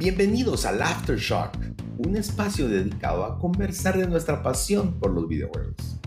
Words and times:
Bienvenidos 0.00 0.64
al 0.64 0.80
Aftershock, 0.80 1.58
un 1.98 2.16
espacio 2.16 2.70
dedicado 2.70 3.22
a 3.22 3.38
conversar 3.38 3.98
de 3.98 4.06
nuestra 4.06 4.42
pasión 4.42 4.98
por 4.98 5.10
los 5.10 5.28
videojuegos. 5.28 6.00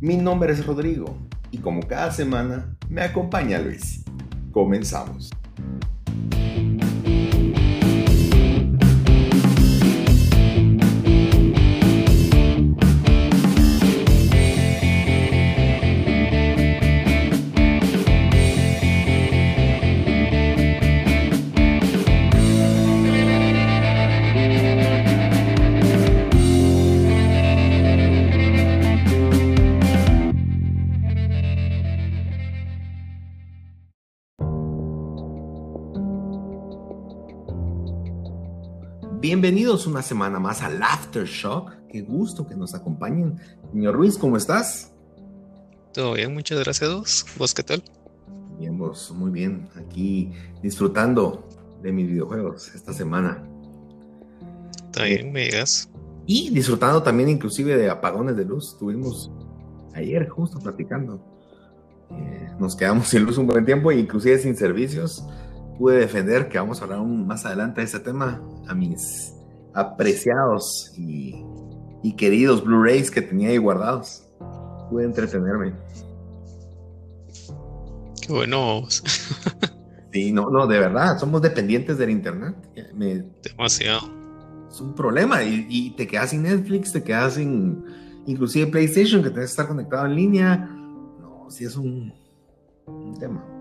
Mi 0.00 0.16
nombre 0.16 0.54
es 0.54 0.64
Rodrigo 0.64 1.14
y 1.50 1.58
como 1.58 1.82
cada 1.82 2.10
semana 2.10 2.74
me 2.88 3.02
acompaña 3.02 3.58
Luis. 3.58 4.02
Comenzamos. 4.50 5.28
Bienvenidos 39.28 39.86
una 39.86 40.00
semana 40.00 40.40
más 40.40 40.62
al 40.62 40.82
Aftershock. 40.82 41.72
Qué 41.90 42.00
gusto 42.00 42.48
que 42.48 42.56
nos 42.56 42.74
acompañen. 42.74 43.38
Señor 43.70 43.94
Ruiz, 43.94 44.16
¿cómo 44.16 44.38
estás? 44.38 44.94
Todo 45.92 46.14
bien, 46.14 46.32
muchas 46.32 46.58
gracias. 46.60 47.26
¿Vos 47.36 47.52
qué 47.52 47.62
tal? 47.62 47.82
Bien, 48.58 48.78
vos, 48.78 49.12
muy 49.14 49.30
bien. 49.30 49.68
Aquí 49.76 50.32
disfrutando 50.62 51.46
de 51.82 51.92
mis 51.92 52.08
videojuegos 52.08 52.74
esta 52.74 52.94
semana. 52.94 53.46
También 54.92 55.30
me 55.30 55.42
digas. 55.42 55.90
Y 56.24 56.48
disfrutando 56.48 57.02
también 57.02 57.28
inclusive 57.28 57.76
de 57.76 57.90
apagones 57.90 58.34
de 58.34 58.46
luz. 58.46 58.72
Estuvimos 58.72 59.30
ayer 59.92 60.26
justo 60.30 60.58
platicando. 60.58 61.22
Eh, 62.12 62.48
nos 62.58 62.74
quedamos 62.74 63.08
sin 63.08 63.24
luz 63.24 63.36
un 63.36 63.46
buen 63.46 63.66
tiempo 63.66 63.92
inclusive 63.92 64.38
sin 64.38 64.56
servicios 64.56 65.22
pude 65.78 65.98
defender, 65.98 66.48
que 66.48 66.58
vamos 66.58 66.80
a 66.80 66.84
hablar 66.84 67.00
más 67.00 67.46
adelante 67.46 67.80
de 67.80 67.86
ese 67.86 68.00
tema, 68.00 68.42
a 68.66 68.74
mis 68.74 69.32
apreciados 69.74 70.92
y, 70.96 71.44
queridos 72.16 72.64
Blu-rays 72.64 73.10
que 73.10 73.22
tenía 73.22 73.50
ahí 73.50 73.58
guardados. 73.58 74.24
Pude 74.90 75.04
entretenerme. 75.04 75.74
Qué 78.20 78.32
bueno. 78.32 78.82
sí, 80.12 80.32
no, 80.32 80.50
no, 80.50 80.66
de 80.66 80.78
verdad, 80.78 81.18
somos 81.18 81.42
dependientes 81.42 81.96
del 81.98 82.10
internet. 82.10 82.56
Demasiado. 83.42 84.10
Es 84.68 84.80
un 84.80 84.94
problema 84.94 85.44
y, 85.44 85.94
te 85.96 86.08
quedas 86.08 86.30
sin 86.30 86.42
Netflix, 86.42 86.92
te 86.92 87.02
quedas 87.02 87.34
sin 87.34 87.84
inclusive 88.26 88.66
PlayStation, 88.70 89.22
que 89.22 89.30
tienes 89.30 89.50
que 89.50 89.52
estar 89.52 89.68
conectado 89.68 90.06
en 90.06 90.16
línea. 90.16 90.56
No, 91.20 91.46
sí 91.50 91.64
es 91.64 91.76
un 91.76 92.12
tema. 93.20 93.57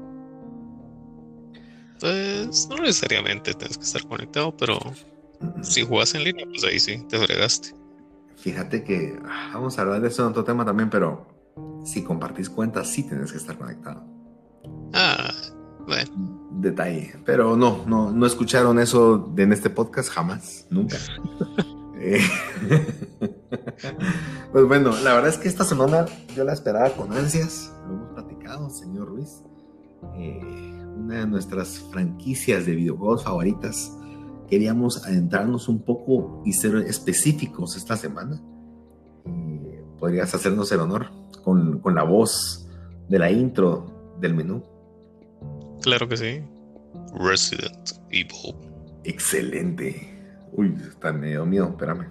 Pues 2.00 2.68
no 2.70 2.78
necesariamente 2.78 3.54
tienes 3.54 3.78
que 3.78 3.84
estar 3.84 4.08
conectado, 4.08 4.56
pero 4.56 4.80
si 5.62 5.86
juegas 5.86 6.14
en 6.16 6.24
línea, 6.24 6.46
pues 6.46 6.64
ahí 6.64 6.80
sí, 6.80 7.04
te 7.10 7.18
fregaste. 7.18 7.76
Fíjate 8.38 8.84
que 8.84 9.20
ah, 9.26 9.52
vamos 9.54 9.78
a 9.78 9.82
hablar 9.82 10.02
de 10.02 10.10
eso 10.10 10.24
en 10.24 10.30
otro 10.30 10.44
tema 10.44 10.64
también, 10.64 10.90
pero 10.90 11.26
si 11.84 12.04
compartís 12.04 12.50
cuentas, 12.50 12.88
sí 12.88 13.04
tienes 13.04 13.32
que 13.32 13.38
estar 13.38 13.58
conectado. 13.58 14.04
Ah, 14.94 15.32
bueno. 15.86 16.50
Detalle. 16.52 17.16
Pero 17.26 17.56
no, 17.56 17.84
no, 17.88 18.12
no 18.12 18.26
escucharon 18.26 18.80
eso 18.80 19.34
en 19.38 19.54
este 19.54 19.70
podcast 19.70 20.10
jamás, 20.10 20.66
nunca. 20.70 20.98
Eh, 22.00 22.22
pues 24.52 24.68
bueno, 24.68 24.92
la 25.04 25.16
verdad 25.16 25.30
es 25.30 25.38
que 25.38 25.48
esta 25.48 25.64
semana 25.64 26.06
yo 26.36 26.44
la 26.44 26.54
esperaba 26.54 26.92
con 26.92 27.12
ansias. 27.12 27.74
Lo 27.88 27.96
hemos 27.96 28.14
platicado, 28.14 28.70
señor 28.70 29.08
Ruiz. 29.08 29.42
Eh, 30.16 30.86
una 30.98 31.20
de 31.20 31.28
nuestras 31.28 31.80
franquicias 31.92 32.66
de 32.66 32.76
videojuegos 32.76 33.24
favoritas, 33.24 33.92
queríamos 34.50 35.06
adentrarnos 35.06 35.68
un 35.68 35.82
poco 35.82 36.42
y 36.46 36.54
ser 36.54 36.76
específicos 36.78 37.76
esta 37.76 37.96
semana. 37.96 38.42
¿Podrías 40.00 40.34
hacernos 40.34 40.72
el 40.72 40.80
honor 40.80 41.08
con, 41.44 41.80
con 41.80 41.96
la 41.96 42.04
voz 42.04 42.68
de 43.10 43.20
la 43.20 43.32
intro 43.32 44.16
del 44.20 44.34
menú? 44.34 44.64
Claro 45.82 46.08
que 46.08 46.18
sí. 46.18 46.42
Resident 47.14 47.92
Evil. 48.12 48.56
Excelente. 49.04 50.14
Uy, 50.52 50.76
está 50.90 51.14
medio 51.14 51.46
miedo, 51.46 51.70
espérame. 51.70 52.08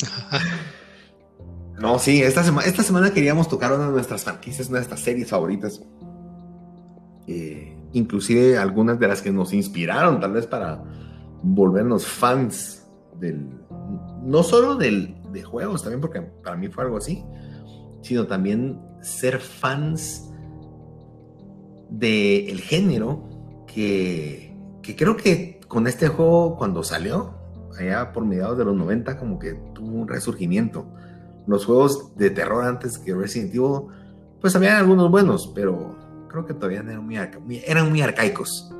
no, 1.78 1.98
sí, 1.98 2.22
esta, 2.22 2.44
semana 2.44 2.66
esta 2.66 2.82
semana 2.82 3.12
queríamos 3.12 3.48
tocar 3.48 3.72
una 3.72 3.86
de 3.86 3.92
nuestras 3.92 4.24
franquicias, 4.24 4.68
una 4.68 4.78
de 4.78 4.80
nuestras 4.82 5.00
series 5.00 5.28
favoritas. 5.28 5.82
Eh, 7.26 7.76
inclusive 7.92 8.58
algunas 8.58 8.98
de 8.98 9.08
las 9.08 9.22
que 9.22 9.30
nos 9.30 9.52
inspiraron 9.52 10.18
tal 10.20 10.32
vez 10.32 10.46
para 10.46 10.82
volvernos 11.42 12.06
fans 12.06 12.88
del, 13.18 13.48
no 14.22 14.42
solo 14.42 14.76
del, 14.76 15.16
de 15.32 15.42
juegos, 15.42 15.82
también 15.82 16.00
porque 16.00 16.20
para 16.20 16.56
mí 16.56 16.68
fue 16.68 16.84
algo 16.84 16.96
así, 16.96 17.24
sino 18.02 18.26
también 18.26 18.80
ser 19.00 19.38
fans 19.38 20.30
del 21.90 22.60
género 22.60 23.28
que, 23.66 24.56
que 24.82 24.96
creo 24.96 25.16
que 25.16 25.60
con 25.68 25.86
este 25.86 26.08
juego 26.08 26.56
cuando 26.56 26.82
salió, 26.82 27.34
allá 27.78 28.12
por 28.12 28.24
mediados 28.24 28.58
de 28.58 28.64
los 28.64 28.76
90, 28.76 29.18
como 29.18 29.38
que 29.38 29.54
tuvo 29.74 30.00
un 30.00 30.08
resurgimiento. 30.08 30.86
Los 31.46 31.64
juegos 31.64 32.14
de 32.16 32.30
terror 32.30 32.64
antes 32.64 32.98
que 32.98 33.14
Resident 33.14 33.54
Evil, 33.54 33.88
pues 34.40 34.54
había 34.54 34.78
algunos 34.78 35.10
buenos, 35.10 35.50
pero 35.54 35.96
creo 36.32 36.46
que 36.46 36.54
todavía 36.54 36.80
eran 36.80 37.04
muy, 37.04 37.18
eran 37.64 37.90
muy 37.90 38.00
arcaicos. 38.00 38.72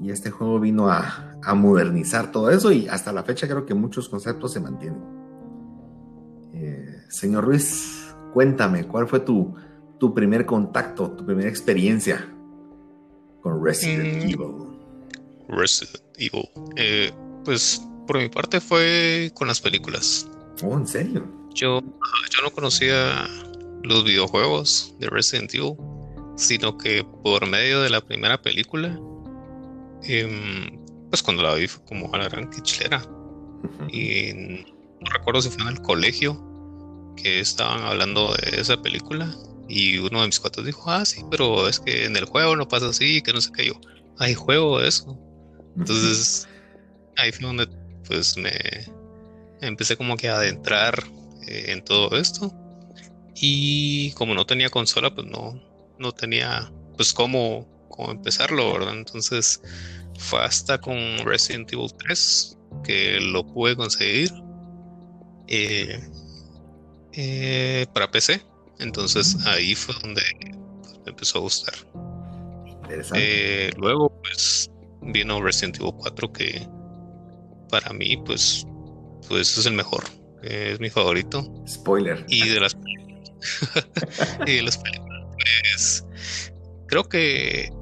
Y 0.00 0.10
este 0.10 0.30
juego 0.30 0.58
vino 0.58 0.90
a, 0.90 1.36
a, 1.42 1.54
modernizar 1.54 2.32
todo 2.32 2.50
eso 2.50 2.72
y 2.72 2.88
hasta 2.88 3.12
la 3.12 3.22
fecha 3.22 3.46
creo 3.46 3.66
que 3.66 3.74
muchos 3.74 4.08
conceptos 4.08 4.52
se 4.52 4.60
mantienen. 4.60 5.02
Eh, 6.54 7.02
señor 7.08 7.44
Ruiz, 7.44 8.14
cuéntame, 8.32 8.86
¿cuál 8.86 9.06
fue 9.06 9.20
tu, 9.20 9.54
tu 9.98 10.14
primer 10.14 10.46
contacto, 10.46 11.10
tu 11.12 11.24
primera 11.24 11.48
experiencia 11.48 12.26
con 13.42 13.62
Resident 13.62 14.24
mm. 14.24 14.28
Evil? 14.28 14.70
Resident 15.48 16.02
Evil. 16.16 16.48
Eh, 16.76 17.12
pues 17.44 17.86
por 18.06 18.18
mi 18.18 18.28
parte 18.28 18.60
fue 18.60 19.30
con 19.34 19.48
las 19.48 19.60
películas. 19.60 20.26
Oh, 20.64 20.76
¿en 20.76 20.86
serio? 20.86 21.26
Yo, 21.54 21.80
yo 21.80 22.42
no 22.42 22.50
conocía 22.50 23.26
los 23.82 24.04
videojuegos 24.04 24.94
de 24.98 25.08
Resident 25.10 25.54
Evil 25.54 25.76
sino 26.40 26.78
que 26.78 27.04
por 27.22 27.46
medio 27.46 27.82
de 27.82 27.90
la 27.90 28.00
primera 28.00 28.40
película, 28.40 28.98
em, 30.04 30.70
pues 31.10 31.22
cuando 31.22 31.42
la 31.42 31.54
vi 31.54 31.68
fue 31.68 31.84
como 31.84 32.12
a 32.14 32.18
la 32.18 32.28
gran 32.28 32.48
quichilera. 32.50 33.02
Y 33.92 34.32
no 35.00 35.10
recuerdo 35.12 35.42
si 35.42 35.50
fue 35.50 35.62
en 35.62 35.68
el 35.68 35.82
colegio 35.82 36.42
que 37.16 37.40
estaban 37.40 37.82
hablando 37.82 38.34
de 38.34 38.60
esa 38.60 38.80
película 38.80 39.30
y 39.68 39.98
uno 39.98 40.20
de 40.20 40.26
mis 40.26 40.40
cuates 40.40 40.64
dijo, 40.64 40.90
ah, 40.90 41.04
sí, 41.04 41.22
pero 41.30 41.68
es 41.68 41.78
que 41.78 42.06
en 42.06 42.16
el 42.16 42.24
juego 42.24 42.56
no 42.56 42.66
pasa 42.66 42.88
así, 42.88 43.20
que 43.20 43.32
no 43.32 43.40
sé 43.40 43.50
qué 43.52 43.66
yo, 43.66 43.74
hay 44.18 44.34
juego 44.34 44.80
de 44.80 44.88
eso. 44.88 45.18
Entonces, 45.76 46.48
ahí 47.16 47.30
fue 47.32 47.46
donde 47.46 47.68
pues 48.06 48.36
me 48.38 48.50
empecé 49.60 49.96
como 49.96 50.16
que 50.16 50.28
a 50.28 50.36
adentrar 50.36 51.04
eh, 51.46 51.66
en 51.68 51.84
todo 51.84 52.16
esto. 52.16 52.52
Y 53.34 54.12
como 54.12 54.34
no 54.34 54.46
tenía 54.46 54.70
consola, 54.70 55.14
pues 55.14 55.26
no, 55.26 55.60
no 56.00 56.12
tenía 56.12 56.72
pues 56.96 57.12
cómo, 57.12 57.66
cómo 57.88 58.10
empezarlo, 58.10 58.72
¿verdad? 58.72 58.94
Entonces 58.94 59.62
fue 60.18 60.42
hasta 60.42 60.78
con 60.80 60.96
Resident 61.24 61.72
Evil 61.72 61.90
3 62.06 62.58
que 62.84 63.20
lo 63.20 63.46
pude 63.46 63.76
conseguir 63.76 64.30
eh, 65.46 66.00
eh, 67.12 67.86
para 67.94 68.10
PC. 68.10 68.42
Entonces 68.80 69.36
ahí 69.46 69.74
fue 69.74 69.94
donde 70.02 70.22
pues, 70.82 70.98
me 71.04 71.10
empezó 71.10 71.38
a 71.38 71.40
gustar. 71.42 71.74
Eh, 73.14 73.70
luego 73.76 74.10
pues 74.20 74.70
vino 75.02 75.40
Resident 75.40 75.76
Evil 75.78 75.92
4 75.98 76.32
que 76.32 76.66
para 77.68 77.92
mí 77.92 78.16
pues, 78.24 78.66
pues 79.28 79.56
es 79.56 79.66
el 79.66 79.74
mejor. 79.74 80.04
Es 80.42 80.80
mi 80.80 80.88
favorito. 80.88 81.46
Spoiler. 81.68 82.24
Y 82.28 82.48
de 82.48 82.60
las 82.60 82.76
y 84.46 84.56
de 84.56 84.62
las 84.62 84.78
películas 84.78 85.09
pues 85.80 86.04
creo 86.88 87.08
que 87.08 87.72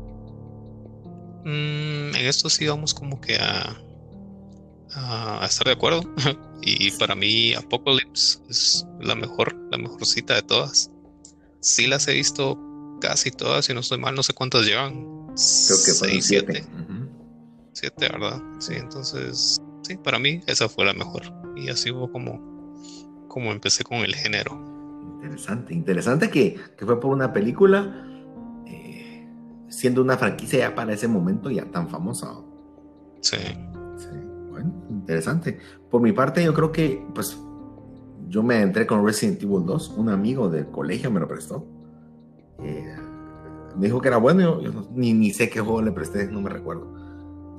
mm, 1.45 2.15
en 2.15 2.27
esto 2.27 2.49
sí 2.49 2.67
vamos 2.67 2.95
como 2.95 3.21
que 3.21 3.37
a, 3.37 3.77
a, 4.95 5.45
estar 5.45 5.67
de 5.67 5.73
acuerdo. 5.73 6.03
y 6.63 6.91
para 6.93 7.15
mí 7.15 7.55
Apocalypse 7.55 8.39
es 8.49 8.87
la 9.01 9.15
mejor, 9.15 9.55
la 9.71 9.79
mejor 9.79 10.07
cita 10.07 10.35
de 10.35 10.43
todas. 10.43 10.91
Sí 11.61 11.89
las 11.89 12.07
he 12.07 12.15
visto 12.15 12.59
casi 13.01 13.31
todas, 13.31 13.65
si 13.65 13.75
no 13.75 13.81
estoy 13.81 13.99
mal, 13.99 14.15
no 14.15 14.23
sé 14.23 14.33
cuántas 14.33 14.65
llevan. 14.65 14.95
Creo 14.95 15.79
que 15.85 15.93
son 15.93 16.23
siete. 16.23 16.65
7, 17.73 18.09
¿verdad? 18.13 18.43
Sí, 18.59 18.75
entonces, 18.75 19.61
sí, 19.83 19.97
para 19.97 20.19
mí 20.19 20.41
esa 20.49 20.69
fue 20.69 20.85
la 20.85 20.93
mejor. 20.93 21.23
Y 21.57 21.69
así 21.69 21.93
fue 21.93 22.11
como, 22.11 22.41
como 23.29 23.53
empecé 23.53 23.85
con 23.85 23.99
el 23.99 24.15
género. 24.17 24.78
Interesante, 25.21 25.75
interesante 25.75 26.31
que, 26.31 26.57
que 26.77 26.87
fue 26.87 27.01
por 27.01 27.11
una 27.11 27.33
película, 27.33 28.07
eh, 28.67 29.27
siendo 29.69 30.01
una 30.01 30.17
franquicia 30.17 30.61
ya 30.61 30.75
para 30.77 30.93
ese 30.93 31.09
momento 31.09 31.51
ya 31.51 31.65
tan 31.65 31.89
famosa. 31.89 32.35
Sí. 33.21 33.37
Sí, 33.97 34.09
bueno, 34.51 34.73
interesante. 34.91 35.59
Por 35.91 36.01
mi 36.03 36.13
parte, 36.13 36.45
yo 36.45 36.55
creo 36.55 36.71
que, 36.71 37.05
pues, 37.15 37.37
yo 38.29 38.45
me 38.45 38.61
entré 38.61 38.87
con 38.87 39.05
Resident 39.05 39.43
Evil 39.43 39.67
2, 39.67 39.95
un 39.97 40.09
amigo 40.09 40.49
del 40.49 40.69
colegio 40.69 41.11
me 41.11 41.19
lo 41.19 41.27
prestó. 41.27 41.67
Eh, 42.63 42.97
me 43.77 43.87
dijo 43.87 44.01
que 44.01 44.09
era 44.09 44.19
bueno, 44.19 44.61
yo, 44.61 44.89
ni, 44.95 45.15
ni, 45.15 45.33
sé 45.33 45.51
qué 45.51 45.61
juego 45.61 45.83
le 45.83 45.91
presté, 45.91 46.29
no 46.29 46.41
me 46.41 46.51
recuerdo. 46.51 46.87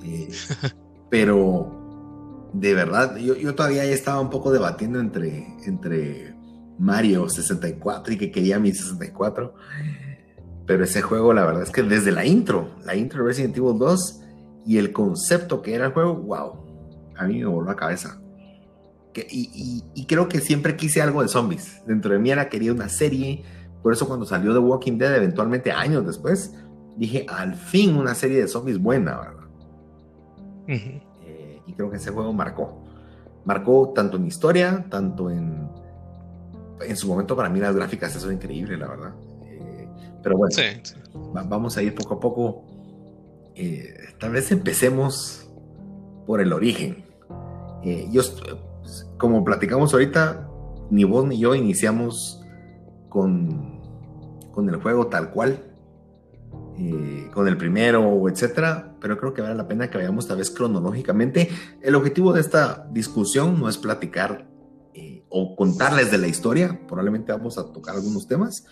Eh, 0.05 0.29
pero 1.09 2.49
de 2.53 2.73
verdad, 2.73 3.17
yo, 3.17 3.35
yo, 3.35 3.53
todavía 3.53 3.83
estaba 3.83 4.21
un 4.21 4.29
poco 4.29 4.49
debatiendo 4.49 5.01
entre, 5.01 5.45
entre 5.65 6.38
Mario 6.79 7.27
64 7.29 8.13
y 8.13 8.17
que 8.17 8.31
quería 8.31 8.59
mi 8.59 8.71
64. 8.71 9.53
Pero 10.65 10.83
ese 10.83 11.01
juego, 11.01 11.33
la 11.33 11.45
verdad 11.45 11.63
es 11.63 11.71
que 11.71 11.83
desde 11.83 12.11
la 12.11 12.25
intro, 12.25 12.69
la 12.85 12.95
intro 12.95 13.23
de 13.23 13.29
Resident 13.29 13.57
Evil 13.57 13.77
2 13.77 14.21
y 14.65 14.77
el 14.77 14.93
concepto 14.93 15.61
que 15.61 15.73
era 15.73 15.87
el 15.87 15.93
juego, 15.93 16.15
wow, 16.15 16.69
a 17.17 17.25
mí 17.25 17.39
me 17.39 17.45
voló 17.45 17.67
la 17.67 17.75
cabeza. 17.75 18.21
Que, 19.13 19.25
y, 19.29 19.49
y, 19.53 19.83
y, 20.01 20.05
creo 20.05 20.29
que 20.29 20.39
siempre 20.39 20.75
quise 20.75 21.01
algo 21.01 21.23
de 21.23 21.27
zombies. 21.27 21.81
Dentro 21.87 22.13
de 22.13 22.19
mí 22.19 22.29
era 22.29 22.47
quería 22.47 22.71
una 22.71 22.87
serie. 22.87 23.43
Por 23.81 23.91
eso 23.91 24.07
cuando 24.07 24.25
salió 24.25 24.53
The 24.53 24.59
Walking 24.59 24.99
Dead, 24.99 25.15
eventualmente 25.15 25.71
años 25.71 26.05
después, 26.05 26.53
dije, 26.95 27.25
al 27.27 27.55
fin 27.55 27.95
una 27.95 28.13
serie 28.13 28.39
de 28.41 28.47
zombies 28.47 28.77
buena, 28.77 29.17
¿verdad? 29.17 29.33
Uh 30.67 30.71
-huh. 30.71 31.01
eh, 31.25 31.61
y 31.65 31.73
creo 31.73 31.89
que 31.89 31.97
ese 31.97 32.11
juego 32.11 32.31
marcó. 32.31 32.83
Marcó 33.45 33.91
tanto 33.95 34.17
en 34.17 34.27
historia, 34.27 34.85
tanto 34.89 35.31
en... 35.31 35.68
En 36.81 36.95
su 36.95 37.07
momento 37.07 37.35
para 37.35 37.49
mí 37.49 37.59
las 37.59 37.75
gráficas 37.75 38.15
eso 38.15 38.29
es 38.29 38.35
increíble, 38.35 38.77
la 38.77 38.87
verdad. 38.87 39.13
Eh, 39.43 39.87
pero 40.23 40.37
bueno, 40.37 40.51
sí, 40.51 40.63
sí. 40.83 40.95
Va, 41.35 41.43
vamos 41.43 41.77
a 41.77 41.81
ir 41.81 41.93
poco 41.95 42.15
a 42.15 42.19
poco. 42.19 42.63
Eh, 43.55 43.93
tal 44.19 44.31
vez 44.31 44.51
empecemos 44.51 45.49
por 46.25 46.41
el 46.41 46.53
origen. 46.53 47.03
Eh, 47.83 48.07
yo 48.11 48.21
como 49.17 49.43
platicamos 49.43 49.93
ahorita, 49.93 50.49
ni 50.89 51.03
vos 51.03 51.25
ni 51.25 51.37
yo 51.37 51.55
iniciamos 51.55 52.45
con, 53.09 53.81
con 54.51 54.69
el 54.69 54.77
juego 54.77 55.07
tal 55.07 55.31
cual, 55.31 55.63
con 57.33 57.47
el 57.47 57.57
primero, 57.57 58.27
etcétera, 58.29 58.95
pero 59.01 59.17
creo 59.17 59.33
que 59.33 59.41
vale 59.41 59.55
la 59.55 59.67
pena 59.67 59.89
que 59.89 59.97
vayamos 59.97 60.27
tal 60.27 60.37
vez 60.37 60.49
cronológicamente. 60.49 61.49
El 61.81 61.95
objetivo 61.95 62.31
de 62.31 62.41
esta 62.41 62.87
discusión 62.91 63.59
no 63.59 63.67
es 63.67 63.77
platicar 63.77 64.48
eh, 64.99 65.25
o 65.29 65.55
contarles 65.55 66.11
de 66.11 66.17
la 66.17 66.27
historia, 66.27 66.81
probablemente 66.87 67.31
vamos 67.31 67.57
a 67.57 67.71
tocar 67.71 67.95
algunos 67.95 68.27
temas, 68.27 68.65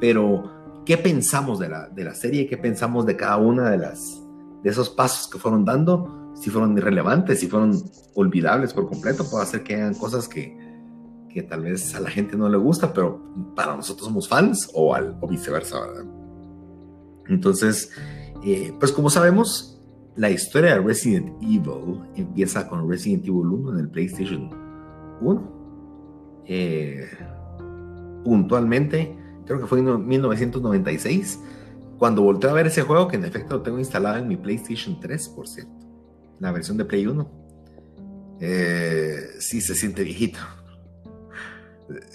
pero 0.00 0.82
¿qué 0.84 0.96
pensamos 0.96 1.58
de 1.58 1.68
la, 1.68 1.88
de 1.88 2.04
la 2.04 2.14
serie? 2.14 2.46
¿Qué 2.46 2.56
pensamos 2.56 3.06
de 3.06 3.16
cada 3.16 3.36
una 3.38 3.70
de 3.70 3.78
las 3.78 4.22
de 4.62 4.70
esos 4.70 4.90
pasos 4.90 5.28
que 5.28 5.38
fueron 5.38 5.64
dando? 5.64 6.26
si 6.40 6.50
fueron 6.50 6.76
irrelevantes, 6.76 7.40
si 7.40 7.48
fueron 7.48 7.82
olvidables 8.14 8.74
por 8.74 8.88
completo, 8.88 9.24
puede 9.28 9.46
ser 9.46 9.62
que 9.62 9.74
hayan 9.74 9.94
cosas 9.94 10.28
que, 10.28 10.56
que 11.30 11.42
tal 11.42 11.62
vez 11.62 11.94
a 11.94 12.00
la 12.00 12.10
gente 12.10 12.36
no 12.36 12.48
le 12.48 12.58
gusta, 12.58 12.92
pero 12.92 13.20
para 13.54 13.74
nosotros 13.74 14.06
somos 14.06 14.28
fans 14.28 14.70
o, 14.74 14.94
al, 14.94 15.16
o 15.20 15.26
viceversa, 15.26 15.80
¿verdad? 15.80 16.04
Entonces, 17.28 17.90
eh, 18.44 18.72
pues 18.78 18.92
como 18.92 19.08
sabemos, 19.08 19.82
la 20.14 20.30
historia 20.30 20.74
de 20.74 20.80
Resident 20.80 21.30
Evil 21.42 22.00
empieza 22.14 22.68
con 22.68 22.88
Resident 22.88 23.24
Evil 23.24 23.46
1 23.46 23.72
en 23.72 23.78
el 23.80 23.90
PlayStation 23.90 24.50
1. 25.22 25.55
Eh, 26.46 27.08
puntualmente, 28.24 29.16
creo 29.44 29.60
que 29.60 29.66
fue 29.66 29.80
en 29.80 30.06
1996, 30.06 31.40
cuando 31.98 32.22
volteé 32.22 32.50
a 32.50 32.52
ver 32.52 32.66
ese 32.66 32.82
juego, 32.82 33.08
que 33.08 33.16
en 33.16 33.24
efecto 33.24 33.56
lo 33.56 33.62
tengo 33.62 33.78
instalado 33.78 34.16
en 34.18 34.28
mi 34.28 34.36
PlayStation 34.36 35.00
3, 35.00 35.28
por 35.30 35.48
cierto 35.48 35.86
la 36.38 36.52
versión 36.52 36.76
de 36.76 36.84
Play 36.84 37.06
1. 37.06 37.30
Eh, 38.40 39.28
sí 39.38 39.60
se 39.60 39.74
siente 39.74 40.02
viejito. 40.02 40.38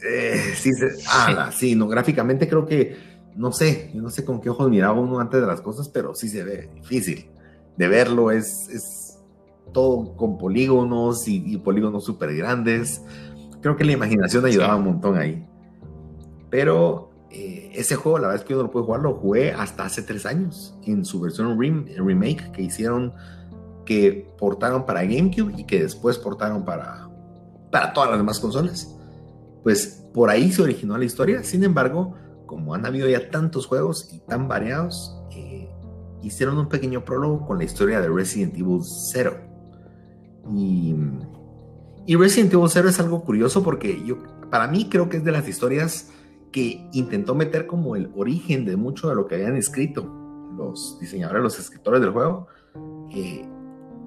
Eh, 0.04 0.54
sí, 0.56 0.74
se, 0.74 0.90
ah, 1.08 1.50
sí, 1.54 1.76
no, 1.76 1.88
gráficamente 1.88 2.48
creo 2.48 2.66
que, 2.66 2.98
no 3.36 3.52
sé, 3.52 3.92
yo 3.94 4.02
no 4.02 4.10
sé 4.10 4.26
con 4.26 4.42
qué 4.42 4.50
ojos 4.50 4.70
miraba 4.70 5.00
uno 5.00 5.20
antes 5.20 5.40
de 5.40 5.48
las 5.48 5.62
cosas, 5.62 5.88
pero 5.88 6.14
sí 6.14 6.28
se 6.28 6.44
ve 6.44 6.70
difícil 6.76 7.30
de 7.78 7.88
verlo, 7.88 8.32
es, 8.32 8.68
es 8.70 9.20
todo 9.72 10.16
con 10.18 10.38
polígonos 10.38 11.28
y, 11.28 11.54
y 11.54 11.58
polígonos 11.58 12.04
súper 12.04 12.36
grandes. 12.36 13.02
Creo 13.62 13.76
que 13.76 13.84
la 13.84 13.92
imaginación 13.94 14.46
ayudaba 14.46 14.74
sí. 14.74 14.80
un 14.80 14.86
montón 14.86 15.18
ahí. 15.18 15.46
Pero 16.50 17.12
eh, 17.30 17.72
ese 17.76 17.96
juego, 17.96 18.18
la 18.20 18.28
verdad 18.28 18.42
es 18.42 18.48
que 18.48 18.54
yo 18.54 18.58
no 18.58 18.64
lo 18.64 18.72
pude 18.72 18.84
jugar, 18.84 19.02
lo 19.02 19.14
jugué 19.14 19.54
hasta 19.54 19.86
hace 19.86 20.02
tres 20.02 20.26
años 20.26 20.78
en 20.84 21.06
su 21.06 21.22
versión 21.22 21.60
rem 21.60 21.86
remake 21.98 22.52
que 22.52 22.64
hicieron 22.64 23.14
que 23.86 24.34
portaron 24.38 24.86
para 24.86 25.04
GameCube 25.04 25.54
y 25.58 25.66
que 25.66 25.82
después 25.82 26.18
portaron 26.18 26.66
para, 26.66 27.10
para 27.72 27.94
todas 27.94 28.10
las 28.10 28.20
demás 28.20 28.40
consolas. 28.40 28.96
Pues 29.64 30.06
por 30.14 30.30
ahí 30.30 30.52
se 30.52 30.62
originó 30.62 30.98
la 30.98 31.06
historia. 31.06 31.44
Sin 31.44 31.64
embargo, 31.64 32.16
como 32.46 32.74
han 32.74 32.86
habido 32.86 33.08
ya 33.08 33.30
tantos 33.30 33.66
juegos 33.66 34.10
y 34.14 34.20
tan 34.20 34.48
variados, 34.48 35.18
eh, 35.32 35.70
hicieron 36.22 36.58
un 36.58 36.68
pequeño 36.68 37.06
prólogo 37.06 37.46
con 37.46 37.58
la 37.58 37.64
historia 37.64 38.02
de 38.02 38.10
Resident 38.10 38.56
Evil 38.56 38.82
0. 38.84 39.38
Y, 40.54 40.96
y 42.06 42.16
Resident 42.16 42.54
Evil 42.54 42.70
0 42.70 42.90
es 42.90 43.00
algo 43.00 43.24
curioso 43.24 43.64
porque 43.64 44.04
yo, 44.06 44.18
para 44.50 44.68
mí 44.68 44.90
creo 44.90 45.10
que 45.10 45.18
es 45.18 45.24
de 45.24 45.32
las 45.32 45.48
historias 45.48 46.12
que 46.52 46.88
intentó 46.94 47.36
meter 47.36 47.68
como 47.68 47.96
el 47.96 48.12
origen 48.16 48.66
de 48.66 48.76
mucho 48.76 49.10
de 49.10 49.16
lo 49.16 49.28
que 49.28 49.36
habían 49.36 49.56
escrito 49.56 50.22
los 50.58 50.98
diseñadores, 51.00 51.44
los 51.44 51.60
escritores 51.60 52.02
del 52.02 52.12
juego. 52.12 52.48
Eh, 53.12 53.46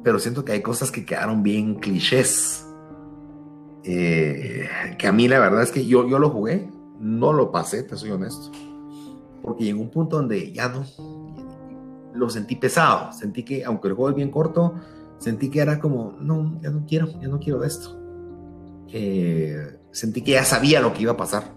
pero 0.02 0.18
siento 0.18 0.44
que 0.44 0.52
hay 0.52 0.62
cosas 0.62 0.90
que 0.90 1.04
quedaron 1.04 1.42
bien 1.42 1.76
clichés. 1.76 2.66
Eh, 3.84 4.68
que 4.98 5.06
a 5.06 5.12
mí 5.12 5.28
la 5.28 5.38
verdad 5.38 5.62
es 5.62 5.70
que 5.70 5.86
yo, 5.86 6.08
yo 6.08 6.18
lo 6.18 6.30
jugué, 6.30 6.70
no 6.98 7.32
lo 7.32 7.50
pasé, 7.50 7.82
te 7.82 7.96
soy 7.96 8.10
honesto. 8.10 8.50
Porque 9.42 9.64
llegó 9.64 9.80
un 9.80 9.90
punto 9.90 10.16
donde 10.16 10.52
ya 10.52 10.68
no, 10.68 10.84
lo 12.14 12.30
sentí 12.30 12.56
pesado. 12.56 13.12
Sentí 13.12 13.42
que, 13.44 13.64
aunque 13.64 13.88
el 13.88 13.94
juego 13.94 14.10
es 14.10 14.16
bien 14.16 14.30
corto, 14.30 14.74
sentí 15.24 15.48
que 15.48 15.60
era 15.60 15.80
como, 15.80 16.18
no, 16.20 16.60
ya 16.60 16.68
no 16.68 16.84
quiero, 16.86 17.08
ya 17.18 17.28
no 17.28 17.40
quiero 17.40 17.60
de 17.60 17.66
esto. 17.66 17.98
Eh, 18.92 19.78
sentí 19.90 20.20
que 20.20 20.32
ya 20.32 20.44
sabía 20.44 20.82
lo 20.82 20.92
que 20.92 21.00
iba 21.00 21.12
a 21.12 21.16
pasar. 21.16 21.54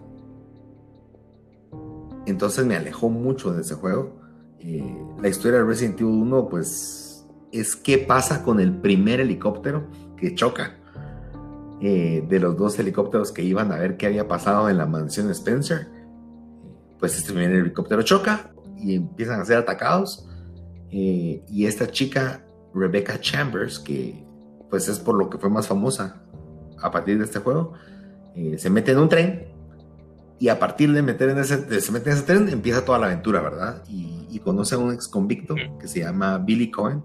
Entonces 2.26 2.66
me 2.66 2.78
alejó 2.78 3.10
mucho 3.10 3.52
de 3.52 3.62
ese 3.62 3.76
juego. 3.76 4.22
Eh, 4.60 4.98
la 5.22 5.28
historia 5.28 5.60
de 5.60 5.66
Resident 5.66 6.00
Evil 6.00 6.14
1, 6.14 6.48
pues 6.48 7.28
es 7.52 7.76
qué 7.76 7.98
pasa 7.98 8.42
con 8.42 8.62
el 8.62 8.74
primer 8.74 9.20
helicóptero 9.20 9.88
que 10.16 10.34
choca. 10.34 10.78
Eh, 11.82 12.26
de 12.28 12.40
los 12.40 12.56
dos 12.56 12.80
helicópteros 12.80 13.34
que 13.34 13.44
iban 13.44 13.74
a 13.74 13.76
ver 13.76 13.98
qué 13.98 14.08
había 14.08 14.30
pasado 14.30 14.70
en 14.70 14.78
la 14.78 14.86
mansión 14.86 15.30
Spencer, 15.30 15.88
pues 17.00 17.18
este 17.18 17.34
primer 17.34 17.52
helicóptero 17.52 18.02
choca 18.02 18.52
y 18.78 18.96
empiezan 18.96 19.42
a 19.42 19.46
ser 19.46 19.58
atacados. 19.58 20.26
Y 20.90 21.66
esta 21.66 21.92
chica, 21.92 22.47
Rebecca 22.74 23.20
Chambers, 23.20 23.80
que 23.80 24.24
pues 24.70 24.88
es 24.88 25.00
por 25.00 25.16
lo 25.16 25.30
que 25.30 25.38
fue 25.38 25.50
más 25.50 25.68
famosa 25.68 26.22
a 26.82 26.92
partir 26.92 27.18
de 27.18 27.24
este 27.24 27.40
juego, 27.40 27.74
eh, 28.36 28.58
se 28.58 28.70
mete 28.70 28.92
en 28.92 29.00
un 29.00 29.10
tren 29.10 29.48
y 30.40 30.50
a 30.50 30.60
partir 30.60 30.92
de 30.92 31.02
meter 31.02 31.30
en 31.30 31.40
ese, 31.40 31.58
de 31.58 31.82
se 31.82 31.92
mete 31.92 32.12
en 32.12 32.18
ese 32.18 32.26
tren 32.26 32.50
empieza 32.50 32.86
toda 32.86 33.00
la 33.00 33.08
aventura, 33.08 33.42
¿verdad? 33.42 33.84
Y, 33.88 34.28
y 34.30 34.40
conoce 34.40 34.76
a 34.76 34.78
un 34.78 34.94
ex 34.94 35.08
convicto 35.08 35.56
que 35.80 35.88
se 35.88 36.02
llama 36.02 36.38
Billy 36.38 36.70
Cohen 36.70 37.02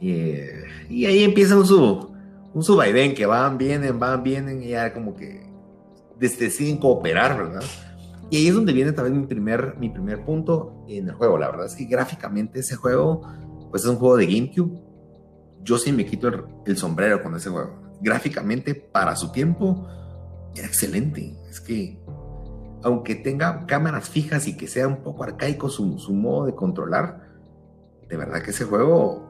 eh, 0.00 0.64
y 0.88 1.06
ahí 1.06 1.24
empieza 1.24 1.56
un 1.56 1.66
sub, 1.66 2.10
un 2.52 2.62
subvaivén 2.62 3.14
que 3.14 3.26
van, 3.26 3.58
vienen, 3.58 3.98
van, 3.98 4.22
vienen 4.22 4.62
y 4.62 4.68
ya 4.68 4.92
como 4.92 5.14
que 5.14 5.46
deciden 6.18 6.78
cooperar, 6.78 7.36
¿verdad? 7.36 7.62
Y 8.30 8.38
ahí 8.38 8.48
es 8.48 8.54
donde 8.54 8.72
viene 8.72 8.92
también 8.92 9.20
mi 9.20 9.26
primer, 9.26 9.76
mi 9.78 9.88
primer 9.88 10.24
punto 10.24 10.84
en 10.88 11.08
el 11.08 11.14
juego. 11.14 11.38
La 11.38 11.50
verdad 11.50 11.66
es 11.66 11.74
que 11.74 11.84
gráficamente 11.84 12.60
ese 12.60 12.76
juego, 12.76 13.22
pues 13.70 13.84
es 13.84 13.88
un 13.88 13.96
juego 13.96 14.16
de 14.16 14.26
GameCube. 14.26 14.80
Yo 15.62 15.78
sí 15.78 15.92
me 15.92 16.06
quito 16.06 16.28
el, 16.64 16.76
sombrero 16.76 17.22
con 17.22 17.34
ese 17.34 17.50
juego. 17.50 17.74
Gráficamente, 18.00 18.74
para 18.74 19.16
su 19.16 19.32
tiempo, 19.32 19.86
era 20.54 20.66
excelente. 20.66 21.34
Es 21.48 21.60
que, 21.60 21.98
aunque 22.82 23.14
tenga 23.16 23.66
cámaras 23.66 24.08
fijas 24.08 24.46
y 24.46 24.56
que 24.56 24.68
sea 24.68 24.86
un 24.86 25.02
poco 25.02 25.24
arcaico 25.24 25.68
su, 25.68 25.98
su 25.98 26.12
modo 26.12 26.46
de 26.46 26.54
controlar, 26.54 27.26
de 28.08 28.16
verdad 28.16 28.42
que 28.42 28.50
ese 28.50 28.64
juego 28.64 29.26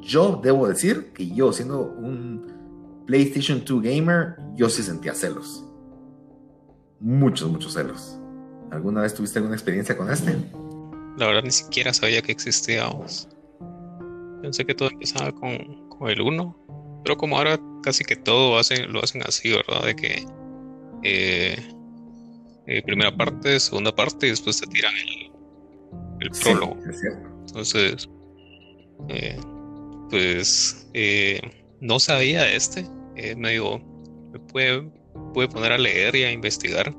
yo 0.00 0.40
debo 0.42 0.68
decir 0.68 1.12
que 1.12 1.28
yo, 1.28 1.52
siendo 1.52 1.80
un 1.82 3.04
PlayStation 3.06 3.62
2 3.64 3.82
gamer, 3.82 4.36
yo 4.54 4.68
sí 4.68 4.82
sentía 4.82 5.14
celos. 5.14 5.64
Muchos, 7.00 7.50
muchos 7.50 7.74
celos. 7.74 8.18
¿Alguna 8.70 9.02
vez 9.02 9.14
tuviste 9.14 9.38
alguna 9.38 9.54
experiencia 9.54 9.96
con 9.96 10.10
este? 10.10 10.36
La 11.16 11.26
verdad 11.26 11.42
ni 11.44 11.50
siquiera 11.50 11.92
sabía 11.92 12.20
que 12.20 12.32
existía. 12.32 12.88
Pensé 14.46 14.64
que 14.64 14.74
todo 14.74 14.90
empezaba 14.90 15.32
con, 15.32 15.88
con 15.88 16.08
el 16.08 16.20
1. 16.20 17.02
Pero 17.02 17.16
como 17.16 17.36
ahora 17.36 17.58
casi 17.82 18.04
que 18.04 18.14
todo 18.14 18.56
hacen, 18.60 18.92
lo 18.92 19.02
hacen 19.02 19.22
así, 19.24 19.50
¿verdad? 19.50 19.84
De 19.84 19.96
que 19.96 20.24
eh, 21.02 21.56
eh, 22.68 22.82
primera 22.82 23.16
parte, 23.16 23.58
segunda 23.58 23.92
parte 23.92 24.28
y 24.28 24.30
después 24.30 24.60
te 24.60 24.68
tiran 24.68 24.94
el, 24.94 25.32
el 26.20 26.30
prólogo. 26.30 26.76
Entonces, 27.48 28.08
eh, 29.08 29.36
pues 30.10 30.88
no 31.80 31.98
sabía 31.98 32.48
este. 32.48 32.88
me 33.36 33.50
digo, 33.50 33.80
me 34.30 34.38
puede, 34.38 34.88
puede 35.34 35.48
poner 35.48 35.72
a 35.72 35.78
leer 35.78 36.14
y 36.14 36.22
a 36.22 36.30
investigar. 36.30 36.94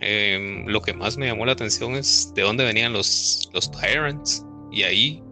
Em, 0.00 0.64
lo 0.68 0.80
que 0.80 0.94
más 0.94 1.16
me 1.16 1.26
llamó 1.26 1.44
la 1.44 1.54
atención 1.54 1.96
es 1.96 2.32
de 2.36 2.42
dónde 2.42 2.62
venían 2.62 2.92
los, 2.92 3.50
los 3.52 3.68
Tyrants. 3.68 4.44
Y 4.70 4.84
ahí 4.84 5.24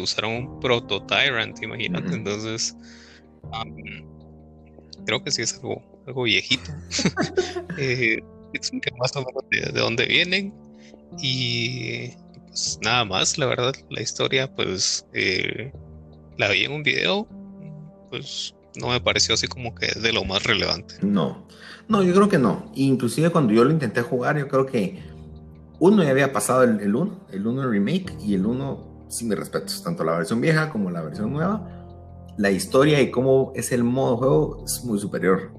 usaron 0.00 0.32
un 0.32 0.60
proto 0.60 1.02
Tyrant, 1.04 1.60
imagínate. 1.62 2.14
Entonces, 2.14 2.76
creo 5.04 5.22
que 5.22 5.30
sí 5.30 5.42
es 5.42 5.54
algo, 5.54 5.82
algo 6.06 6.22
viejito. 6.24 6.70
eh, 7.78 8.22
más 8.98 9.16
o 9.16 9.24
menos 9.24 9.44
de, 9.50 9.80
dónde 9.80 10.06
vienen. 10.06 10.54
Y 11.20 12.10
pues 12.48 12.78
nada 12.82 13.04
más, 13.04 13.38
la 13.38 13.46
verdad, 13.46 13.74
la 13.90 14.02
historia, 14.02 14.52
pues 14.52 15.06
eh, 15.12 15.72
la 16.38 16.50
vi 16.50 16.64
en 16.64 16.72
un 16.72 16.82
video, 16.82 17.26
pues 18.10 18.54
no 18.76 18.88
me 18.88 19.00
pareció 19.00 19.34
así 19.34 19.46
como 19.46 19.74
que 19.74 19.88
de 20.00 20.12
lo 20.12 20.24
más 20.24 20.44
relevante. 20.44 20.96
No, 21.02 21.46
no, 21.88 22.02
yo 22.02 22.14
creo 22.14 22.28
que 22.28 22.38
no. 22.38 22.70
Inclusive 22.74 23.30
cuando 23.30 23.52
yo 23.52 23.64
lo 23.64 23.70
intenté 23.70 24.02
jugar, 24.02 24.38
yo 24.38 24.48
creo 24.48 24.66
que 24.66 25.02
uno 25.78 26.02
ya 26.02 26.10
había 26.10 26.32
pasado 26.32 26.62
el 26.64 26.94
1, 26.94 27.26
el 27.32 27.46
1 27.46 27.70
remake 27.70 28.16
y 28.24 28.34
el 28.34 28.46
1 28.46 28.93
sin 29.08 29.28
mis 29.28 29.38
respetos, 29.38 29.82
tanto 29.82 30.04
la 30.04 30.16
versión 30.16 30.40
vieja 30.40 30.70
como 30.70 30.90
la 30.90 31.02
versión 31.02 31.32
nueva 31.32 31.84
la 32.36 32.50
historia 32.50 33.00
y 33.00 33.10
cómo 33.10 33.52
es 33.54 33.72
el 33.72 33.84
modo 33.84 34.16
juego 34.16 34.64
es 34.64 34.84
muy 34.84 34.98
superior. 34.98 35.52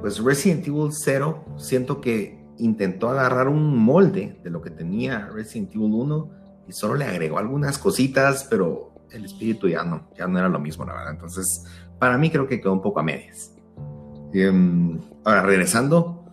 Pues 0.00 0.22
Resident 0.22 0.66
Evil 0.68 0.90
0 0.90 1.44
siento 1.56 2.00
que 2.00 2.44
intentó 2.58 3.08
agarrar 3.08 3.48
un 3.48 3.76
molde 3.78 4.38
de 4.44 4.50
lo 4.50 4.60
que 4.60 4.70
tenía 4.70 5.28
Resident 5.28 5.74
Evil 5.74 5.94
1 5.94 6.43
y 6.66 6.72
solo 6.72 6.94
le 6.94 7.04
agregó 7.04 7.38
algunas 7.38 7.78
cositas, 7.78 8.46
pero 8.48 8.94
el 9.10 9.24
espíritu 9.24 9.68
ya 9.68 9.84
no, 9.84 10.08
ya 10.16 10.26
no 10.26 10.38
era 10.38 10.48
lo 10.48 10.58
mismo, 10.58 10.84
la 10.84 10.94
verdad. 10.94 11.12
Entonces, 11.12 11.64
para 11.98 12.18
mí 12.18 12.30
creo 12.30 12.46
que 12.46 12.60
quedó 12.60 12.72
un 12.72 12.82
poco 12.82 13.00
a 13.00 13.02
medias. 13.02 13.54
Em, 14.32 15.00
ahora, 15.24 15.42
regresando 15.42 16.24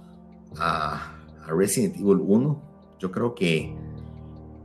a, 0.57 1.07
Resident 1.47 1.97
Evil 1.97 2.19
1, 2.21 2.61
yo 3.00 3.11
creo 3.11 3.35
que 3.35 3.75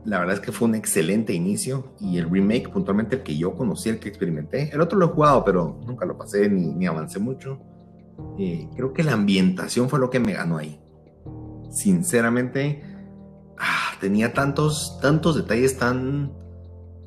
la 0.05 0.19
verdad 0.19 0.35
es 0.35 0.39
que 0.39 0.53
fue 0.53 0.69
un 0.69 0.75
excelente 0.75 1.33
inicio 1.33 1.93
y 1.99 2.17
el 2.17 2.29
remake, 2.29 2.69
puntualmente 2.69 3.17
el 3.17 3.23
que 3.23 3.37
yo 3.37 3.55
conocí, 3.55 3.89
el 3.89 3.99
que 3.99 4.07
experimenté, 4.07 4.69
el 4.73 4.79
otro 4.79 4.97
lo 4.97 5.07
he 5.07 5.09
jugado, 5.09 5.43
pero 5.43 5.81
nunca 5.85 6.05
lo 6.05 6.17
pasé 6.17 6.47
ni, 6.49 6.67
ni 6.67 6.87
avancé 6.87 7.19
mucho. 7.19 7.59
Eh, 8.39 8.69
creo 8.75 8.93
que 8.93 9.03
la 9.03 9.13
ambientación 9.13 9.89
fue 9.89 9.99
lo 9.99 10.09
que 10.09 10.19
me 10.19 10.33
ganó 10.33 10.57
ahí. 10.57 10.79
Sinceramente, 11.69 12.81
ah, 13.59 13.86
tenía 13.99 14.33
tantos, 14.33 14.97
tantos 15.01 15.35
detalles 15.35 15.77
tan 15.77 16.31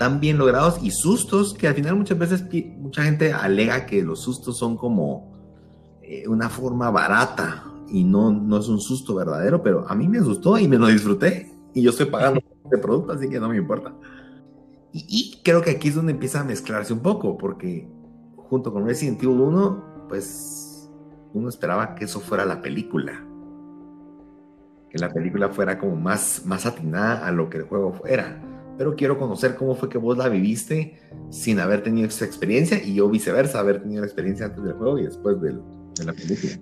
tan 0.01 0.19
bien 0.19 0.39
logrados 0.39 0.83
y 0.83 0.93
sustos 0.93 1.53
que 1.53 1.69
al 1.69 1.75
final 1.75 1.95
muchas 1.95 2.19
veces 2.19 2.47
mucha 2.79 3.03
gente 3.03 3.35
alega 3.35 3.85
que 3.85 4.03
los 4.03 4.23
sustos 4.23 4.57
son 4.57 4.79
como 4.79 5.31
eh, 6.01 6.27
una 6.27 6.49
forma 6.49 6.91
barata 6.91 7.67
y 7.87 8.03
no, 8.03 8.33
no 8.33 8.57
es 8.57 8.69
un 8.69 8.81
susto 8.81 9.15
verdadero, 9.15 9.63
pero 9.63 9.87
a 9.87 9.95
mí 9.95 10.09
me 10.09 10.17
asustó 10.17 10.57
y 10.59 10.67
me 10.69 10.79
lo 10.79 10.87
disfruté 10.87 11.53
y 11.75 11.83
yo 11.83 11.91
estoy 11.91 12.07
pagando 12.07 12.41
este 12.65 12.79
producto, 12.79 13.13
así 13.13 13.29
que 13.29 13.39
no 13.39 13.51
me 13.51 13.59
importa. 13.59 13.95
Y, 14.91 15.05
y, 15.07 15.43
creo 15.43 15.61
que 15.61 15.73
aquí 15.73 15.89
es 15.89 15.97
donde 15.97 16.13
empieza 16.13 16.41
a 16.41 16.45
mezclarse 16.45 16.95
un 16.95 17.01
poco, 17.01 17.37
porque 17.37 17.87
junto 18.37 18.73
con 18.73 18.87
Resident 18.87 19.23
Evil 19.23 19.39
1, 19.39 20.07
pues 20.09 20.91
uno 21.35 21.51
esperaba 21.51 21.95
que 21.95 22.07
eso 22.07 22.21
fuera 22.21 22.47
la 22.47 22.63
película. 22.63 23.23
Que 24.91 24.99
la 24.99 25.13
película 25.13 25.49
fuera 25.51 25.79
como 25.79 25.97
más, 25.97 26.43
más 26.45 26.67
atinada 26.67 27.27
a 27.27 27.31
lo 27.31 27.49
que 27.49 27.59
el 27.59 27.65
juego 27.65 27.93
fuera 27.93 28.41
pero 28.81 28.97
quiero 28.97 29.19
conocer 29.19 29.57
cómo 29.57 29.75
fue 29.75 29.91
que 29.91 29.99
vos 29.99 30.17
la 30.17 30.31
viviste 30.31 30.99
sin 31.29 31.61
haber 31.61 31.83
tenido 31.83 32.09
esa 32.09 32.25
experiencia 32.25 32.83
y 32.83 32.95
yo 32.95 33.11
viceversa, 33.11 33.59
haber 33.59 33.83
tenido 33.83 34.01
la 34.01 34.07
experiencia 34.07 34.47
antes 34.47 34.65
del 34.65 34.73
juego 34.73 34.99
y 34.99 35.03
después 35.03 35.37
de 35.39 35.53
la 36.03 36.15
película. 36.15 36.59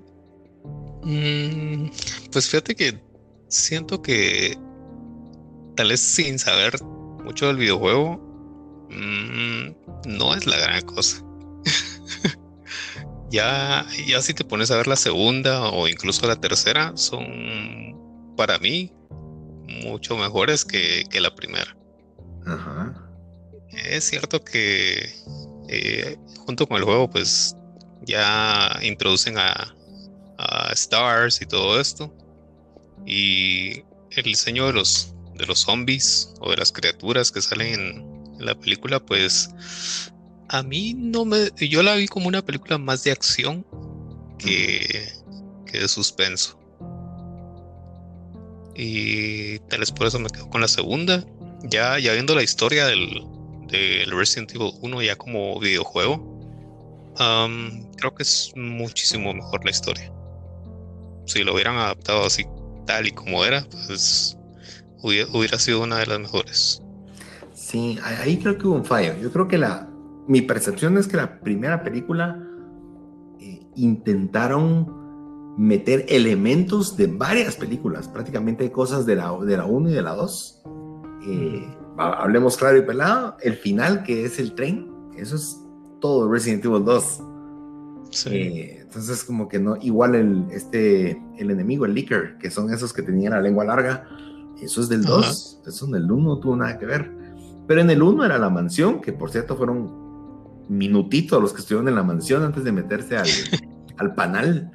Mm, 1.05 1.91
pues 2.33 2.49
fíjate 2.49 2.75
que 2.75 3.01
siento 3.47 4.03
que 4.03 4.59
tal 5.77 5.91
vez 5.91 6.01
sin 6.01 6.41
saber 6.41 6.83
mucho 7.23 7.47
del 7.47 7.57
videojuego, 7.57 8.17
mm, 8.91 10.17
no 10.19 10.35
es 10.35 10.45
la 10.45 10.57
gran 10.57 10.83
cosa. 10.87 11.25
ya, 13.31 13.87
ya 14.09 14.21
si 14.23 14.35
te 14.35 14.43
pones 14.43 14.73
a 14.73 14.77
ver 14.77 14.89
la 14.89 14.97
segunda 14.97 15.71
o 15.71 15.87
incluso 15.87 16.27
la 16.27 16.35
tercera, 16.35 16.97
son 16.97 17.23
para 18.39 18.59
mí 18.61 18.91
mucho 19.83 20.17
mejores 20.17 20.65
que 20.65 21.21
la 21.21 21.35
primera. 21.35 21.77
Es 23.85 24.05
cierto 24.05 24.43
que 24.43 25.13
eh, 25.69 26.17
junto 26.39 26.67
con 26.67 26.79
el 26.79 26.85
juego, 26.85 27.11
pues 27.11 27.55
ya 28.03 28.79
introducen 28.83 29.37
a, 29.39 29.75
Stars 30.71 31.43
y 31.43 31.47
todo 31.47 31.81
esto. 31.81 32.15
Y 33.05 33.83
el 34.13 34.23
diseño 34.23 34.69
de 34.69 34.73
los, 34.73 35.13
de 35.35 35.47
los 35.47 35.61
zombies 35.61 36.33
o 36.41 36.51
de 36.51 36.57
las 36.57 36.71
criaturas 36.71 37.33
que 37.33 37.43
salen 37.43 37.75
en, 37.75 38.19
la 38.39 38.55
película, 38.55 39.01
pues 39.01 39.51
a 40.49 40.63
mí 40.63 40.95
no 40.95 41.25
me. 41.25 41.51
Yo 41.57 41.83
la 41.83 41.97
vi 41.97 42.07
como 42.07 42.29
una 42.29 42.41
película 42.41 42.79
más 42.79 43.03
de 43.03 43.11
acción 43.11 43.67
que, 44.39 45.13
que 45.67 45.81
de 45.81 45.89
suspenso. 45.89 46.58
Y 48.79 49.59
tal 49.69 49.81
vez 49.81 49.91
por 49.91 50.07
eso 50.07 50.21
me 50.21 50.31
quedo 50.31 50.49
con 50.49 50.61
la 50.61 50.69
segunda 50.69 51.25
ya, 51.63 51.99
ya 51.99 52.13
viendo 52.13 52.35
la 52.35 52.43
historia 52.43 52.87
del, 52.87 53.27
Resident 54.11 54.55
Evil 54.55 54.73
1 54.81 55.03
ya 55.03 55.17
como 55.17 55.59
videojuego, 55.61 56.39
creo 57.97 58.15
que 58.15 58.23
es 58.23 58.53
muchísimo 58.57 59.35
mejor 59.35 59.65
la 59.65 59.71
historia. 59.71 60.13
Si 61.27 61.43
lo 61.45 61.55
hubieran 61.55 61.77
adaptado 61.77 62.25
así 62.25 62.47
tal 62.87 63.07
y 63.07 63.11
como 63.11 63.45
era, 63.45 63.67
pues 63.71 64.39
hubiera, 65.03 65.59
sido 65.59 65.83
una 65.83 65.99
de 65.99 66.07
las 66.07 66.21
mejores. 66.21 66.83
Sí, 67.53 67.99
ahí 68.03 68.39
creo 68.39 68.57
que 68.57 68.67
hubo 68.67 68.77
un 68.77 68.85
fallo. 68.85 69.15
Yo 69.21 69.31
creo 69.31 69.49
que 69.49 69.59
la, 69.59 69.87
mi 70.27 70.41
percepción 70.41 70.97
es 70.97 71.07
que 71.07 71.19
la 71.19 71.41
primera 71.41 71.83
película 71.83 72.43
eh, 73.41 73.61
intentaron 73.77 74.98
meter 75.59 76.07
elementos 76.09 76.97
de 76.97 77.09
varias 77.09 77.57
películas, 77.57 78.09
prácticamente 78.09 78.71
cosas 78.71 79.05
de 79.05 79.17
la, 79.17 79.37
de 79.45 79.57
la 79.57 79.67
1 79.67 79.91
y 79.91 79.93
de 79.93 80.03
la 80.03 80.15
2 80.15 80.63
eh, 81.27 81.69
hablemos 81.99 82.57
claro 82.57 82.79
y 82.79 82.83
pelado, 82.83 83.37
el 83.41 83.55
final 83.55 84.03
que 84.05 84.25
es 84.25 84.39
el 84.39 84.55
tren, 84.55 84.89
eso 85.17 85.37
es 85.37 85.61
todo 86.01 86.31
Resident 86.31 86.65
Evil 86.65 86.85
2. 86.85 87.23
Eh, 88.27 88.79
entonces 88.83 89.25
como 89.25 89.49
que 89.49 89.59
no, 89.59 89.77
igual 89.83 90.15
el, 90.15 90.47
este, 90.51 91.21
el 91.37 91.51
enemigo, 91.51 91.85
el 91.85 91.95
Licker, 91.95 92.39
que 92.39 92.51
son 92.51 92.73
esos 92.73 92.93
que 92.93 93.03
tenían 93.03 93.33
la 93.33 93.41
lengua 93.41 93.65
larga, 93.65 94.05
eso 94.63 94.81
es 94.81 94.89
del 94.89 95.03
2, 95.03 95.63
eso 95.67 95.87
en 95.87 95.95
el 95.97 96.11
1 96.11 96.23
no 96.23 96.39
tuvo 96.39 96.57
nada 96.57 96.79
que 96.79 96.87
ver. 96.87 97.13
Pero 97.67 97.81
en 97.81 97.91
el 97.91 98.03
1 98.03 98.25
era 98.25 98.39
la 98.39 98.49
mansión, 98.49 99.01
que 99.01 99.13
por 99.13 99.31
cierto 99.31 99.57
fueron 99.57 100.67
minutitos 100.69 101.43
los 101.43 101.53
que 101.53 101.61
estuvieron 101.61 101.89
en 101.89 101.97
la 101.97 102.03
mansión 102.03 102.43
antes 102.43 102.65
de 102.65 102.73
meterse 102.73 103.17
al, 103.17 103.29
al 103.99 104.15
panal. 104.15 104.73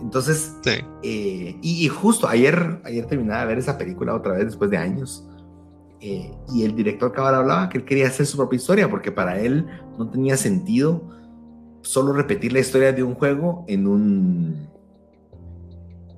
Entonces, 0.00 0.56
eh, 1.02 1.56
y, 1.62 1.86
y, 1.86 1.88
justo 1.88 2.28
ayer, 2.28 2.80
ayer 2.84 3.06
terminaba 3.06 3.40
de 3.40 3.46
ver 3.46 3.58
esa 3.58 3.78
película 3.78 4.14
otra 4.14 4.32
vez 4.32 4.46
después 4.46 4.70
de 4.70 4.76
años. 4.76 5.26
Eh, 6.00 6.30
y 6.52 6.64
el 6.64 6.76
director 6.76 7.12
cabal 7.12 7.34
hablaba 7.34 7.68
que 7.68 7.78
él 7.78 7.84
quería 7.84 8.08
hacer 8.08 8.26
su 8.26 8.36
propia 8.36 8.58
historia 8.58 8.90
porque 8.90 9.10
para 9.10 9.40
él 9.40 9.66
no 9.98 10.10
tenía 10.10 10.36
sentido 10.36 11.10
solo 11.80 12.12
repetir 12.12 12.52
la 12.52 12.60
historia 12.60 12.92
de 12.92 13.02
un 13.02 13.14
juego 13.14 13.64
en 13.66 13.86
un 13.86 14.68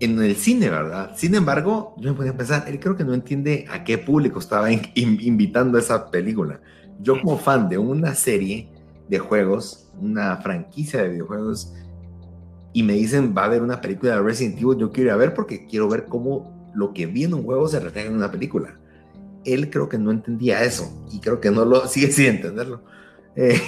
en 0.00 0.22
el 0.22 0.36
cine, 0.36 0.70
¿verdad? 0.70 1.12
Sin 1.16 1.34
embargo, 1.34 1.94
yo 1.98 2.10
me 2.10 2.16
podía 2.16 2.36
pensar, 2.36 2.64
él 2.68 2.78
creo 2.78 2.96
que 2.96 3.04
no 3.04 3.14
entiende 3.14 3.66
a 3.70 3.82
qué 3.82 3.98
público 3.98 4.38
estaba 4.38 4.70
invitando 4.70 5.76
a 5.76 5.80
esa 5.80 6.10
película. 6.10 6.60
Yo 7.00 7.20
como 7.20 7.36
fan 7.38 7.68
de 7.68 7.78
una 7.78 8.14
serie 8.14 8.68
de 9.08 9.18
juegos, 9.18 9.90
una 10.00 10.36
franquicia 10.36 11.02
de 11.02 11.08
videojuegos, 11.10 11.74
y 12.72 12.82
me 12.82 12.94
dicen 12.94 13.34
va 13.36 13.42
a 13.42 13.46
haber 13.46 13.62
una 13.62 13.80
película 13.80 14.16
de 14.16 14.22
Resident 14.22 14.60
Evil, 14.60 14.78
yo 14.78 14.92
quiero 14.92 15.08
ir 15.08 15.12
a 15.12 15.16
ver 15.16 15.34
porque 15.34 15.66
quiero 15.66 15.88
ver 15.88 16.06
cómo 16.06 16.70
lo 16.74 16.92
que 16.92 17.06
vi 17.06 17.24
en 17.24 17.34
un 17.34 17.42
juego 17.44 17.68
se 17.68 17.80
refleja 17.80 18.08
en 18.08 18.16
una 18.16 18.30
película 18.30 18.78
él 19.44 19.70
creo 19.70 19.88
que 19.88 19.98
no 19.98 20.10
entendía 20.10 20.62
eso 20.62 20.90
y 21.10 21.20
creo 21.20 21.40
que 21.40 21.50
no 21.50 21.64
lo 21.64 21.86
sigue 21.88 22.10
sin 22.10 22.26
entenderlo. 22.26 22.82
Eh, 23.36 23.60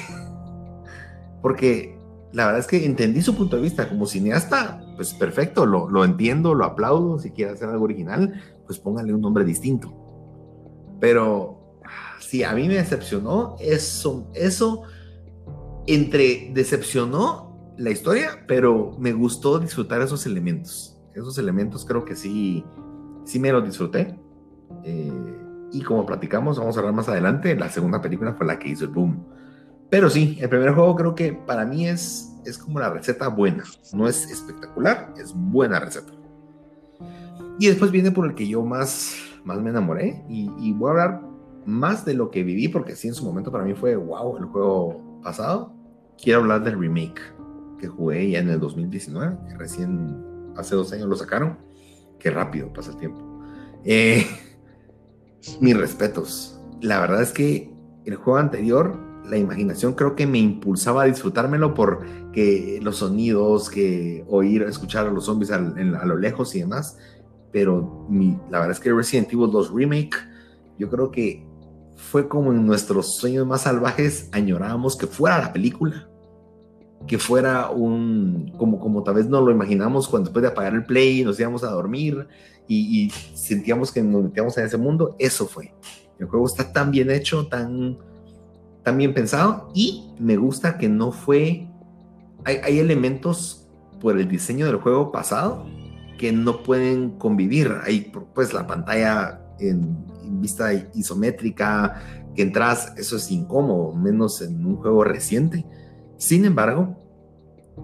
porque 1.42 1.98
la 2.32 2.46
verdad 2.46 2.60
es 2.60 2.66
que 2.66 2.84
entendí 2.84 3.22
su 3.22 3.34
punto 3.34 3.56
de 3.56 3.62
vista 3.62 3.88
como 3.88 4.06
cineasta, 4.06 4.80
pues 4.96 5.14
perfecto, 5.14 5.66
lo, 5.66 5.88
lo 5.88 6.04
entiendo, 6.04 6.54
lo 6.54 6.64
aplaudo, 6.64 7.18
si 7.18 7.30
quiere 7.30 7.52
hacer 7.52 7.68
algo 7.68 7.84
original, 7.84 8.40
pues 8.66 8.78
póngale 8.78 9.12
un 9.12 9.20
nombre 9.20 9.44
distinto. 9.44 9.92
Pero 11.00 11.80
sí, 12.20 12.44
a 12.44 12.52
mí 12.52 12.68
me 12.68 12.74
decepcionó 12.74 13.56
eso, 13.58 14.30
eso 14.34 14.82
entre 15.86 16.50
decepcionó 16.52 17.49
la 17.80 17.90
historia, 17.90 18.44
pero 18.46 18.94
me 18.98 19.12
gustó 19.12 19.58
disfrutar 19.58 20.02
esos 20.02 20.26
elementos. 20.26 21.00
Esos 21.14 21.38
elementos 21.38 21.86
creo 21.86 22.04
que 22.04 22.14
sí, 22.14 22.62
sí 23.24 23.38
me 23.38 23.50
los 23.50 23.64
disfruté. 23.64 24.18
Eh, 24.84 25.38
y 25.72 25.80
como 25.80 26.04
platicamos, 26.04 26.58
vamos 26.58 26.76
a 26.76 26.80
hablar 26.80 26.94
más 26.94 27.08
adelante, 27.08 27.56
la 27.56 27.70
segunda 27.70 28.02
película 28.02 28.34
fue 28.34 28.46
la 28.46 28.58
que 28.58 28.68
hizo 28.68 28.84
el 28.84 28.90
boom. 28.90 29.24
Pero 29.88 30.10
sí, 30.10 30.36
el 30.42 30.50
primer 30.50 30.74
juego 30.74 30.94
creo 30.94 31.14
que 31.14 31.32
para 31.32 31.64
mí 31.64 31.88
es, 31.88 32.30
es 32.44 32.58
como 32.58 32.80
la 32.80 32.90
receta 32.90 33.28
buena. 33.28 33.64
No 33.94 34.06
es 34.06 34.30
espectacular, 34.30 35.14
es 35.16 35.32
buena 35.34 35.80
receta. 35.80 36.12
Y 37.58 37.66
después 37.66 37.90
viene 37.90 38.10
por 38.10 38.26
el 38.26 38.34
que 38.34 38.46
yo 38.46 38.62
más, 38.62 39.16
más 39.42 39.58
me 39.58 39.70
enamoré. 39.70 40.22
Y, 40.28 40.50
y 40.58 40.74
voy 40.74 40.88
a 40.88 40.90
hablar 40.90 41.22
más 41.64 42.04
de 42.04 42.12
lo 42.12 42.30
que 42.30 42.42
viví, 42.44 42.68
porque 42.68 42.94
sí, 42.94 43.08
en 43.08 43.14
su 43.14 43.24
momento 43.24 43.50
para 43.50 43.64
mí 43.64 43.72
fue 43.72 43.96
wow 43.96 44.36
el 44.36 44.44
juego 44.44 45.22
pasado. 45.22 45.72
Quiero 46.22 46.40
hablar 46.40 46.62
del 46.62 46.78
remake 46.78 47.39
que 47.80 47.88
jugué 47.88 48.30
ya 48.30 48.40
en 48.40 48.50
el 48.50 48.60
2019, 48.60 49.36
que 49.48 49.56
recién 49.56 50.52
hace 50.56 50.76
dos 50.76 50.92
años 50.92 51.08
lo 51.08 51.16
sacaron. 51.16 51.58
Qué 52.18 52.30
rápido 52.30 52.72
pasa 52.72 52.92
el 52.92 52.98
tiempo. 52.98 53.42
Eh, 53.84 54.26
mis 55.60 55.76
respetos. 55.76 56.60
La 56.80 57.00
verdad 57.00 57.22
es 57.22 57.32
que 57.32 57.72
el 58.04 58.16
juego 58.16 58.38
anterior, 58.38 58.98
la 59.24 59.38
imaginación 59.38 59.94
creo 59.94 60.14
que 60.14 60.26
me 60.26 60.38
impulsaba 60.38 61.02
a 61.02 61.06
disfrutármelo 61.06 61.74
por 61.74 62.04
que 62.32 62.78
los 62.82 62.96
sonidos, 62.96 63.70
que 63.70 64.24
oír, 64.28 64.62
escuchar 64.62 65.06
a 65.06 65.10
los 65.10 65.24
zombies 65.24 65.50
a, 65.50 65.58
lo 65.58 66.16
lejos 66.16 66.54
y 66.54 66.60
demás. 66.60 66.98
Pero 67.52 68.06
la 68.50 68.58
verdad 68.58 68.72
es 68.72 68.80
que 68.80 68.92
Resident 68.92 69.32
Evil 69.32 69.50
2 69.50 69.72
Remake, 69.74 70.16
yo 70.78 70.88
creo 70.88 71.10
que 71.10 71.46
fue 71.96 72.28
como 72.28 72.52
en 72.52 72.66
nuestros 72.66 73.16
sueños 73.16 73.46
más 73.46 73.62
salvajes 73.62 74.28
añorábamos 74.32 74.96
que 74.96 75.06
fuera 75.06 75.38
la 75.38 75.52
película, 75.52 76.09
que 77.06 77.18
fuera 77.18 77.70
un, 77.70 78.52
como, 78.56 78.78
como 78.78 79.02
tal 79.02 79.14
vez 79.14 79.26
no 79.26 79.40
lo 79.40 79.50
imaginamos 79.50 80.08
cuando 80.08 80.28
después 80.28 80.42
de 80.42 80.48
apagar 80.48 80.74
el 80.74 80.84
play 80.84 81.24
nos 81.24 81.40
íbamos 81.40 81.64
a 81.64 81.70
dormir 81.70 82.26
y, 82.68 83.10
sentíamos 83.34 83.90
que 83.90 84.00
nos 84.00 84.22
metíamos 84.22 84.56
en 84.58 84.66
ese 84.66 84.76
mundo, 84.76 85.16
eso 85.18 85.46
fue. 85.46 85.74
El 86.20 86.26
juego 86.26 86.46
está 86.46 86.72
tan 86.72 86.92
bien 86.92 87.10
hecho, 87.10 87.48
tan, 87.48 87.98
tan 88.84 88.96
bien 88.96 89.12
pensado 89.12 89.70
y 89.74 90.12
me 90.20 90.36
gusta 90.36 90.78
que 90.78 90.88
no 90.88 91.10
fue, 91.10 91.68
hay, 92.44 92.78
elementos 92.78 93.68
por 94.00 94.18
el 94.18 94.28
diseño 94.28 94.66
del 94.66 94.76
juego 94.76 95.10
pasado 95.10 95.66
que 96.16 96.30
no 96.30 96.62
pueden 96.62 97.18
convivir. 97.18 97.74
Hay 97.84 98.12
pues 98.34 98.52
la 98.52 98.66
pantalla 98.66 99.40
en, 99.58 99.96
vista 100.40 100.72
isométrica, 100.94 102.00
que 102.36 102.42
entras, 102.42 102.92
eso 102.96 103.16
es 103.16 103.30
incómodo, 103.32 103.92
menos 103.94 104.40
en 104.42 104.64
un 104.64 104.76
juego 104.76 105.02
reciente. 105.02 105.66
Sin 106.20 106.44
embargo, 106.44 106.96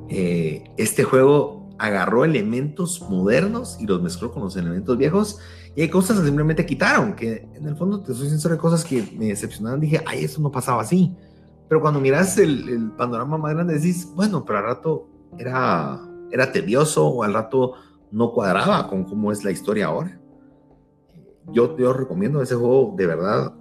eh, 0.08 0.62
este 0.76 1.02
juego 1.02 1.70
agarró 1.78 2.24
elementos 2.24 3.02
modernos 3.10 3.78
y 3.80 3.86
los 3.86 4.00
mezcló 4.00 4.30
con 4.30 4.44
los 4.44 4.56
elementos 4.56 4.96
viejos 4.96 5.38
y 5.74 5.82
hay 5.82 5.88
cosas 5.90 6.20
que 6.20 6.26
simplemente 6.26 6.64
quitaron, 6.64 7.14
que 7.14 7.48
en 7.54 7.66
el 7.66 7.76
fondo 7.76 8.00
te 8.00 8.14
soy 8.14 8.28
sincero, 8.28 8.56
cosas 8.56 8.84
que 8.84 9.02
me 9.18 9.26
decepcionaron, 9.26 9.80
dije, 9.80 10.02
ay, 10.06 10.24
eso 10.24 10.40
no 10.40 10.52
pasaba 10.52 10.82
así. 10.82 11.14
Pero 11.68 11.80
cuando 11.80 12.00
miras 12.00 12.38
el, 12.38 12.92
panorama 12.96 13.38
más 13.38 13.54
grande 13.54 13.74
decís, 13.74 14.08
bueno, 14.14 14.44
pero 14.44 14.58
al 14.58 14.64
rato 14.66 15.08
era, 15.36 16.00
era 16.30 16.52
tedioso 16.52 17.06
o 17.08 17.24
al 17.24 17.34
rato 17.34 17.72
no 18.12 18.32
cuadraba 18.32 18.86
con 18.88 19.04
cómo 19.04 19.32
es 19.32 19.42
la 19.42 19.50
historia 19.50 19.86
ahora 19.86 20.20
yo, 21.52 21.76
yo 21.76 21.92
recomiendo 21.92 22.42
ese 22.42 22.54
juego 22.54 22.94
de 22.96 23.06
verdad. 23.06 23.52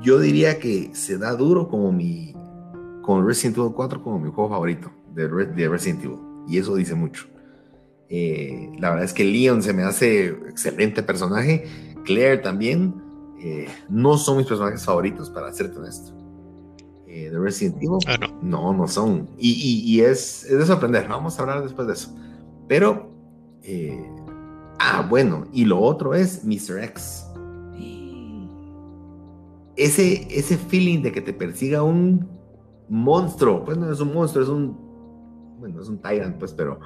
Yo 0.00 0.18
diría 0.20 0.58
que 0.58 0.94
se 0.94 1.18
da 1.18 1.34
duro 1.34 1.68
como 1.68 1.92
mi, 1.92 2.27
con 3.08 3.26
Resident 3.26 3.56
Evil 3.56 3.72
4 3.74 4.02
como 4.02 4.18
mi 4.18 4.30
juego 4.30 4.50
favorito 4.50 4.90
de, 5.14 5.26
de 5.28 5.66
Resident 5.66 6.04
Evil. 6.04 6.18
Y 6.46 6.58
eso 6.58 6.74
dice 6.74 6.94
mucho. 6.94 7.26
Eh, 8.10 8.70
la 8.78 8.90
verdad 8.90 9.06
es 9.06 9.14
que 9.14 9.24
Leon 9.24 9.62
se 9.62 9.72
me 9.72 9.82
hace 9.82 10.26
excelente 10.26 11.02
personaje. 11.02 11.64
Claire 12.04 12.36
también. 12.36 12.94
Eh, 13.40 13.66
no 13.88 14.18
son 14.18 14.36
mis 14.36 14.46
personajes 14.46 14.84
favoritos, 14.84 15.30
para 15.30 15.50
serte 15.54 15.78
honesto. 15.78 16.12
Eh, 17.06 17.30
de 17.30 17.38
Resident 17.38 17.76
Evil. 17.76 17.96
Ah, 18.06 18.18
no. 18.42 18.74
no. 18.74 18.86
son. 18.86 19.30
Y, 19.38 19.52
y, 19.86 20.02
es, 20.02 20.44
es, 20.44 20.58
de 20.58 20.66
sorprender. 20.66 21.08
Vamos 21.08 21.38
a 21.38 21.42
hablar 21.42 21.62
después 21.62 21.88
de 21.88 21.94
eso. 21.94 22.14
Pero 22.68 23.10
Ah, 24.78 25.06
bueno, 25.08 25.46
y 25.50 25.64
lo 25.64 25.80
otro 25.80 26.12
es 26.12 26.44
Mr. 26.44 26.84
X. 26.84 27.24
Ese, 29.76 30.28
ese 30.30 30.58
feeling 30.58 31.00
de 31.00 31.10
que 31.10 31.22
te 31.22 31.32
persiga 31.32 31.82
un 31.82 32.37
monstruo, 32.88 33.64
pues 33.64 33.76
no 33.76 33.90
es 33.90 34.00
un 34.00 34.12
monstruo, 34.12 34.42
es 34.42 34.50
un, 34.50 34.76
bueno, 35.58 35.80
es 35.80 35.88
un 35.88 36.00
tyrant, 36.00 36.38
pues, 36.38 36.52
pero, 36.52 36.80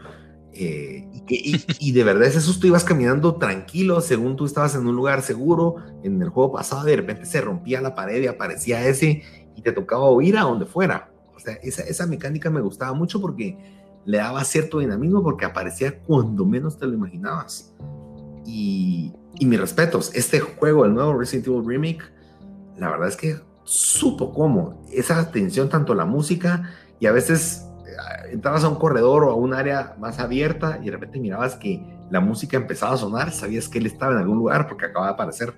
eh, 0.52 1.08
y, 1.28 1.92
de 1.92 2.04
verdad 2.04 2.24
ese 2.24 2.40
susto 2.40 2.66
ibas 2.66 2.84
caminando 2.84 3.36
tranquilo, 3.36 4.00
según 4.00 4.36
tú 4.36 4.44
estabas 4.44 4.74
en 4.74 4.86
un 4.86 4.96
lugar 4.96 5.22
seguro, 5.22 5.76
en 6.02 6.20
el 6.20 6.28
juego 6.28 6.52
pasado 6.52 6.84
de 6.84 6.96
repente 6.96 7.24
se 7.24 7.40
rompía 7.40 7.80
la 7.80 7.94
pared 7.94 8.22
y 8.22 8.26
aparecía 8.26 8.86
ese 8.86 9.22
y 9.56 9.62
te 9.62 9.72
tocaba 9.72 10.04
oír 10.04 10.36
a 10.36 10.42
donde 10.42 10.66
fuera. 10.66 11.10
O 11.34 11.40
sea, 11.40 11.54
esa, 11.54 11.82
esa 11.82 12.06
mecánica 12.06 12.50
me 12.50 12.60
gustaba 12.60 12.92
mucho 12.92 13.20
porque 13.20 13.56
le 14.04 14.18
daba 14.18 14.44
cierto 14.44 14.80
dinamismo 14.80 15.22
porque 15.22 15.44
aparecía 15.44 16.00
cuando 16.00 16.44
menos 16.44 16.78
te 16.78 16.86
lo 16.86 16.94
imaginabas. 16.94 17.74
Y, 18.44 19.12
y 19.38 19.46
mis 19.46 19.60
respetos, 19.60 20.10
este 20.14 20.40
juego, 20.40 20.84
el 20.84 20.94
nuevo 20.94 21.14
Resident 21.14 21.46
Evil 21.46 21.64
Remake, 21.64 22.02
la 22.76 22.90
verdad 22.90 23.08
es 23.08 23.16
que 23.16 23.36
supo 23.64 24.33
cómo 24.33 24.83
esa 24.92 25.18
atención, 25.18 25.68
tanto 25.68 25.94
la 25.94 26.05
música 26.05 26.70
y 26.98 27.07
a 27.07 27.12
veces 27.12 27.66
eh, 27.87 28.33
entrabas 28.33 28.64
a 28.64 28.68
un 28.68 28.77
corredor 28.77 29.25
o 29.25 29.31
a 29.31 29.35
un 29.35 29.55
área 29.55 29.94
más 29.98 30.18
abierta 30.18 30.79
y 30.83 30.87
de 30.87 30.92
repente 30.92 31.20
mirabas 31.20 31.57
que 31.57 31.83
la 32.11 32.20
música 32.20 32.57
empezaba 32.57 32.94
a 32.94 32.98
sonar, 32.98 33.33
sabías 33.33 33.68
que 33.68 33.79
él 33.79 33.87
estaba 33.87 34.12
en 34.12 34.18
algún 34.18 34.38
lugar 34.38 34.68
porque 34.68 34.87
acababa 34.87 35.09
de 35.09 35.14
aparecer. 35.14 35.55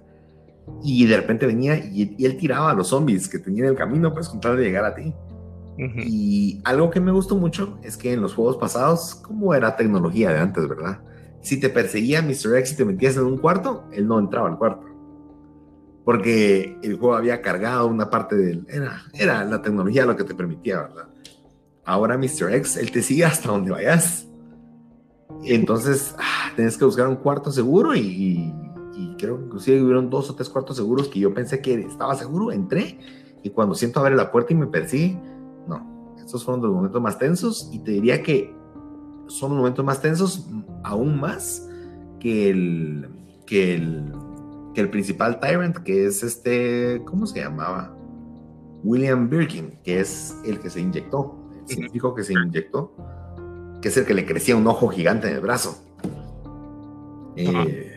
Y 0.83 1.05
de 1.07 1.17
repente 1.17 1.47
venía 1.47 1.77
y, 1.77 2.17
él 2.25 2.37
tiraba 2.39 2.71
a 2.71 2.75
los 2.75 2.89
zombies 2.89 3.29
que 3.29 3.39
tenían 3.39 3.67
el 3.67 3.75
camino, 3.75 4.15
pues 4.15 4.29
con 4.29 4.41
tal 4.41 4.57
de 4.57 4.65
llegar 4.65 4.85
a 4.85 4.95
ti. 4.95 5.15
Y 5.77 6.63
algo 6.65 6.91
que 6.91 7.01
me 7.01 7.11
gustó 7.11 7.37
mucho 7.37 7.79
es 7.83 7.97
que 7.97 8.13
en 8.13 8.23
los 8.23 8.35
juegos 8.35 8.57
pasados, 8.57 9.17
como 9.17 9.55
era 9.55 9.77
tecnología 9.77 10.31
de 10.31 10.39
antes, 10.39 10.69
¿verdad? 10.69 11.01
Si 11.41 11.59
te 11.59 11.69
perseguía 11.69 12.23
Mr. 12.23 12.57
X 12.59 12.73
y 12.73 12.77
te 12.77 12.85
metías 12.85 13.17
en 13.17 13.25
un 13.25 13.39
cuarto, 13.39 13.85
él 13.93 14.07
no 14.07 14.19
entraba 14.19 14.49
al 14.49 14.57
cuarto. 14.57 14.94
Porque 16.05 16.79
el 16.83 16.99
juego 16.99 17.15
había 17.15 17.41
cargado 17.41 17.87
una 17.87 18.11
parte 18.11 18.37
del... 18.37 18.67
Era, 18.69 19.03
era 19.15 19.45
la 19.45 19.63
tecnología 19.63 20.05
lo 20.05 20.17
que 20.17 20.25
te 20.25 20.35
permitía, 20.35 20.83
¿verdad? 20.83 21.09
Ahora 21.85 22.19
Mr. 22.19 22.53
X, 22.55 22.77
él 22.77 22.91
te 22.91 23.03
sigue 23.03 23.25
hasta 23.25 23.51
donde 23.51 23.71
vayas. 23.71 24.29
Entonces, 25.45 26.15
ah, 26.19 26.53
tienes 26.55 26.77
que 26.77 26.85
buscar 26.85 27.09
un 27.09 27.17
cuarto 27.17 27.51
seguro 27.51 27.95
y, 27.95 28.53
y 28.97 29.17
creo 29.19 29.39
que 29.39 29.45
inclusive 29.45 29.83
hubieron 29.83 30.11
dos 30.11 30.31
o 30.31 30.35
tres 30.35 30.49
cuartos 30.49 30.77
seguros 30.77 31.09
que 31.09 31.21
yo 31.21 31.33
pensé 31.35 31.61
que 31.61 31.75
estaba 31.75 32.15
seguro, 32.15 32.53
entré 32.53 32.99
y 33.43 33.51
cuando 33.51 33.75
siento 33.75 34.01
abrir 34.01 34.17
la 34.17 34.31
puerta 34.31 34.53
y 34.53 34.57
me 34.57 34.67
persigue, 34.67 35.21
no, 35.69 36.15
estos 36.19 36.45
fueron 36.45 36.63
los 36.63 36.73
momentos 36.73 37.01
más 37.03 37.19
tensos 37.19 37.69
y 37.73 37.81
te 37.81 37.93
diría 37.93 38.23
que 38.23 38.55
son 39.27 39.51
los 39.51 39.59
momentos 39.59 39.85
más 39.85 40.01
tensos 40.01 40.49
aún 40.83 41.19
más 41.19 41.69
que 42.21 42.51
el, 42.51 43.09
que 43.47 43.75
el, 43.75 44.13
que 44.75 44.81
el 44.81 44.91
principal 44.91 45.41
Tyrant, 45.41 45.79
que 45.79 46.07
es 46.07 46.23
este, 46.23 47.03
¿cómo 47.05 47.27
se 47.27 47.41
llamaba? 47.41 47.97
William 48.83 49.31
Birkin, 49.31 49.79
que 49.83 50.01
es 50.01 50.37
el 50.45 50.59
que 50.59 50.69
se 50.69 50.81
inyectó, 50.81 51.39
el 51.61 51.69
científico 51.69 52.15
que 52.15 52.25
se 52.25 52.35
inyectó, 52.35 52.95
que 53.81 53.89
es 53.89 53.97
el 53.97 54.05
que 54.05 54.15
le 54.15 54.27
crecía 54.27 54.57
un 54.57 54.67
ojo 54.67 54.89
gigante 54.89 55.29
en 55.29 55.35
el 55.35 55.41
brazo. 55.41 55.83
Eh, 57.37 57.93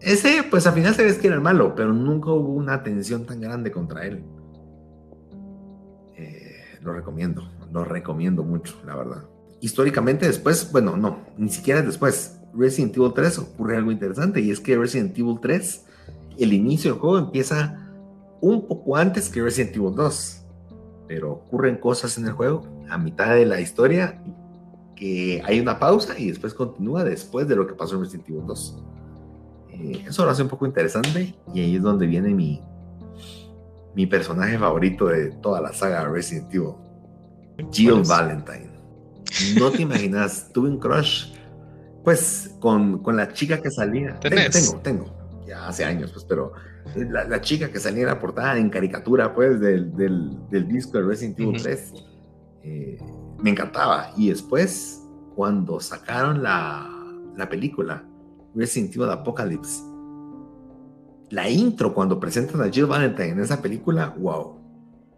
ese, 0.00 0.44
pues 0.50 0.66
al 0.66 0.74
final 0.74 0.94
se 0.94 1.04
ve 1.04 1.16
que 1.18 1.26
era 1.26 1.36
el 1.36 1.42
malo, 1.42 1.74
pero 1.74 1.92
nunca 1.92 2.30
hubo 2.30 2.54
una 2.54 2.82
tensión 2.82 3.26
tan 3.26 3.40
grande 3.40 3.70
contra 3.70 4.06
él 4.06 4.24
lo 6.82 6.92
recomiendo, 6.92 7.50
lo 7.72 7.84
recomiendo 7.84 8.42
mucho, 8.42 8.80
la 8.84 8.96
verdad. 8.96 9.24
Históricamente 9.60 10.26
después, 10.26 10.70
bueno, 10.72 10.96
no, 10.96 11.26
ni 11.36 11.50
siquiera 11.50 11.82
después. 11.82 12.36
Resident 12.52 12.96
Evil 12.96 13.12
3 13.14 13.38
ocurre 13.38 13.76
algo 13.76 13.92
interesante 13.92 14.40
y 14.40 14.50
es 14.50 14.58
que 14.58 14.76
Resident 14.76 15.16
Evil 15.16 15.38
3, 15.40 15.84
el 16.40 16.52
inicio 16.52 16.92
del 16.92 17.00
juego 17.00 17.18
empieza 17.18 17.76
un 18.40 18.66
poco 18.66 18.96
antes 18.96 19.28
que 19.28 19.42
Resident 19.42 19.76
Evil 19.76 19.94
2, 19.94 20.46
pero 21.06 21.32
ocurren 21.32 21.76
cosas 21.76 22.16
en 22.18 22.26
el 22.26 22.32
juego 22.32 22.66
a 22.88 22.98
mitad 22.98 23.34
de 23.34 23.46
la 23.46 23.60
historia 23.60 24.22
que 24.96 25.42
hay 25.44 25.60
una 25.60 25.78
pausa 25.78 26.18
y 26.18 26.28
después 26.28 26.54
continúa 26.54 27.04
después 27.04 27.48
de 27.48 27.56
lo 27.56 27.66
que 27.66 27.74
pasó 27.74 27.96
en 27.96 28.02
Resident 28.02 28.28
Evil 28.28 28.46
2. 28.46 28.84
Eh, 29.70 30.04
eso 30.08 30.24
lo 30.24 30.30
hace 30.30 30.42
un 30.42 30.48
poco 30.48 30.66
interesante 30.66 31.34
y 31.54 31.60
ahí 31.60 31.76
es 31.76 31.82
donde 31.82 32.06
viene 32.06 32.34
mi, 32.34 32.62
mi 33.94 34.06
personaje 34.06 34.58
favorito 34.58 35.06
de 35.06 35.32
toda 35.32 35.60
la 35.60 35.72
saga 35.72 36.06
Resident 36.08 36.52
Evil, 36.54 36.74
Jill 37.70 38.02
Valentine. 38.06 38.70
No 39.58 39.70
te 39.70 39.82
imaginas, 39.82 40.50
tuve 40.52 40.70
un 40.70 40.78
crush, 40.78 41.32
pues, 42.04 42.54
con, 42.60 42.98
con 43.02 43.16
la 43.16 43.32
chica 43.32 43.60
que 43.60 43.70
salía. 43.70 44.18
Tengo, 44.20 44.80
tengo, 44.82 45.19
ya 45.50 45.68
hace 45.68 45.84
años, 45.84 46.12
pues, 46.12 46.24
pero 46.24 46.52
la, 46.94 47.40
chica 47.40 47.70
que 47.70 47.80
salía 47.80 48.02
en 48.02 48.08
la 48.08 48.18
portada 48.18 48.56
en 48.56 48.70
caricatura, 48.70 49.34
pues, 49.34 49.60
del, 49.60 49.94
del, 49.96 50.68
disco 50.68 50.98
de 50.98 51.04
Resident 51.04 51.40
Evil 51.40 51.62
3, 51.62 51.94
eh, 52.62 52.98
me 53.42 53.50
encantaba. 53.50 54.12
Y 54.16 54.28
después, 54.28 55.02
cuando 55.34 55.80
sacaron 55.80 56.42
la, 56.42 56.88
la 57.36 57.48
película, 57.48 58.04
Resident 58.54 58.94
Evil 58.94 59.10
Apocalypse, 59.10 59.82
la 61.30 61.48
intro 61.48 61.92
cuando 61.94 62.18
presentan 62.18 62.60
a 62.62 62.70
Jill 62.70 62.86
Valentine 62.86 63.30
en 63.30 63.40
esa 63.40 63.60
película, 63.60 64.14
wow. 64.18 64.58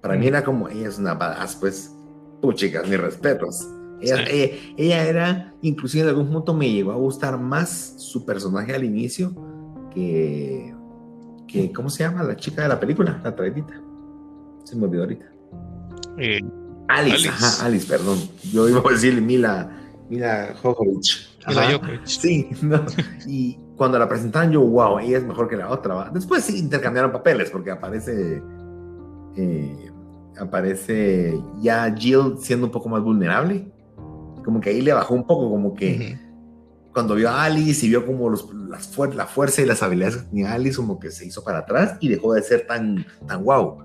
Para 0.00 0.16
mí 0.16 0.26
era 0.26 0.42
como, 0.42 0.68
ella 0.68 0.88
es 0.88 0.98
una 0.98 1.14
badass, 1.14 1.56
pues, 1.56 1.94
tú 2.40 2.52
chicas, 2.52 2.88
mis 2.88 2.98
respetos. 2.98 3.68
Ella, 4.00 5.04
era, 5.04 5.54
inclusive 5.62 6.02
en 6.02 6.08
algún 6.08 6.28
punto 6.28 6.54
me 6.54 6.68
llegó 6.72 6.90
a 6.90 6.96
gustar 6.96 7.38
más 7.38 7.94
su 7.98 8.26
personaje 8.26 8.74
al 8.74 8.82
inicio 8.82 9.51
que, 9.92 10.74
que 11.46 11.72
¿cómo 11.72 11.90
se 11.90 12.04
llama? 12.04 12.22
La 12.22 12.36
chica 12.36 12.62
de 12.62 12.68
la 12.68 12.80
película, 12.80 13.20
la 13.22 13.34
traidita. 13.34 13.74
Se 14.64 14.76
me 14.76 14.84
olvidó 14.84 15.02
ahorita. 15.02 15.26
Eh, 16.18 16.40
Alice, 16.88 17.28
ajá, 17.28 17.66
Alice, 17.66 17.86
perdón. 17.86 18.18
Yo 18.52 18.68
iba 18.68 18.80
a 18.80 18.92
decir 18.92 19.20
Mila, 19.20 19.70
Mila 20.08 20.54
Jojovich. 20.62 21.36
Mila 21.48 22.00
Sí, 22.04 22.48
no. 22.62 22.84
Y 23.26 23.58
cuando 23.76 23.98
la 23.98 24.08
presentaron 24.08 24.52
yo, 24.52 24.60
wow, 24.60 24.98
ella 24.98 25.18
es 25.18 25.24
mejor 25.24 25.48
que 25.48 25.56
la 25.56 25.70
otra. 25.70 26.10
Después 26.12 26.44
sí 26.44 26.58
intercambiaron 26.58 27.12
papeles 27.12 27.50
porque 27.50 27.70
aparece... 27.70 28.42
Eh, 29.36 29.90
aparece 30.38 31.38
ya 31.60 31.94
Jill 31.94 32.36
siendo 32.38 32.66
un 32.66 32.72
poco 32.72 32.88
más 32.88 33.02
vulnerable 33.02 33.72
como 34.42 34.60
que 34.60 34.70
ahí 34.70 34.80
le 34.80 34.92
bajó 34.92 35.14
un 35.14 35.24
poco, 35.26 35.50
como 35.50 35.74
que 35.74 36.18
cuando 36.92 37.14
vio 37.14 37.30
a 37.30 37.44
Alice 37.44 37.84
y 37.84 37.88
vio 37.88 38.04
como 38.04 38.28
los, 38.28 38.48
las 38.68 38.96
la 39.14 39.26
fuerza 39.26 39.62
y 39.62 39.66
las 39.66 39.82
habilidades 39.82 40.16
que 40.16 40.28
tenía 40.28 40.52
Alice, 40.52 40.76
como 40.76 40.98
que 40.98 41.10
se 41.10 41.26
hizo 41.26 41.42
para 41.42 41.58
atrás 41.58 41.96
y 42.00 42.08
dejó 42.08 42.34
de 42.34 42.42
ser 42.42 42.66
tan, 42.66 43.06
tan 43.26 43.44
wow. 43.44 43.78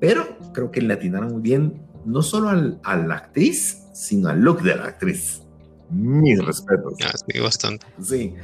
Pero 0.00 0.38
creo 0.52 0.70
que 0.70 0.80
le 0.80 0.94
atinaron 0.94 1.32
muy 1.32 1.42
bien, 1.42 1.82
no 2.04 2.22
solo 2.22 2.48
al, 2.48 2.80
a 2.84 2.96
la 2.96 3.16
actriz, 3.16 3.84
sino 3.92 4.28
al 4.28 4.40
look 4.40 4.62
de 4.62 4.76
la 4.76 4.84
actriz. 4.84 5.42
Mis 5.90 6.44
respetos. 6.44 6.94
Ah, 7.04 7.16
sí, 7.16 7.40
bastante. 7.40 7.86
Sí. 8.02 8.34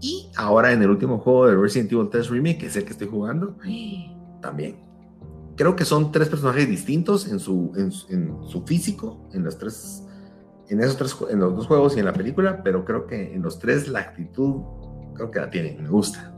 Y 0.00 0.28
ahora 0.36 0.72
en 0.72 0.82
el 0.82 0.90
último 0.90 1.18
juego 1.18 1.46
de 1.46 1.56
Resident 1.56 1.92
Evil 1.92 2.08
3 2.10 2.28
Remake, 2.28 2.58
que 2.58 2.66
es 2.66 2.76
el 2.76 2.84
que 2.84 2.90
estoy 2.90 3.08
jugando, 3.08 3.56
también. 4.42 4.76
Creo 5.56 5.76
que 5.76 5.84
son 5.84 6.10
tres 6.10 6.28
personajes 6.28 6.68
distintos 6.68 7.28
en 7.28 7.38
su, 7.38 7.72
en, 7.76 7.92
en 8.10 8.48
su 8.48 8.64
físico, 8.66 9.28
en 9.32 9.44
las 9.44 9.56
tres 9.56 10.03
en 10.68 10.80
esos 10.80 10.96
tres, 10.96 11.16
en 11.30 11.40
los 11.40 11.56
dos 11.56 11.66
juegos 11.66 11.96
y 11.96 12.00
en 12.00 12.06
la 12.06 12.12
película, 12.12 12.62
pero 12.62 12.84
creo 12.84 13.06
que 13.06 13.34
en 13.34 13.42
los 13.42 13.58
tres 13.58 13.88
la 13.88 14.00
actitud 14.00 14.62
creo 15.14 15.30
que 15.30 15.40
la 15.40 15.50
tienen, 15.50 15.82
me 15.82 15.88
gusta. 15.88 16.32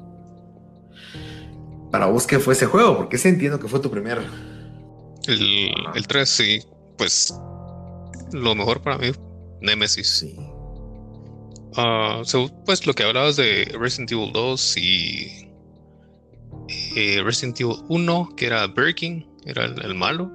Para 1.90 2.06
vos, 2.06 2.26
¿qué 2.26 2.38
fue 2.38 2.54
ese 2.54 2.66
juego? 2.66 2.96
Porque 2.96 3.16
ese 3.16 3.28
entiendo 3.28 3.58
que 3.58 3.68
fue 3.68 3.80
tu 3.80 3.90
primer. 3.90 4.20
El, 5.26 5.70
el 5.94 6.06
3, 6.06 6.28
sí, 6.28 6.60
pues 6.98 7.34
lo 8.32 8.54
mejor 8.54 8.82
para 8.82 8.98
mí, 8.98 9.12
Nemesis. 9.60 10.18
Sí. 10.18 10.36
Ah, 11.76 12.22
pues 12.64 12.86
lo 12.86 12.94
que 12.94 13.02
hablabas 13.02 13.36
de 13.36 13.70
Resident 13.78 14.10
Evil 14.12 14.32
2 14.32 14.76
y 14.78 15.50
eh, 16.96 17.22
Resident 17.22 17.60
Evil 17.60 17.76
1, 17.88 18.30
que 18.36 18.46
era 18.46 18.66
Birkin, 18.66 19.26
era 19.44 19.66
el 19.66 19.94
malo. 19.94 20.30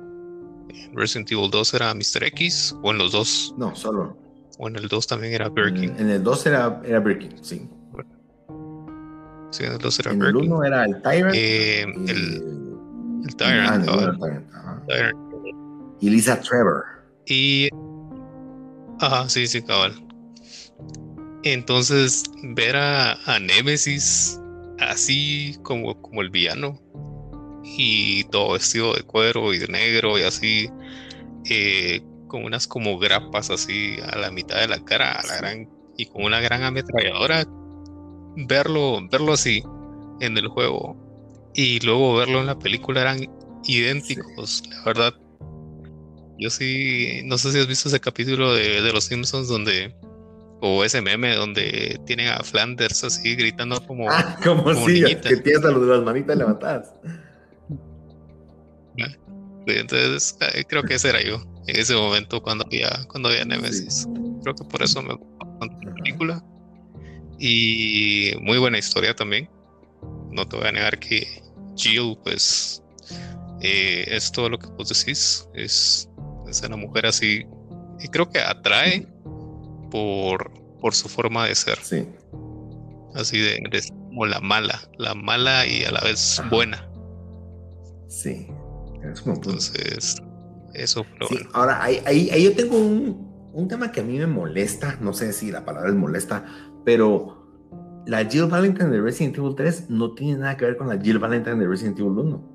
Resident 0.93 1.31
Evil 1.31 1.49
2 1.49 1.73
era 1.73 1.93
Mr. 1.93 2.23
X 2.25 2.75
o 2.81 2.91
en 2.91 2.97
los 2.97 3.11
dos. 3.11 3.53
No, 3.57 3.75
solo. 3.75 4.17
O 4.57 4.67
en 4.67 4.75
el 4.75 4.87
2 4.87 5.07
también 5.07 5.33
era 5.33 5.49
Birkin. 5.49 5.95
En 5.97 6.09
el 6.09 6.23
2 6.23 6.45
era, 6.45 6.81
era 6.85 6.99
Birkin, 6.99 7.43
sí. 7.43 7.67
Sí, 9.51 9.63
en 9.63 9.73
el 9.73 9.77
2 9.79 9.99
era 9.99 10.11
en 10.11 10.19
Birkin. 10.19 10.43
El 10.43 10.51
1 10.51 10.63
era 10.63 10.85
el 10.85 11.01
Tyrant. 11.01 11.35
Eh, 11.35 11.81
el, 11.81 12.77
el 13.25 13.35
Tyrant. 13.35 13.87
Ah, 13.89 14.11
el 14.11 14.19
Tyrant. 14.19 14.87
Tyrant. 14.87 15.17
Y 15.99 16.09
Lisa 16.09 16.39
Trevor. 16.39 16.83
Y. 17.25 17.69
Ajá, 18.99 19.27
sí, 19.29 19.47
sí, 19.47 19.61
cabal. 19.61 19.93
Entonces, 21.43 22.23
ver 22.55 22.75
a, 22.75 23.13
a 23.13 23.39
Nemesis 23.39 24.39
así 24.79 25.57
como, 25.63 25.99
como 26.01 26.21
el 26.21 26.29
villano 26.29 26.79
y 27.63 28.23
todo 28.25 28.53
vestido 28.53 28.93
de 28.93 29.03
cuero 29.03 29.53
y 29.53 29.59
de 29.59 29.67
negro 29.67 30.17
y 30.17 30.23
así, 30.23 30.69
eh, 31.49 32.01
con 32.27 32.43
unas 32.45 32.67
como 32.67 32.97
grapas 32.97 33.49
así 33.49 33.97
a 34.11 34.17
la 34.17 34.31
mitad 34.31 34.59
de 34.59 34.67
la 34.67 34.83
cara, 34.83 35.13
a 35.13 35.25
la 35.25 35.37
gran, 35.37 35.69
y 35.97 36.05
con 36.05 36.23
una 36.23 36.39
gran 36.39 36.63
ametralladora, 36.63 37.45
verlo, 38.35 38.99
verlo 39.09 39.33
así 39.33 39.63
en 40.19 40.37
el 40.37 40.47
juego 40.47 40.95
y 41.53 41.79
luego 41.81 42.15
verlo 42.15 42.39
en 42.39 42.47
la 42.47 42.57
película 42.57 43.01
eran 43.01 43.19
idénticos, 43.65 44.63
la 44.69 44.83
verdad. 44.83 45.13
Yo 46.37 46.49
sí, 46.49 47.21
no 47.25 47.37
sé 47.37 47.51
si 47.51 47.59
has 47.59 47.67
visto 47.67 47.89
ese 47.89 47.99
capítulo 47.99 48.53
de, 48.53 48.81
de 48.81 48.93
Los 48.93 49.05
Simpsons 49.05 49.47
donde 49.47 49.93
o 50.61 50.83
ese 50.83 51.01
meme 51.01 51.35
donde 51.35 51.99
tienen 52.05 52.29
a 52.29 52.39
Flanders 52.43 53.03
así 53.03 53.35
gritando 53.35 53.85
como, 53.85 54.09
ah, 54.09 54.37
como, 54.43 54.73
si 54.85 55.03
que 55.03 55.37
tienes 55.37 55.65
a 55.65 55.71
los 55.71 55.81
de 55.81 55.87
las 55.87 56.03
manitas 56.03 56.37
levantadas. 56.37 56.93
Entonces 59.67 60.37
eh, 60.53 60.63
creo 60.67 60.83
que 60.83 60.95
ese 60.95 61.09
era 61.09 61.21
yo 61.21 61.41
en 61.67 61.79
ese 61.79 61.95
momento 61.95 62.41
cuando 62.41 62.65
había, 62.65 62.89
cuando 63.07 63.29
había 63.29 63.45
Nemesis. 63.45 64.07
Creo 64.43 64.55
que 64.55 64.63
por 64.65 64.81
eso 64.81 65.01
me 65.01 65.13
gustó 65.13 65.45
la 65.85 65.95
película. 65.95 66.43
Y 67.39 68.33
muy 68.41 68.57
buena 68.57 68.77
historia 68.77 69.15
también. 69.15 69.49
No 70.31 70.47
te 70.47 70.57
voy 70.57 70.67
a 70.67 70.71
negar 70.71 70.99
que 70.99 71.41
Jill, 71.75 72.17
pues, 72.23 72.83
eh, 73.61 74.05
es 74.07 74.31
todo 74.31 74.49
lo 74.49 74.59
que 74.59 74.67
vos 74.67 74.89
decís. 74.89 75.47
Es, 75.53 76.09
es 76.47 76.61
una 76.61 76.77
mujer 76.77 77.05
así. 77.05 77.45
Y 77.99 78.07
creo 78.07 78.29
que 78.29 78.39
atrae 78.39 79.07
por, 79.89 80.51
por 80.79 80.93
su 80.93 81.07
forma 81.09 81.47
de 81.47 81.55
ser. 81.55 81.77
Sí. 81.81 82.07
Así 83.13 83.39
de, 83.39 83.59
como 83.97 84.25
la 84.25 84.39
mala, 84.39 84.81
la 84.97 85.13
mala 85.13 85.65
y 85.65 85.83
a 85.83 85.91
la 85.91 86.01
vez 86.01 86.41
buena. 86.49 86.87
Sí. 88.07 88.47
Entonces, 89.03 90.21
eso. 90.73 91.05
Ahora, 91.53 91.83
ahí, 91.83 92.01
ahí, 92.05 92.43
yo 92.43 92.55
tengo 92.55 92.77
un, 92.77 93.51
un, 93.53 93.67
tema 93.67 93.91
que 93.91 94.01
a 94.01 94.03
mí 94.03 94.17
me 94.17 94.27
molesta, 94.27 94.97
no 95.01 95.13
sé 95.13 95.33
si 95.33 95.51
la 95.51 95.65
palabra 95.65 95.89
es 95.89 95.95
molesta, 95.95 96.45
pero 96.85 97.41
la 98.05 98.25
Jill 98.25 98.45
Valentine 98.45 98.89
de 98.89 99.01
Resident 99.01 99.37
Evil 99.37 99.55
3 99.55 99.89
no 99.89 100.13
tiene 100.13 100.39
nada 100.39 100.57
que 100.57 100.65
ver 100.65 100.77
con 100.77 100.87
la 100.87 100.99
Jill 100.99 101.19
Valentine 101.19 101.57
de 101.57 101.67
Resident 101.67 101.99
Evil 101.99 102.11
1. 102.11 102.51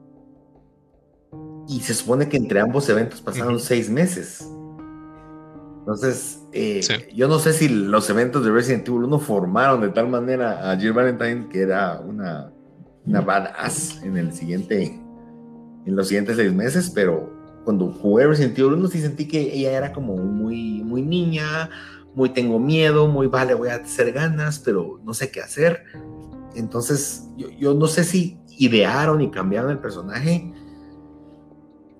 Y 1.68 1.80
se 1.80 1.94
supone 1.94 2.28
que 2.28 2.36
entre 2.36 2.60
ambos 2.60 2.88
eventos 2.88 3.20
pasaron 3.20 3.58
seis 3.58 3.90
meses. 3.90 4.48
Entonces, 5.80 6.42
eh, 6.52 6.80
yo 7.14 7.28
no 7.28 7.38
sé 7.38 7.52
si 7.52 7.68
los 7.68 8.08
eventos 8.10 8.44
de 8.44 8.50
Resident 8.50 8.88
Evil 8.88 9.04
1 9.04 9.18
formaron 9.20 9.80
de 9.80 9.88
tal 9.90 10.08
manera 10.08 10.70
a 10.70 10.76
Jill 10.76 10.92
Valentine 10.92 11.48
que 11.48 11.60
era 11.60 12.00
una, 12.00 12.52
una 13.04 13.20
badass 13.20 14.02
en 14.02 14.16
el 14.16 14.32
siguiente 14.32 15.00
en 15.86 15.96
los 15.96 16.08
siguientes 16.08 16.36
seis 16.36 16.52
meses, 16.52 16.90
pero 16.90 17.32
cuando 17.64 17.90
jugué 17.90 18.26
Resident 18.26 18.58
Evil 18.58 18.74
1 18.74 18.88
sí 18.88 19.00
sentí 19.00 19.26
que 19.26 19.40
ella 19.40 19.72
era 19.72 19.92
como 19.92 20.16
muy, 20.16 20.82
muy 20.82 21.02
niña, 21.02 21.70
muy 22.14 22.28
tengo 22.30 22.58
miedo, 22.58 23.06
muy 23.08 23.28
vale, 23.28 23.54
voy 23.54 23.68
a 23.68 23.76
hacer 23.76 24.12
ganas, 24.12 24.58
pero 24.58 25.00
no 25.04 25.14
sé 25.14 25.30
qué 25.30 25.40
hacer. 25.40 25.84
Entonces, 26.54 27.24
yo, 27.36 27.48
yo 27.50 27.74
no 27.74 27.86
sé 27.86 28.04
si 28.04 28.38
idearon 28.58 29.20
y 29.20 29.30
cambiaron 29.30 29.70
el 29.70 29.78
personaje. 29.78 30.52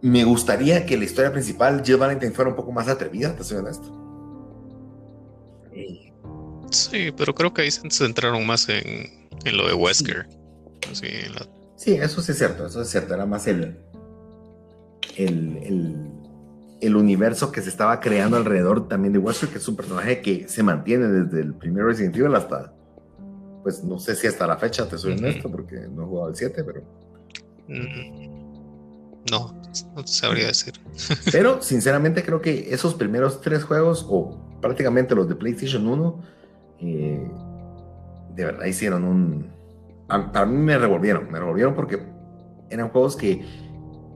Me 0.03 0.25
gustaría 0.25 0.85
que 0.87 0.97
la 0.97 1.05
historia 1.05 1.33
principal, 1.33 1.83
Jill 1.85 1.97
Valentine, 1.97 2.33
fuera 2.33 2.51
un 2.51 2.57
poco 2.57 2.73
más 2.73 2.89
atrevida, 2.89 3.35
te 3.35 3.45
soy 3.45 3.59
honesto. 3.59 3.93
Sí, 6.71 7.13
pero 7.17 7.35
creo 7.35 7.53
que 7.53 7.63
ahí 7.63 7.71
se 7.71 7.89
centraron 7.91 8.47
más 8.47 8.69
en, 8.69 9.29
en 9.45 9.57
lo 9.57 9.67
de 9.67 9.75
Wesker. 9.75 10.27
Sí. 10.93 11.07
en 11.07 11.35
la 11.35 11.56
Sí, 11.77 11.93
eso 11.93 12.23
sí 12.23 12.33
es 12.33 12.39
cierto, 12.39 12.67
eso 12.67 12.81
es 12.81 12.89
cierto, 12.89 13.15
era 13.15 13.27
más 13.27 13.47
el, 13.47 13.79
el, 15.17 16.11
el, 16.81 16.97
universo 16.97 17.53
que 17.53 17.61
se 17.61 17.69
estaba 17.69 18.01
creando 18.01 18.39
alrededor 18.39 18.89
también 18.89 19.13
de 19.13 19.19
Wesker, 19.19 19.51
que 19.51 19.59
es 19.59 19.69
un 19.69 19.77
personaje 19.77 20.23
que 20.23 20.49
se 20.49 20.63
mantiene 20.63 21.07
desde 21.07 21.43
el 21.43 21.55
primer 21.55 21.85
Resident 21.85 22.17
Evil 22.17 22.35
hasta, 22.35 22.73
pues 23.63 23.85
no 23.85 23.99
sé 23.99 24.17
si 24.17 24.27
hasta 24.27 24.47
la 24.47 24.57
fecha, 24.57 24.89
te 24.89 24.97
soy 24.97 25.13
honesto, 25.13 25.51
porque 25.51 25.87
no 25.89 26.05
he 26.05 26.07
jugado 26.07 26.29
el 26.31 26.37
7, 26.37 26.65
pero... 26.65 26.83
Mm, 27.69 28.37
no, 29.31 29.55
no 29.95 30.05
te 30.05 30.13
sabría 30.13 30.47
decir. 30.47 30.75
Pero 31.33 31.61
sinceramente 31.61 32.25
creo 32.25 32.41
que 32.41 32.73
esos 32.73 32.95
primeros 32.95 33.41
tres 33.41 33.65
juegos, 33.65 34.07
o 34.09 34.39
prácticamente 34.61 35.17
los 35.17 35.29
de 35.29 35.35
PlayStation 35.35 35.85
1, 35.85 36.23
eh, 36.79 37.29
de 38.37 38.45
verdad 38.45 38.67
hicieron 38.67 39.03
un, 39.03 39.56
para 40.07 40.47
mí 40.47 40.57
me 40.57 40.79
revolvieron, 40.79 41.31
me 41.31 41.39
revolvieron 41.39 41.75
porque 41.75 42.01
eran 42.71 42.89
juegos 42.91 43.17
que 43.17 43.45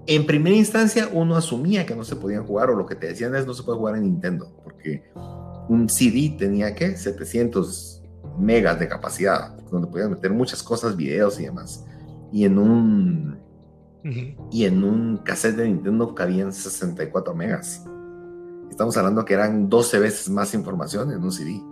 En 0.07 0.27
primera 0.27 0.57
instancia, 0.57 1.09
uno 1.13 1.37
asumía 1.37 1.87
que 1.87 1.95
no 1.95 2.05
se 2.05 2.17
podían 2.17 2.45
jugar, 2.45 2.71
o 2.71 2.75
lo 2.75 2.87
que 2.87 2.97
te 2.97 3.07
decían 3.09 3.35
es 3.37 3.47
no 3.47 3.55
se 3.55 3.63
puede 3.63 3.79
jugar 3.79 3.97
en 3.97 4.05
Nintendo, 4.05 4.53
porque 4.65 5.05
un 5.69 5.89
CD 5.89 6.35
tenía 6.37 6.75
que 6.75 6.97
700 6.97 8.03
megas 8.39 8.81
de 8.81 8.89
capacidad, 8.89 9.57
donde 9.71 9.89
podías 9.89 10.11
meter 10.11 10.33
muchas 10.33 10.63
cosas, 10.63 10.97
videos 10.97 11.39
y 11.39 11.45
demás. 11.45 11.85
Y 12.33 12.45
en 12.45 12.59
un 12.59 13.39
y 14.51 14.65
en 14.65 14.83
un 14.83 15.19
cassette 15.19 15.57
de 15.57 15.69
Nintendo 15.69 16.15
cabían 16.15 16.53
64 16.53 17.35
megas. 17.35 17.85
Estamos 18.71 18.97
hablando 18.97 19.25
que 19.25 19.35
eran 19.35 19.69
12 19.69 19.99
veces 19.99 20.31
más 20.31 20.55
información 20.55 21.13
en 21.13 21.23
un 21.23 21.31
CD. 21.31 21.63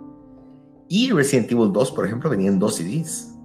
Y 0.87 1.11
Resident 1.11 1.51
Evil 1.51 1.71
2, 1.73 1.91
por 1.91 2.05
ejemplo, 2.05 2.29
venían 2.29 2.59
dos 2.59 2.75
CDs. 2.75 3.35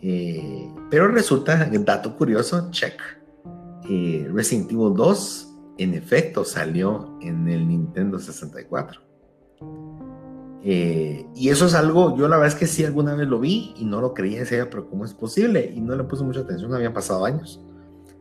Eh, 0.00 0.70
pero 0.90 1.08
resulta, 1.08 1.56
dato 1.80 2.16
curioso, 2.16 2.70
check. 2.70 3.00
Eh, 3.88 4.28
Resident 4.32 4.70
Evil 4.70 4.94
2 4.94 5.48
en 5.78 5.94
efecto 5.94 6.44
salió 6.44 7.16
en 7.20 7.48
el 7.48 7.66
Nintendo 7.66 8.18
64. 8.18 9.00
Eh, 10.64 11.24
y 11.36 11.48
eso 11.50 11.66
es 11.66 11.74
algo, 11.74 12.16
yo 12.16 12.26
la 12.28 12.36
verdad 12.36 12.52
es 12.52 12.58
que 12.58 12.66
sí 12.66 12.84
alguna 12.84 13.14
vez 13.14 13.28
lo 13.28 13.38
vi 13.38 13.72
y 13.76 13.84
no 13.84 14.00
lo 14.00 14.12
creía, 14.12 14.40
decía, 14.40 14.68
pero 14.68 14.88
¿cómo 14.88 15.04
es 15.04 15.14
posible? 15.14 15.72
Y 15.74 15.80
no 15.80 15.94
le 15.96 16.04
puse 16.04 16.24
mucha 16.24 16.40
atención, 16.40 16.74
habían 16.74 16.92
pasado 16.92 17.24
años. 17.24 17.64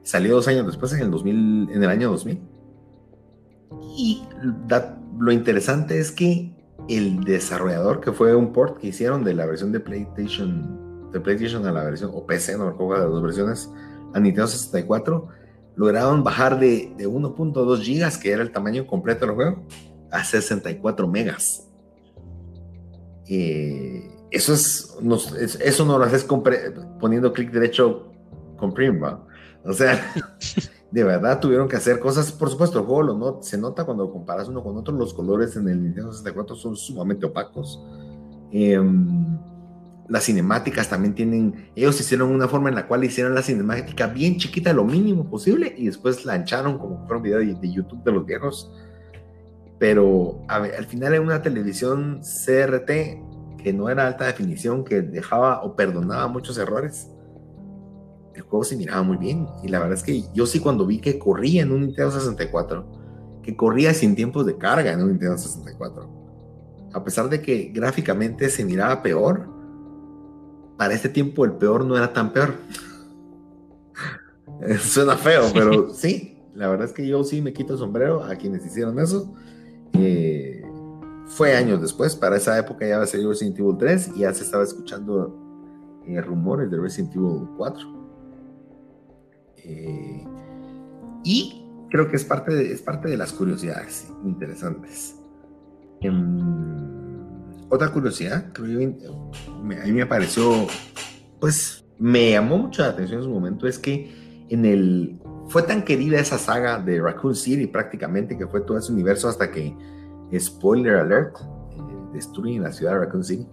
Salió 0.04 0.36
dos 0.36 0.48
años 0.48 0.66
después, 0.66 0.94
en 0.94 1.02
el, 1.02 1.12
2000, 1.12 1.70
en 1.72 1.84
el 1.84 1.90
año 1.90 2.12
2000. 2.12 2.40
Y 3.98 4.24
lo 5.20 5.32
interesante 5.32 6.00
es 6.00 6.12
que 6.12 6.54
el 6.88 7.24
desarrollador, 7.24 8.00
que 8.00 8.14
fue 8.14 8.36
un 8.36 8.54
port 8.54 8.78
que 8.78 8.88
hicieron 8.88 9.24
de 9.24 9.34
la 9.34 9.46
versión 9.46 9.72
de 9.72 9.80
PlayStation, 9.80 10.87
de 11.12 11.20
PlayStation 11.20 11.66
a 11.66 11.72
la 11.72 11.84
versión, 11.84 12.12
o 12.14 12.26
PC, 12.26 12.58
no 12.58 12.70
recuerdo 12.70 12.96
de 12.96 13.00
las 13.02 13.10
dos 13.10 13.24
versiones, 13.24 13.72
a 14.14 14.20
Nintendo 14.20 14.48
64, 14.48 15.28
lograron 15.76 16.24
bajar 16.24 16.60
de, 16.60 16.94
de 16.98 17.08
1.2 17.08 17.80
gigas, 17.82 18.18
que 18.18 18.32
era 18.32 18.42
el 18.42 18.52
tamaño 18.52 18.88
completo 18.88 19.26
del 19.26 19.36
juego, 19.36 19.66
a 20.12 20.24
64 20.24 21.08
megas. 21.08 21.68
Eh, 23.28 24.10
eso 24.32 24.54
es, 24.54 24.98
eso 25.62 25.86
no 25.86 25.98
lo 25.98 26.06
haces 26.06 26.26
poniendo 27.00 27.34
clic 27.34 27.52
derecho 27.52 28.12
con 28.58 28.74
Prima. 28.74 29.26
O 29.64 29.74
sea, 29.74 30.14
de 30.92 31.04
verdad 31.04 31.40
tuvieron 31.40 31.68
que 31.68 31.76
hacer 31.76 32.00
cosas. 32.00 32.32
Por 32.32 32.50
supuesto, 32.50 32.80
el 32.80 32.86
juego 32.86 33.14
no, 33.14 33.42
se 33.42 33.58
nota 33.58 33.86
cuando 33.86 34.06
lo 34.06 34.12
comparas 34.12 34.48
uno 34.48 34.64
con 34.64 34.78
otro. 34.78 34.94
Los 34.94 35.14
colores 35.14 35.56
en 35.56 35.68
el 35.70 35.82
Nintendo 35.82 36.12
64 36.12 36.56
son 36.56 36.76
sumamente 36.76 37.26
opacos. 37.26 37.82
Em, 38.52 39.17
las 40.10 40.26
cinemáticas 40.26 40.90
también 40.90 41.14
tienen. 41.16 41.70
Ellos 41.76 42.00
hicieron 42.00 42.32
una 42.32 42.48
forma 42.48 42.70
en 42.70 42.76
la 42.76 42.88
cual 42.88 43.04
hicieron 43.04 43.36
la 43.36 43.42
cinemática 43.42 44.08
bien 44.08 44.38
chiquita, 44.38 44.74
lo 44.74 44.84
mínimo 44.84 45.30
posible, 45.30 45.74
y 45.78 45.86
después 45.86 46.26
la 46.26 46.34
ancharon 46.34 46.78
como 46.78 47.00
fuera 47.06 47.18
un 47.18 47.24
video 47.24 47.40
de, 47.40 47.72
YouTube 47.72 48.04
de 48.04 48.12
los 48.12 48.26
viejos. 48.26 48.72
Pero 49.80 50.42
al 50.48 50.86
final 50.86 51.14
en 51.14 51.24
una 51.24 51.42
televisión 51.42 52.22
CRT 52.22 52.90
que 53.62 53.74
no 53.74 53.90
era 53.90 54.08
alta 54.08 54.26
definición, 54.26 54.84
que 54.84 55.02
dejaba 55.02 55.62
o 55.64 55.76
perdonaba 55.76 56.28
muchos 56.28 56.58
errores 56.58 57.10
el 58.38 58.44
juego 58.44 58.64
se 58.64 58.78
miraba 58.78 59.02
muy 59.04 59.18
bien. 59.18 59.48
Y 59.64 59.68
la 59.68 59.80
verdad 59.80 59.98
es 59.98 60.04
que 60.04 60.24
yo 60.34 60.46
sí 60.46 60.60
cuando 60.60 60.86
vi 60.86 61.00
que 61.00 61.18
corría 61.20 61.64
en 61.64 61.72
un 61.72 61.82
Nintendo 61.82 62.12
64, 62.12 63.42
que 63.44 63.58
corría 63.58 63.94
sin 63.94 64.16
tiempos 64.16 64.46
de 64.46 64.58
carga 64.58 64.92
en 64.92 65.02
un 65.02 65.10
Nintendo 65.10 65.38
64, 65.38 66.10
a 66.94 67.04
pesar 67.04 67.30
de 67.30 67.42
que 67.42 67.72
gráficamente 67.74 68.50
se 68.50 68.64
miraba 68.64 69.02
peor, 69.02 69.50
para 70.78 70.94
este 70.94 71.10
tiempo 71.10 71.44
el 71.46 71.54
peor 71.54 71.86
no 71.86 71.98
era 71.98 72.14
tan 72.14 72.32
peor. 72.32 72.56
Suena 74.80 75.18
feo, 75.18 75.44
pero 75.54 75.90
sí, 75.94 76.38
la 76.56 76.68
verdad 76.68 76.88
es 76.88 76.94
que 76.94 77.08
yo 77.08 77.24
sí 77.24 77.42
me 77.42 77.54
quito 77.54 77.74
el 77.74 77.80
sombrero 77.80 78.24
a 78.24 78.36
quienes 78.36 78.66
hicieron 78.66 79.00
eso. 79.00 79.34
Eh, 79.94 80.64
fue 81.26 81.56
años 81.56 81.82
después, 81.82 82.16
para 82.16 82.38
esa 82.38 82.58
época 82.58 82.88
ya 82.88 82.98
va 82.98 83.04
a 83.04 83.08
salir 83.08 83.28
Resident 83.28 83.60
Evil 83.60 83.78
3 83.78 84.12
y 84.16 84.20
ya 84.20 84.34
se 84.34 84.44
estaba 84.44 84.64
escuchando 84.64 85.36
eh, 86.08 86.22
rumores 86.22 86.72
de 86.72 86.80
Resident 86.80 87.16
Evil 87.16 87.48
4. 87.58 87.98
Eh, 89.58 90.26
y 91.24 91.68
creo 91.90 92.10
que 92.10 92.16
es 92.16 92.24
parte, 92.24 92.54
de, 92.54 92.72
es 92.72 92.82
parte 92.82 93.10
de 93.10 93.18
las 93.18 93.34
curiosidades 93.34 94.12
interesantes. 94.24 95.16
Em, 96.02 96.97
otra 97.70 97.90
curiosidad, 97.90 98.52
creo 98.54 98.80
yo, 98.80 99.32
a 99.48 99.86
mí 99.86 99.92
me 99.92 100.06
pareció, 100.06 100.68
pues 101.40 101.86
me 102.00 102.32
llamó 102.32 102.58
mucho 102.58 102.82
la 102.82 102.90
atención 102.90 103.20
en 103.20 103.26
su 103.26 103.32
momento, 103.32 103.68
es 103.68 103.80
que 103.80 104.46
en 104.50 104.66
el, 104.66 105.20
fue 105.50 105.64
tan 105.64 105.84
querida 105.84 106.20
esa 106.20 106.38
saga 106.38 106.80
de 106.80 107.02
Raccoon 107.02 107.36
City 107.36 107.68
prácticamente, 107.68 108.38
que 108.38 108.48
fue 108.48 108.62
todo 108.62 108.78
ese 108.78 108.92
universo 108.92 109.28
hasta 109.28 109.52
que, 109.52 109.76
spoiler 110.38 110.96
alert, 110.96 111.38
eh, 111.40 111.82
destruyen 112.14 112.64
la 112.64 112.72
ciudad 112.72 112.94
de 112.94 113.00
Raccoon 113.00 113.24
City. 113.24 113.48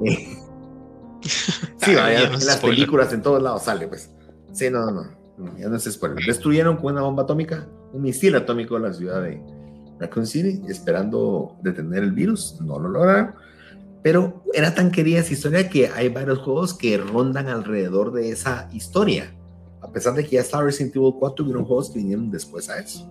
sí, 1.20 1.94
vaya, 1.94 2.24
en 2.24 2.32
las 2.32 2.58
películas 2.58 3.12
en 3.12 3.22
todos 3.22 3.42
lados 3.42 3.62
sale, 3.62 3.86
pues. 3.86 4.10
Sí, 4.52 4.70
no, 4.70 4.90
no, 4.90 5.04
no, 5.38 5.58
ya 5.58 5.68
no 5.68 5.78
se 5.78 5.92
spoiler. 5.92 6.24
Destruyeron 6.24 6.76
con 6.76 6.94
una 6.94 7.02
bomba 7.02 7.24
atómica, 7.24 7.68
un 7.92 8.02
misil 8.02 8.34
atómico 8.34 8.78
la 8.78 8.92
ciudad 8.92 9.22
de 9.22 9.40
Raccoon 9.98 10.26
City, 10.26 10.62
esperando 10.68 11.56
detener 11.62 12.02
el 12.02 12.12
virus. 12.12 12.58
No 12.60 12.78
lo 12.78 12.88
lograron. 12.88 13.34
Pero 14.02 14.44
era 14.54 14.74
tan 14.74 14.90
querida 14.90 15.20
esa 15.20 15.32
historia 15.32 15.68
que 15.68 15.88
hay 15.88 16.08
varios 16.08 16.38
juegos 16.38 16.74
que 16.74 16.96
rondan 16.96 17.48
alrededor 17.48 18.12
de 18.12 18.30
esa 18.30 18.68
historia. 18.72 19.34
A 19.80 19.90
pesar 19.90 20.14
de 20.14 20.24
que 20.24 20.36
ya 20.36 20.40
estaba 20.40 20.64
Resident 20.64 20.94
Evil 20.96 21.14
4, 21.18 21.34
tuvieron 21.34 21.64
juegos 21.64 21.90
que 21.90 21.98
vinieron 21.98 22.30
después 22.30 22.68
a 22.70 22.78
eso. 22.78 23.10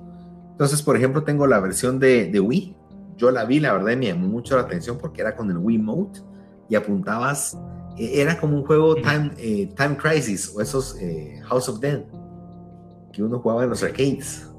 Entonces, 0.52 0.82
por 0.82 0.96
ejemplo, 0.96 1.24
tengo 1.24 1.48
la 1.48 1.60
versión 1.60 2.00
de, 2.00 2.32
de 2.32 2.40
Wii. 2.40 2.78
Yo 3.18 3.32
la 3.32 3.46
vi, 3.46 3.60
la 3.60 3.74
verdad, 3.74 3.92
y 3.92 3.98
me 3.98 4.08
llamó 4.08 4.28
mucho 4.28 4.56
la 4.56 4.62
atención 4.62 4.98
porque 4.98 5.22
era 5.22 5.36
con 5.36 5.50
el 5.52 5.58
Wii 5.58 5.80
Mode 5.80 6.22
y 6.70 6.76
apuntabas 6.76 7.58
e-, 7.98 8.22
era 8.22 8.38
como 8.40 8.58
un 8.58 8.66
juego 8.66 8.96
Time, 8.96 9.32
eh, 9.38 9.70
time 9.76 9.98
Crisis 9.98 10.54
o 10.56 10.62
esos 10.62 10.98
eh, 11.00 11.42
House 11.46 11.70
of 11.70 11.80
Dead 11.80 12.04
que 13.12 13.24
uno 13.24 13.40
jugaba 13.40 13.64
en 13.64 13.70
los 13.70 13.82
arcades. 13.82 14.50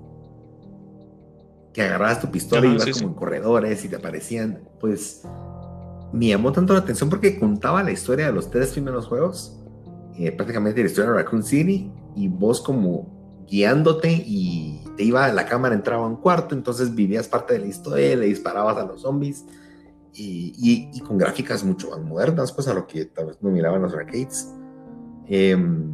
Que 1.76 1.82
agarrabas 1.82 2.22
tu 2.22 2.30
pistola 2.30 2.66
y 2.66 2.72
ibas 2.72 2.90
como 2.98 3.08
en 3.08 3.14
corredores 3.14 3.84
y 3.84 3.88
te 3.90 3.96
aparecían. 3.96 4.62
Pues 4.80 5.20
me 6.10 6.28
llamó 6.28 6.50
tanto 6.50 6.72
la 6.72 6.78
atención 6.78 7.10
porque 7.10 7.38
contaba 7.38 7.82
la 7.82 7.92
historia 7.92 8.28
de 8.28 8.32
los 8.32 8.50
tres 8.50 8.70
primeros 8.70 9.06
juegos, 9.08 9.60
eh, 10.16 10.32
prácticamente 10.32 10.80
la 10.80 10.86
historia 10.86 11.10
de 11.10 11.18
Raccoon 11.18 11.42
City, 11.42 11.92
y 12.14 12.28
vos 12.28 12.62
como 12.62 13.44
guiándote 13.46 14.10
y 14.10 14.82
te 14.96 15.04
iba, 15.04 15.28
la 15.28 15.44
cámara 15.44 15.74
entraba 15.74 16.06
a 16.06 16.08
un 16.08 16.16
cuarto, 16.16 16.54
entonces 16.54 16.94
vivías 16.94 17.28
parte 17.28 17.52
de 17.52 17.60
la 17.60 17.66
historia, 17.66 18.16
le 18.16 18.24
disparabas 18.24 18.78
a 18.78 18.86
los 18.86 19.02
zombies 19.02 19.44
y, 20.14 20.98
con 21.00 21.18
gráficas 21.18 21.62
mucho 21.62 21.90
más 21.90 22.00
modernas, 22.00 22.52
pues 22.52 22.68
a 22.68 22.74
lo 22.74 22.86
que 22.86 23.04
tal 23.04 23.26
vez 23.26 23.36
no 23.42 23.50
miraban 23.50 23.82
los 23.82 23.92
arcades. 23.92 24.50
Em, 25.26 25.92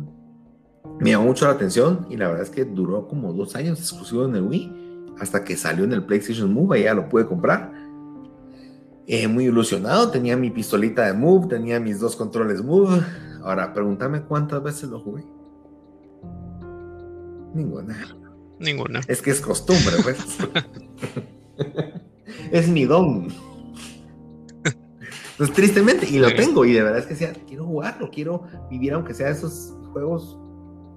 me 1.00 1.10
llamó 1.10 1.24
mucho 1.24 1.46
la 1.46 1.52
atención 1.54 2.06
y 2.08 2.16
la 2.16 2.28
verdad 2.28 2.44
es 2.44 2.50
que 2.50 2.64
duró 2.64 3.08
como 3.08 3.32
dos 3.32 3.56
años 3.56 3.80
exclusivo 3.80 4.24
en 4.26 4.36
el 4.36 4.42
Wii, 4.42 4.81
hasta 5.18 5.44
que 5.44 5.56
salió 5.56 5.84
en 5.84 5.92
el 5.92 6.04
PlayStation 6.04 6.52
Move, 6.52 6.80
y 6.80 6.84
ya 6.84 6.94
lo 6.94 7.08
pude 7.08 7.26
comprar. 7.26 7.72
Eh, 9.06 9.28
muy 9.28 9.46
ilusionado, 9.46 10.10
tenía 10.10 10.36
mi 10.36 10.50
pistolita 10.50 11.06
de 11.06 11.12
Move, 11.12 11.48
tenía 11.48 11.80
mis 11.80 12.00
dos 12.00 12.16
controles 12.16 12.62
Move. 12.62 13.02
Ahora, 13.42 13.72
pregúntame 13.74 14.22
cuántas 14.22 14.62
veces 14.62 14.88
lo 14.88 15.00
jugué. 15.00 15.24
Ninguna. 17.54 17.96
Ninguna. 18.58 19.00
Es 19.08 19.20
que 19.20 19.30
es 19.30 19.40
costumbre, 19.40 19.96
pues. 20.02 20.38
es 22.52 22.68
mi 22.68 22.84
don. 22.84 23.28
Entonces, 25.32 25.56
tristemente, 25.56 26.08
y 26.08 26.18
lo 26.18 26.32
tengo, 26.34 26.64
y 26.64 26.72
de 26.72 26.82
verdad 26.82 27.00
es 27.00 27.06
que 27.06 27.16
sea, 27.16 27.32
quiero 27.48 27.66
jugarlo, 27.66 28.10
quiero 28.10 28.44
vivir 28.70 28.92
aunque 28.92 29.14
sea 29.14 29.28
esos 29.30 29.74
juegos 29.92 30.38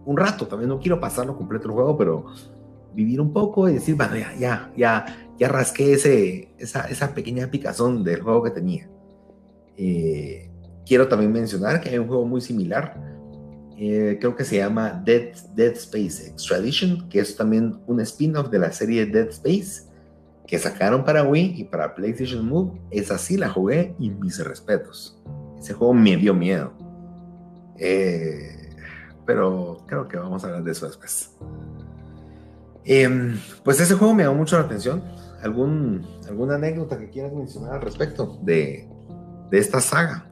un 0.05 0.17
rato, 0.17 0.45
también 0.45 0.69
no 0.69 0.79
quiero 0.79 0.99
pasarlo 0.99 1.35
completo 1.35 1.67
el 1.67 1.73
juego, 1.73 1.97
pero 1.97 2.25
vivir 2.95 3.21
un 3.21 3.33
poco 3.33 3.69
y 3.69 3.73
decir, 3.73 3.95
bueno, 3.95 4.15
ya, 4.15 4.33
ya, 4.39 4.71
ya, 4.75 5.05
ya 5.37 5.47
rasqué 5.47 5.93
ese, 5.93 6.49
esa, 6.57 6.85
esa 6.85 7.13
pequeña 7.13 7.51
picazón 7.51 8.03
del 8.03 8.21
juego 8.21 8.43
que 8.43 8.51
tenía. 8.51 8.89
Eh, 9.77 10.49
quiero 10.85 11.07
también 11.07 11.31
mencionar 11.31 11.81
que 11.81 11.89
hay 11.89 11.97
un 11.97 12.07
juego 12.07 12.25
muy 12.25 12.41
similar, 12.41 13.15
eh, 13.77 14.17
creo 14.19 14.35
que 14.35 14.45
se 14.45 14.57
llama 14.57 15.01
Dead, 15.05 15.35
Dead 15.53 15.73
Space 15.73 16.27
Extradition, 16.29 17.09
que 17.09 17.19
es 17.19 17.35
también 17.35 17.81
un 17.87 17.99
spin-off 17.99 18.49
de 18.49 18.59
la 18.59 18.71
serie 18.71 19.05
Dead 19.05 19.27
Space, 19.29 19.83
que 20.47 20.57
sacaron 20.57 21.03
para 21.03 21.23
Wii 21.23 21.55
y 21.57 21.63
para 21.65 21.93
PlayStation 21.93 22.47
Move, 22.47 22.79
esa 22.91 23.17
sí 23.17 23.35
la 23.35 23.49
jugué 23.49 23.95
y 23.99 24.11
mis 24.11 24.43
respetos. 24.43 25.19
Ese 25.59 25.73
juego 25.73 25.93
me 25.93 26.15
dio 26.15 26.33
miedo. 26.33 26.71
Eh, 27.77 28.69
pero 29.25 29.83
creo 29.87 30.07
que 30.07 30.17
vamos 30.17 30.43
a 30.43 30.47
hablar 30.47 30.63
de 30.63 30.71
eso 30.71 30.85
después. 30.85 31.35
Em, 32.85 33.39
pues 33.63 33.79
ese 33.79 33.95
juego 33.95 34.13
me 34.13 34.23
llamó 34.23 34.37
mucho 34.37 34.57
la 34.57 34.65
atención. 34.65 35.03
¿Algún, 35.41 36.07
¿Alguna 36.27 36.55
anécdota 36.55 36.97
que 36.97 37.09
quieras 37.09 37.33
mencionar 37.33 37.75
al 37.75 37.81
respecto 37.81 38.39
de, 38.43 38.87
de 39.51 39.57
esta 39.57 39.81
saga? 39.81 40.31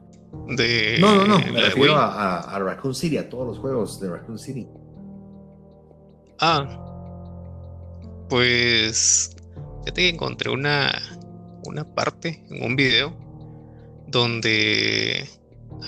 De 0.56 0.98
no, 1.00 1.14
no, 1.14 1.26
no. 1.26 1.38
Me 1.38 1.60
refiero 1.60 1.96
a, 1.96 2.40
a, 2.40 2.58
Raccoon 2.58 2.94
City, 2.94 3.18
a 3.18 3.28
todos 3.28 3.46
los 3.46 3.58
juegos 3.58 4.00
de 4.00 4.10
Raccoon 4.10 4.38
City. 4.38 4.68
Ah, 6.40 6.66
pues 8.28 9.36
fíjate 9.80 10.02
que 10.02 10.08
encontré 10.08 10.50
una, 10.50 10.92
una 11.66 11.84
parte 11.94 12.44
en 12.50 12.64
un 12.64 12.76
video 12.76 13.16
donde 14.08 15.28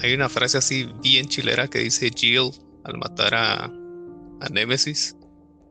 hay 0.02 0.14
una 0.14 0.28
frase 0.28 0.58
así 0.58 0.88
bien 1.02 1.26
chilera 1.26 1.68
que 1.68 1.80
dice 1.80 2.10
Jill 2.14 2.50
al 2.84 2.98
matar 2.98 3.34
a, 3.34 3.64
a 3.64 4.48
Nemesis. 4.50 5.15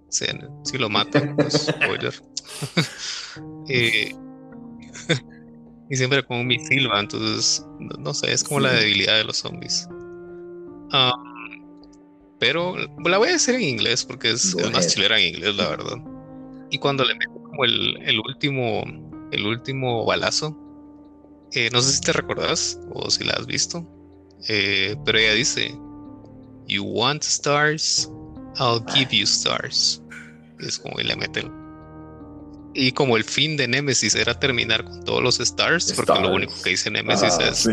Si, 0.09 0.77
lo 0.77 0.89
mata, 0.89 1.33
pues 1.35 1.67
spoiler. 1.67 2.13
Eh, 3.67 4.15
y 5.89 5.95
siempre 5.97 6.23
con 6.23 6.37
un 6.37 6.47
misil, 6.47 6.87
entonces 6.95 7.65
no, 7.99 8.13
sé, 8.13 8.31
es 8.31 8.45
como 8.45 8.61
la 8.61 8.71
debilidad 8.71 9.17
de 9.17 9.25
los 9.25 9.37
zombies. 9.37 9.89
Um, 9.91 11.35
pero 12.39 12.75
la 13.03 13.17
voy 13.17 13.29
a 13.29 13.33
decir 13.33 13.55
en 13.55 13.63
inglés 13.63 14.05
porque 14.05 14.31
es, 14.31 14.55
más 14.71 14.93
chilera 14.93 15.19
en 15.19 15.35
inglés, 15.35 15.55
la 15.55 15.67
verdad. 15.67 15.97
Y 16.69 16.77
cuando 16.77 17.03
le 17.03 17.15
meto 17.15 17.33
como 17.33 17.65
el, 17.65 17.97
el 18.03 18.19
último, 18.19 18.83
el 19.31 19.45
último 19.45 20.05
balazo, 20.05 20.57
eh, 21.51 21.69
no 21.71 21.81
sé 21.81 21.93
si 21.93 22.01
te 22.01 22.13
recordás 22.13 22.79
o 22.93 23.09
si 23.09 23.23
la 23.23 23.33
has 23.33 23.45
visto, 23.45 23.85
eh, 24.47 24.95
pero 25.05 25.17
ella 25.17 25.33
dice, 25.33 25.73
You 26.67 26.83
want 26.83 27.23
stars, 27.23 28.11
I'll 28.59 28.83
give 28.93 29.15
you 29.15 29.25
stars. 29.25 30.01
es 30.59 30.79
como 30.79 30.95
que 30.95 31.03
le 31.03 31.15
mete 31.15 31.49
Y 32.73 32.91
como 32.91 33.17
el 33.17 33.23
fin 33.23 33.57
de 33.57 33.67
Nemesis 33.67 34.15
era 34.15 34.39
terminar 34.39 34.83
con 34.83 35.03
todos 35.03 35.21
los 35.21 35.39
stars, 35.39 35.93
porque 35.93 36.19
lo 36.19 36.33
único 36.33 36.53
que 36.63 36.71
dice 36.71 36.89
Nemesis 36.89 37.37
es 37.39 37.67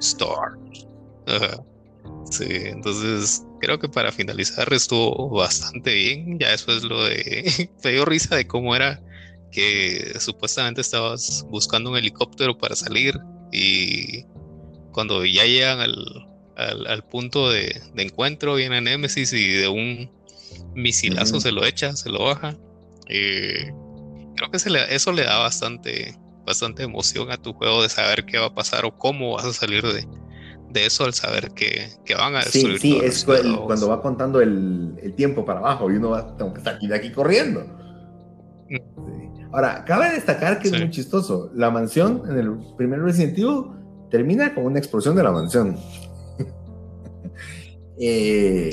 stars. 0.00 0.86
Sí, 2.30 2.46
entonces 2.48 3.44
creo 3.60 3.78
que 3.78 3.88
para 3.88 4.10
finalizar 4.10 4.72
estuvo 4.72 5.28
bastante 5.30 5.92
bien. 5.94 6.38
Ya 6.38 6.50
después 6.50 6.82
lo 6.82 7.04
de. 7.04 7.70
Me 7.84 7.90
dio 7.92 8.04
risa 8.04 8.36
de 8.36 8.46
cómo 8.46 8.74
era 8.74 9.02
que 9.50 10.14
supuestamente 10.18 10.80
estabas 10.80 11.46
buscando 11.50 11.90
un 11.90 11.96
helicóptero 11.96 12.56
para 12.56 12.74
salir 12.74 13.18
y 13.52 14.24
cuando 14.92 15.24
ya 15.26 15.44
llegan 15.44 15.80
al, 15.80 16.26
al, 16.56 17.04
punto 17.04 17.50
de, 17.50 17.80
encuentro 17.96 18.54
viene 18.54 18.80
Nemesis 18.80 19.32
y 19.34 19.48
de 19.48 19.68
un 19.68 20.10
misilazo 20.74 21.40
se 21.40 21.52
lo 21.52 21.64
echa, 21.64 21.94
se 21.96 22.10
lo 22.10 22.24
baja. 22.24 22.56
Eh, 23.08 23.72
creo 24.36 24.50
que 24.50 24.58
se 24.58 24.70
le, 24.70 24.94
eso 24.94 25.12
le 25.12 25.24
da 25.24 25.38
bastante, 25.38 26.18
bastante 26.46 26.82
emoción 26.82 27.30
a 27.30 27.36
tu 27.36 27.52
juego 27.52 27.82
de 27.82 27.88
saber 27.88 28.24
qué 28.24 28.38
va 28.38 28.46
a 28.46 28.54
pasar 28.54 28.84
o 28.84 28.96
cómo 28.96 29.34
vas 29.34 29.44
a 29.44 29.52
salir 29.52 29.82
de, 29.82 30.06
de 30.70 30.86
eso 30.86 31.04
al 31.04 31.14
saber 31.14 31.52
que, 31.52 31.88
que 32.04 32.14
van 32.14 32.34
a 32.34 32.40
destruir. 32.40 32.78
Sí, 32.78 32.92
sí, 32.92 33.00
es 33.02 33.24
cuando 33.24 33.88
va 33.88 34.00
contando 34.00 34.40
el, 34.40 34.94
el, 35.02 35.14
tiempo 35.14 35.44
para 35.44 35.60
abajo 35.60 35.90
y 35.90 35.96
uno 35.96 36.10
va, 36.10 36.36
tengo 36.36 36.52
que 36.52 36.58
estar 36.58 36.76
aquí 36.76 36.86
de 36.86 36.96
aquí 36.96 37.12
corriendo. 37.12 37.64
Mm. 38.70 39.52
Ahora, 39.52 39.84
cabe 39.84 40.10
destacar 40.12 40.58
que 40.58 40.68
es 40.68 40.78
muy 40.78 40.90
chistoso. 40.90 41.50
La 41.54 41.70
mansión 41.70 42.22
en 42.28 42.38
el 42.38 42.56
primer 42.78 43.00
Resident 43.00 43.36
Evil 43.36 43.64
termina 44.10 44.54
con 44.54 44.64
una 44.64 44.78
explosión 44.78 45.14
de 45.14 45.22
la 45.22 45.30
mansión. 45.30 45.76
Eh, 48.04 48.72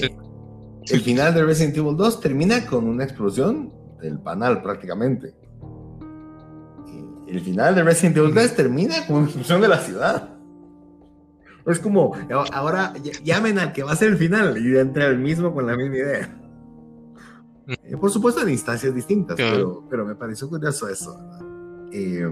el 0.89 1.02
final 1.02 1.34
de 1.34 1.43
Resident 1.43 1.78
Evil 1.78 1.95
2 1.95 2.19
termina 2.19 2.65
con 2.65 2.88
una 2.88 3.04
explosión 3.04 3.71
del 4.02 4.19
panal 4.19 4.62
prácticamente. 4.62 5.34
El 7.28 7.41
final 7.41 7.75
de 7.75 7.84
Resident 7.84 8.17
Evil 8.17 8.34
3 8.34 8.56
termina 8.56 9.06
con 9.06 9.17
una 9.17 9.25
explosión 9.25 9.62
de 9.62 9.67
la 9.67 9.78
ciudad. 9.80 10.36
Es 11.65 11.80
como, 11.80 12.15
ahora 12.52 12.93
llamen 13.23 13.60
al 13.60 13.73
que 13.73 13.84
va 13.84 13.91
a 13.91 13.95
ser 13.95 14.10
el 14.10 14.17
final 14.17 14.58
y 14.58 14.78
entra 14.78 15.06
el 15.06 15.19
mismo 15.19 15.54
con 15.54 15.67
la 15.67 15.78
misma 15.78 15.95
idea. 15.95 16.36
Eh, 17.67 17.97
por 17.97 18.10
supuesto 18.10 18.41
en 18.41 18.49
instancias 18.49 18.95
distintas, 18.95 19.36
pero, 19.38 19.86
pero, 19.88 20.04
me 20.04 20.15
pareció 20.15 20.49
curioso 20.49 20.88
eso. 20.88 21.15
Eh, 21.91 22.28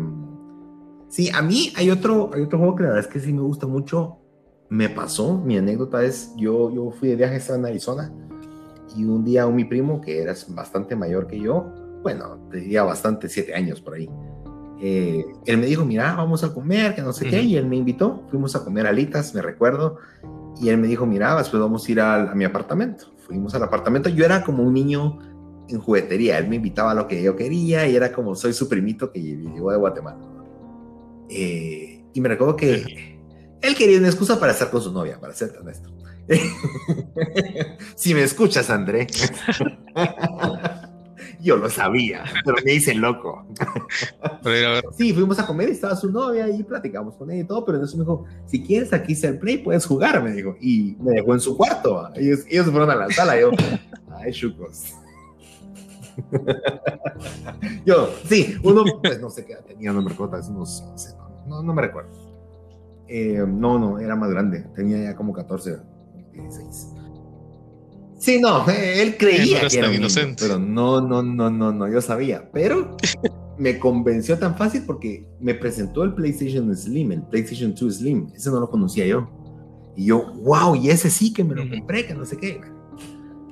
sí, 1.10 1.30
a 1.30 1.44
mí 1.44 1.72
hay 1.76 1.92
otro, 1.92 2.32
hay 2.34 2.42
otro 2.42 2.58
juego 2.58 2.76
que 2.76 2.84
la 2.84 2.90
verdad 2.90 3.06
es 3.06 3.14
que 3.14 3.20
sí 3.20 3.32
me 3.32 3.42
gusta 3.42 3.68
mucho. 3.68 4.18
Me 4.70 4.90
pasó, 4.90 5.38
mi 5.38 5.58
anécdota 5.58 6.04
es, 6.04 6.34
yo, 6.36 6.74
yo 6.74 6.90
fui 6.90 7.10
de 7.10 7.16
viaje 7.16 7.40
a 7.52 7.68
Arizona 7.68 8.12
y 8.98 9.06
un 9.06 9.24
día 9.24 9.46
un 9.46 9.56
mi 9.56 9.66
primo, 9.66 10.02
que 10.02 10.22
era 10.22 10.34
bastante 10.50 10.96
mayor 10.96 11.28
que 11.28 11.40
yo, 11.40 11.74
bueno, 12.04 12.40
tenía 12.52 12.84
bastante, 12.84 13.30
siete 13.30 13.54
años 13.54 13.80
por 13.80 13.94
ahí, 13.94 14.10
eh, 14.80 15.26
él 15.46 15.58
me 15.58 15.66
dijo, 15.66 15.86
mira, 15.86 16.16
vamos 16.16 16.44
a 16.44 16.54
comer, 16.54 16.96
que 16.96 17.02
no 17.02 17.14
sé 17.14 17.30
qué, 17.30 17.42
y 17.42 17.56
él 17.56 17.68
me 17.68 17.76
invitó, 17.76 18.24
fuimos 18.30 18.56
a 18.56 18.64
comer 18.64 18.88
alitas, 18.88 19.34
me 19.34 19.42
recuerdo, 19.42 19.98
y 20.60 20.70
él 20.70 20.78
me 20.78 20.88
dijo, 20.88 21.06
mira, 21.06 21.36
después 21.36 21.62
vamos 21.62 21.88
a 21.88 21.92
ir 21.92 22.02
a, 22.02 22.34
mi 22.36 22.46
apartamento. 22.46 23.06
Fuimos 23.18 23.54
al 23.56 23.64
apartamento, 23.64 24.10
yo 24.10 24.26
era 24.26 24.44
como 24.44 24.64
un 24.64 24.74
niño 24.74 25.20
en 25.68 25.80
juguetería, 25.80 26.38
él 26.38 26.48
me 26.48 26.56
invitaba 26.56 26.92
a 26.92 26.94
lo 26.94 27.08
que 27.08 27.22
yo 27.22 27.36
quería 27.36 27.88
y 27.88 27.96
era 27.96 28.12
como, 28.12 28.36
soy 28.36 28.54
su 28.54 28.70
primito 28.70 29.12
que 29.12 29.22
llegó 29.22 29.72
de 29.72 29.78
Guatemala. 29.78 30.20
Eh, 31.30 32.06
y 32.14 32.22
me 32.22 32.30
recuerdo 32.30 32.56
que 32.56 33.17
él 33.62 33.76
quería 33.76 33.98
una 33.98 34.08
excusa 34.08 34.40
para 34.40 34.52
estar 34.52 34.70
con 34.70 34.82
su 34.82 34.92
novia, 34.92 35.20
para 35.20 35.34
ser 35.34 35.56
honesto. 35.60 35.90
si 37.96 38.14
me 38.14 38.24
escuchas, 38.24 38.70
André. 38.70 39.08
Yo 41.40 41.56
lo 41.56 41.70
sabía, 41.70 42.24
pero 42.44 42.58
me 42.66 42.74
hice 42.74 42.94
loco. 42.96 43.46
Sí, 44.98 45.14
fuimos 45.14 45.40
a 45.40 45.46
comer 45.46 45.70
y 45.70 45.74
estaba 45.74 45.96
su 45.96 46.12
novia 46.12 46.50
y 46.50 46.64
platicamos 46.64 47.16
con 47.16 47.32
ella 47.32 47.44
y 47.44 47.48
todo, 47.48 47.64
pero 47.64 47.78
entonces 47.78 47.98
me 47.98 48.04
dijo, 48.04 48.26
si 48.46 48.64
quieres 48.64 48.92
aquí 48.92 49.16
ser 49.16 49.40
play, 49.40 49.60
puedes 49.60 49.86
jugar, 49.86 50.22
me 50.24 50.32
dijo. 50.32 50.56
Y 50.60 50.98
me 51.00 51.12
dejó 51.14 51.34
en 51.34 51.40
su 51.40 51.56
cuarto. 51.56 52.10
Ellos, 52.16 52.40
ellos 52.50 52.66
fueron 52.68 52.90
a 52.90 52.96
la 52.96 53.10
sala. 53.10 53.40
Yo, 53.40 53.52
ay, 54.20 54.32
chucos. 54.32 54.94
Yo, 57.86 58.10
sí, 58.28 58.58
uno, 58.64 58.84
pues 59.02 59.22
no 59.22 59.30
sé 59.30 59.46
qué 59.46 59.56
tenía, 59.68 59.94
no 59.94 60.02
me 60.02 60.10
recuerdo, 60.10 60.40
unos, 60.50 60.84
no, 61.48 61.62
no 61.62 61.74
me 61.74 61.82
recuerdo. 61.82 62.27
Eh, 63.08 63.44
no, 63.48 63.80
no, 63.80 64.00
era 64.00 64.16
más 64.16 64.30
grande, 64.30 64.66
tenía 64.76 65.02
ya 65.02 65.16
como 65.16 65.34
14, 65.34 65.78
16. 66.34 66.98
Sí, 68.20 68.40
no, 68.42 68.68
él 68.70 69.16
creía 69.18 69.68
que 69.68 69.78
era 69.78 69.94
inocente. 69.94 70.44
pero 70.46 70.60
no, 70.60 71.02
no, 71.02 71.22
no, 71.24 71.50
no, 71.50 71.72
no, 71.72 71.88
yo 71.88 72.02
sabía. 72.02 72.50
Pero 72.52 72.98
me 73.58 73.80
convenció 73.80 74.38
tan 74.38 74.56
fácil 74.56 74.84
porque 74.86 75.28
me 75.40 75.54
presentó 75.54 76.04
el 76.04 76.14
PlayStation 76.14 76.76
Slim, 76.76 77.12
el 77.12 77.24
PlayStation 77.24 77.74
2 77.74 77.96
Slim. 77.96 78.28
Ese 78.36 78.50
no 78.50 78.60
lo 78.60 78.70
conocía 78.70 79.06
yo. 79.06 79.30
Y 79.96 80.06
yo, 80.06 80.34
wow, 80.44 80.76
y 80.76 80.90
ese 80.90 81.10
sí 81.10 81.34
que 81.34 81.44
me 81.44 81.56
lo 81.56 81.68
compré, 81.70 82.06
que 82.06 82.14
no 82.14 82.26
sé 82.26 82.38
qué. 82.38 82.62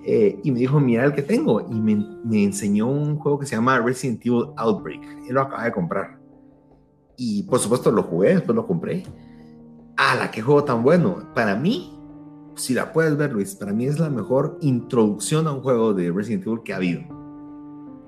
Eh, 0.05 0.39
y 0.43 0.51
me 0.51 0.59
dijo, 0.59 0.79
mira 0.79 1.05
el 1.05 1.13
que 1.13 1.23
tengo. 1.23 1.61
Y 1.61 1.73
me, 1.73 1.95
me, 2.23 2.43
enseñó 2.43 2.87
un 2.87 3.17
juego 3.17 3.39
que 3.39 3.47
se 3.47 3.55
llama 3.55 3.79
Resident 3.79 4.23
Evil 4.23 4.45
Outbreak. 4.57 5.01
Él 5.27 5.33
lo 5.33 5.41
acaba 5.41 5.63
de 5.63 5.71
comprar. 5.71 6.19
Y 7.17 7.43
por 7.43 7.59
supuesto 7.59 7.91
lo 7.91 8.03
jugué, 8.03 8.35
después 8.35 8.55
lo 8.55 8.67
compré. 8.67 9.03
¡Hala, 9.97 10.29
qué 10.29 10.41
juego 10.41 10.63
tan 10.65 10.83
bueno! 10.83 11.29
Para 11.33 11.55
mí, 11.55 11.97
si 12.55 12.73
la 12.73 12.91
puedes 12.91 13.15
ver, 13.15 13.31
Luis, 13.31 13.55
para 13.55 13.71
mí 13.71 13.85
es 13.85 13.97
la 13.97 14.09
mejor 14.09 14.57
introducción 14.61 15.47
a 15.47 15.53
un 15.53 15.61
juego 15.61 15.93
de 15.93 16.11
Resident 16.11 16.45
Evil 16.45 16.59
que 16.65 16.73
ha 16.73 16.77
habido. 16.77 17.01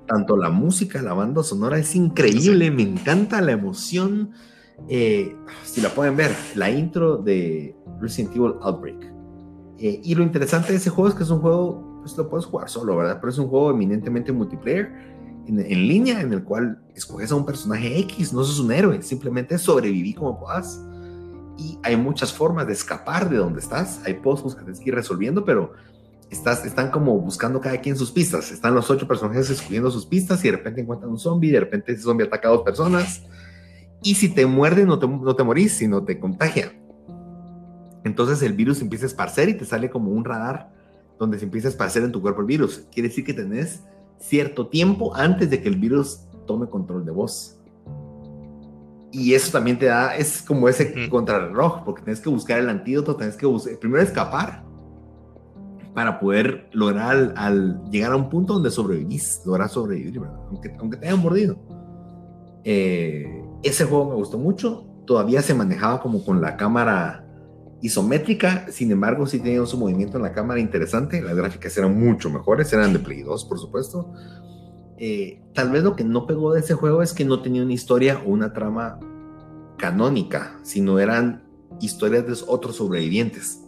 Tanto 0.06 0.36
la 0.36 0.50
música, 0.50 1.02
la 1.02 1.14
banda 1.14 1.44
sonora 1.44 1.78
es 1.78 1.96
increíble, 1.96 2.72
me 2.72 2.84
encanta 2.84 3.42
la 3.42 3.54
emoción. 3.54 4.32
Eh, 4.90 5.34
si 5.64 5.80
la 5.80 5.90
pueden 5.90 6.18
ver, 6.18 6.36
la 6.56 6.70
intro 6.70 7.18
de 7.18 7.74
Resident 8.02 8.36
Evil 8.36 8.56
Outbreak. 8.62 9.14
Eh, 9.80 10.02
y 10.04 10.16
lo 10.16 10.24
interesante 10.24 10.74
de 10.74 10.80
ese 10.80 10.90
juego 10.90 11.10
es 11.10 11.16
que 11.16 11.24
es 11.24 11.30
un 11.30 11.40
juego, 11.40 12.00
pues 12.02 12.18
lo 12.18 12.30
puedes 12.30 12.46
jugar 12.46 12.70
solo, 12.70 12.98
¿verdad? 12.98 13.18
Pero 13.22 13.32
es 13.32 13.38
un 13.38 13.48
juego 13.48 13.72
eminentemente 13.72 14.34
multiplayer 14.34 14.92
en, 15.48 15.60
en 15.60 15.88
línea 15.88 16.20
en 16.20 16.34
el 16.34 16.44
cual 16.44 16.82
escoges 16.96 17.32
a 17.32 17.36
un 17.36 17.46
personaje 17.46 17.98
X, 18.00 18.34
no 18.34 18.44
sos 18.44 18.60
un 18.60 18.74
héroe, 18.74 19.02
simplemente 19.02 19.58
sobreviví 19.58 20.14
como 20.14 20.38
puedas 20.38 20.87
y 21.58 21.80
hay 21.84 21.98
muchas 21.98 22.32
formas 22.32 22.68
de 22.68 22.74
escapar 22.74 23.30
de 23.30 23.38
donde 23.38 23.60
estás. 23.60 24.02
Hay 24.06 24.16
puzzles 24.16 24.56
que 24.56 24.62
tienes 24.62 24.80
que 24.80 24.90
ir 24.90 24.96
resolviendo, 24.96 25.44
pero 25.44 25.74
estás, 26.30 26.66
están 26.66 26.92
como 26.92 27.20
buscando 27.20 27.60
cada 27.60 27.82
quien 27.82 27.98
sus 27.98 28.12
pistas. 28.12 28.52
Están 28.52 28.76
los 28.76 28.90
ocho 28.90 29.08
personajes 29.08 29.50
escogiendo 29.50 29.90
sus 29.90 30.06
pistas 30.06 30.44
y 30.44 30.50
de 30.50 30.58
repente 30.58 30.82
encuentran 30.82 31.12
un 31.12 31.20
zombie, 31.20 31.52
de 31.52 31.60
repente 31.62 31.94
ese 31.94 32.04
zombie 32.04 32.26
ataca 32.26 32.48
a 32.48 32.52
dos 32.52 32.62
personas. 32.62 33.24
Y 34.04 34.16
si 34.16 34.30
te 34.30 34.46
muerde, 34.46 34.86
no 34.86 35.00
te, 35.00 35.08
no 35.08 35.36
te 35.36 35.44
morís, 35.44 35.74
sino 35.74 36.04
te 36.04 36.20
contagia. 36.20 36.72
Entonces 38.04 38.42
el 38.44 38.54
virus 38.54 38.82
empieza 38.82 39.06
a 39.06 39.08
esparcer 39.08 39.50
y 39.50 39.56
te 39.56 39.66
sale 39.66 39.90
como 39.90 40.12
un 40.12 40.24
radar 40.24 40.72
donde 41.18 41.40
se 41.40 41.46
empieza 41.46 41.68
a 41.68 41.72
esparcer 41.72 42.04
en 42.04 42.12
tu 42.12 42.22
cuerpo 42.22 42.42
el 42.42 42.48
virus. 42.48 42.86
Quiere 42.92 43.10
decir 43.10 43.26
que 43.26 43.34
tenés 43.34 43.82
cierto 44.20 44.68
tiempo 44.68 45.16
antes 45.16 45.50
de 45.50 45.62
que 45.62 45.70
el 45.70 45.78
virus 45.78 46.22
tome 46.46 46.70
control 46.70 47.06
de 47.06 47.12
vos 47.12 47.57
y 49.12 49.34
eso 49.34 49.52
también 49.52 49.80
te 49.80 49.86
da, 49.86 50.16
es 50.16 50.42
como 50.42 50.68
ese 50.68 51.10
contrarreloj, 51.10 51.84
porque 51.84 52.02
tienes 52.04 52.20
que 52.20 52.30
buscar 52.30 52.60
el 52.60 52.70
antídoto, 52.70 53.16
tienes 53.16 53.36
que 53.36 53.46
buscar, 53.46 53.78
primero 53.80 54.04
escapar 54.04 54.64
para 55.94 56.20
poder 56.20 56.70
lograr 56.74 57.34
al, 57.36 57.82
llegar 57.90 58.12
a 58.12 58.16
un 58.16 58.30
punto 58.30 58.54
donde 58.54 58.70
sobrevivís, 58.70 59.42
lograr 59.46 59.70
sobrevivir, 59.70 60.22
Aunque, 60.50 60.76
aunque 60.80 60.98
te 60.98 61.08
hayan 61.08 61.20
mordido. 61.20 61.58
Eh, 62.64 63.44
ese 63.64 63.86
juego 63.86 64.10
me 64.10 64.16
gustó 64.16 64.38
mucho, 64.38 64.86
todavía 65.08 65.42
se 65.42 65.56
manejaba 65.56 66.00
como 66.00 66.24
con 66.24 66.40
la 66.40 66.56
cámara 66.56 67.26
isométrica, 67.82 68.68
sin 68.70 68.92
embargo, 68.92 69.26
sí 69.26 69.40
tenía 69.40 69.66
su 69.66 69.78
movimiento 69.78 70.18
en 70.18 70.24
la 70.24 70.34
cámara 70.34 70.60
interesante. 70.60 71.22
Las 71.22 71.36
gráficas 71.36 71.76
eran 71.78 72.00
mucho 72.00 72.30
mejores, 72.30 72.72
eran 72.74 72.94
de 72.94 73.00
Play 73.00 73.24
2, 73.24 73.46
por 73.46 73.58
supuesto. 73.58 74.14
Eh, 74.98 75.42
tal 75.54 75.72
vez 75.72 75.84
lo 75.84 75.96
que 75.96 76.04
no 76.04 76.26
pegó 76.26 76.54
de 76.54 76.62
ese 76.62 76.74
juego 76.74 77.02
es 77.02 77.14
que 77.14 77.26
no 77.26 77.42
tenía 77.42 77.64
una 77.64 77.74
historia 77.74 78.22
o 78.26 78.30
una 78.30 78.54
trama 78.54 79.00
canónica, 79.78 80.60
sino 80.64 81.00
eran 81.00 81.44
historias 81.80 82.26
de 82.26 82.36
otros 82.48 82.78
sobrevivientes. 82.78 83.64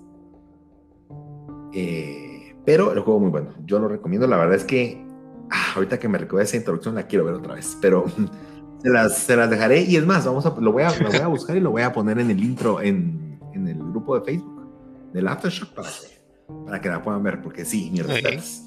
Eh, 1.74 2.56
pero 2.66 2.92
el 2.94 3.00
juego 3.00 3.20
muy 3.20 3.30
bueno, 3.30 3.50
yo 3.66 3.80
lo 3.80 3.88
recomiendo. 3.88 4.28
La 4.28 4.38
verdad 4.38 4.56
es 4.56 4.64
que 4.64 5.06
ah, 5.52 5.74
ahorita 5.76 6.00
que 6.00 6.08
me 6.08 6.18
recuerda 6.18 6.46
esa 6.46 6.58
introducción 6.58 6.96
la 6.96 7.08
quiero 7.08 7.26
ver 7.26 7.36
otra 7.36 7.56
vez, 7.56 7.78
pero 7.80 8.06
se 8.82 8.90
las, 8.90 9.18
se 9.18 9.36
las 9.36 9.50
dejaré. 9.50 9.82
Y 9.82 9.98
es 9.98 10.06
más, 10.06 10.26
vamos 10.26 10.46
a, 10.46 10.56
lo, 10.60 10.72
voy 10.72 10.84
a, 10.84 10.98
lo 11.00 11.10
voy 11.10 11.20
a 11.20 11.28
buscar 11.28 11.56
y 11.56 11.60
lo 11.60 11.72
voy 11.72 11.84
a 11.84 11.94
poner 11.94 12.20
en 12.20 12.32
el 12.32 12.44
intro 12.44 12.82
en, 12.82 13.40
en 13.54 13.68
el 13.68 13.78
grupo 13.78 14.20
de 14.20 14.26
Facebook 14.26 14.68
del 15.14 15.28
Aftershock 15.28 15.70
para 15.74 15.90
que, 15.90 16.66
para 16.66 16.82
que 16.82 16.90
la 16.90 17.02
puedan 17.02 17.24
ver, 17.24 17.42
porque 17.42 17.66
sí, 17.66 17.90
mi 17.92 18.02
respetos. 18.02 18.64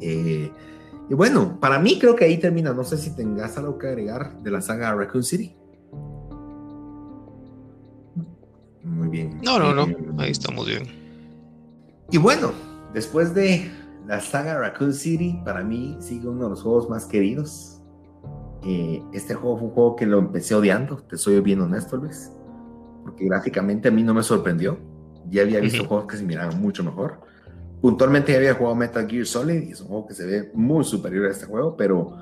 Eh, 0.00 0.50
y 1.10 1.14
bueno, 1.14 1.58
para 1.60 1.78
mí 1.78 1.98
creo 1.98 2.16
que 2.16 2.24
ahí 2.24 2.38
termina. 2.38 2.72
No 2.72 2.84
sé 2.84 2.96
si 2.96 3.14
tengas 3.14 3.58
algo 3.58 3.76
que 3.76 3.88
agregar 3.88 4.40
de 4.42 4.50
la 4.50 4.62
saga 4.62 4.94
Raccoon 4.94 5.22
City. 5.22 5.54
Muy 8.82 9.08
bien. 9.08 9.40
No, 9.42 9.58
no, 9.58 9.74
no. 9.74 9.86
Ahí 10.18 10.30
estamos 10.30 10.66
bien. 10.66 10.84
Y 12.10 12.16
bueno, 12.16 12.52
después 12.94 13.34
de 13.34 13.70
la 14.06 14.20
saga 14.20 14.58
Raccoon 14.58 14.94
City, 14.94 15.38
para 15.44 15.62
mí 15.62 15.98
sigue 16.00 16.28
uno 16.28 16.44
de 16.44 16.50
los 16.50 16.62
juegos 16.62 16.88
más 16.88 17.04
queridos. 17.04 17.82
Eh, 18.64 19.02
este 19.12 19.34
juego 19.34 19.58
fue 19.58 19.68
un 19.68 19.74
juego 19.74 19.96
que 19.96 20.06
lo 20.06 20.18
empecé 20.18 20.54
odiando, 20.54 20.96
te 20.96 21.18
soy 21.18 21.40
bien 21.40 21.60
honesto, 21.60 21.96
Luis 21.96 22.30
porque 23.02 23.24
gráficamente 23.26 23.88
a 23.88 23.90
mí 23.90 24.02
no 24.02 24.14
me 24.14 24.22
sorprendió. 24.22 24.78
Ya 25.28 25.42
había 25.42 25.60
visto 25.60 25.84
juegos 25.84 26.06
que 26.06 26.16
se 26.16 26.24
miraban 26.24 26.60
mucho 26.60 26.82
mejor. 26.82 27.20
Puntualmente 27.80 28.32
ya 28.32 28.38
había 28.38 28.54
jugado 28.54 28.74
Metal 28.74 29.08
Gear 29.08 29.26
Solid 29.26 29.62
y 29.62 29.72
es 29.72 29.80
un 29.80 29.88
juego 29.88 30.06
que 30.06 30.14
se 30.14 30.26
ve 30.26 30.50
muy 30.54 30.84
superior 30.84 31.26
a 31.26 31.30
este 31.30 31.46
juego, 31.46 31.76
pero 31.76 32.16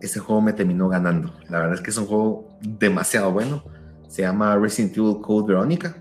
ese 0.00 0.20
juego 0.20 0.40
me 0.42 0.52
terminó 0.52 0.88
ganando. 0.88 1.32
La 1.48 1.60
verdad 1.60 1.74
es 1.74 1.80
que 1.80 1.90
es 1.90 1.96
un 1.98 2.06
juego 2.06 2.58
demasiado 2.60 3.32
bueno. 3.32 3.64
Se 4.08 4.22
llama 4.22 4.56
Resident 4.56 4.96
Evil 4.96 5.20
Code 5.20 5.48
Veronica. 5.48 5.96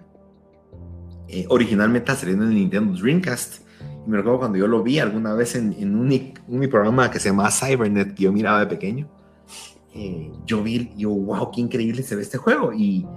Eh, 1.28 1.46
originalmente 1.50 2.14
saliendo 2.14 2.44
en 2.44 2.52
el 2.52 2.56
Nintendo 2.56 3.00
Dreamcast. 3.00 3.62
Y 4.06 4.10
me 4.10 4.18
recuerdo 4.18 4.40
cuando 4.40 4.58
yo 4.58 4.68
lo 4.68 4.84
vi 4.84 5.00
alguna 5.00 5.34
vez 5.34 5.56
en, 5.56 5.74
en 5.74 5.96
un, 5.96 6.34
un, 6.48 6.70
programa 6.70 7.10
que 7.10 7.20
se 7.20 7.30
llama 7.30 7.50
Cybernet, 7.50 8.14
que 8.14 8.24
yo 8.24 8.32
miraba 8.32 8.60
de 8.60 8.68
pequeño. 8.68 9.10
Eh, 9.94 10.32
yo 10.46 10.62
vi, 10.62 10.92
yo, 10.98 11.10
wow, 11.10 11.50
qué 11.52 11.62
increíble 11.62 12.04
se 12.04 12.16
ve 12.16 12.22
este 12.22 12.38
juego. 12.38 12.74
Y 12.74 13.08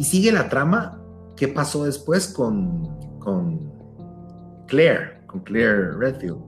y 0.00 0.04
sigue 0.04 0.32
la 0.32 0.48
trama. 0.48 0.98
¿Qué 1.36 1.46
pasó 1.46 1.84
después 1.84 2.28
con, 2.28 2.88
con 3.18 3.69
Claire? 4.70 5.20
Con 5.26 5.40
Claire 5.40 5.92
Redfield. 5.92 6.38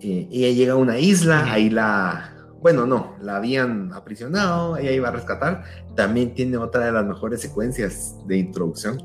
Eh, 0.00 0.28
ella 0.32 0.50
llega 0.50 0.72
a 0.72 0.76
una 0.76 0.98
isla, 0.98 1.52
ahí 1.52 1.70
la. 1.70 2.32
Bueno, 2.60 2.86
no, 2.86 3.14
la 3.20 3.36
habían 3.36 3.92
aprisionado, 3.92 4.76
ella 4.76 4.90
iba 4.90 5.08
a 5.08 5.12
rescatar. 5.12 5.62
También 5.94 6.34
tiene 6.34 6.56
otra 6.56 6.86
de 6.86 6.92
las 6.92 7.06
mejores 7.06 7.40
secuencias 7.40 8.16
de 8.26 8.38
introducción 8.38 8.98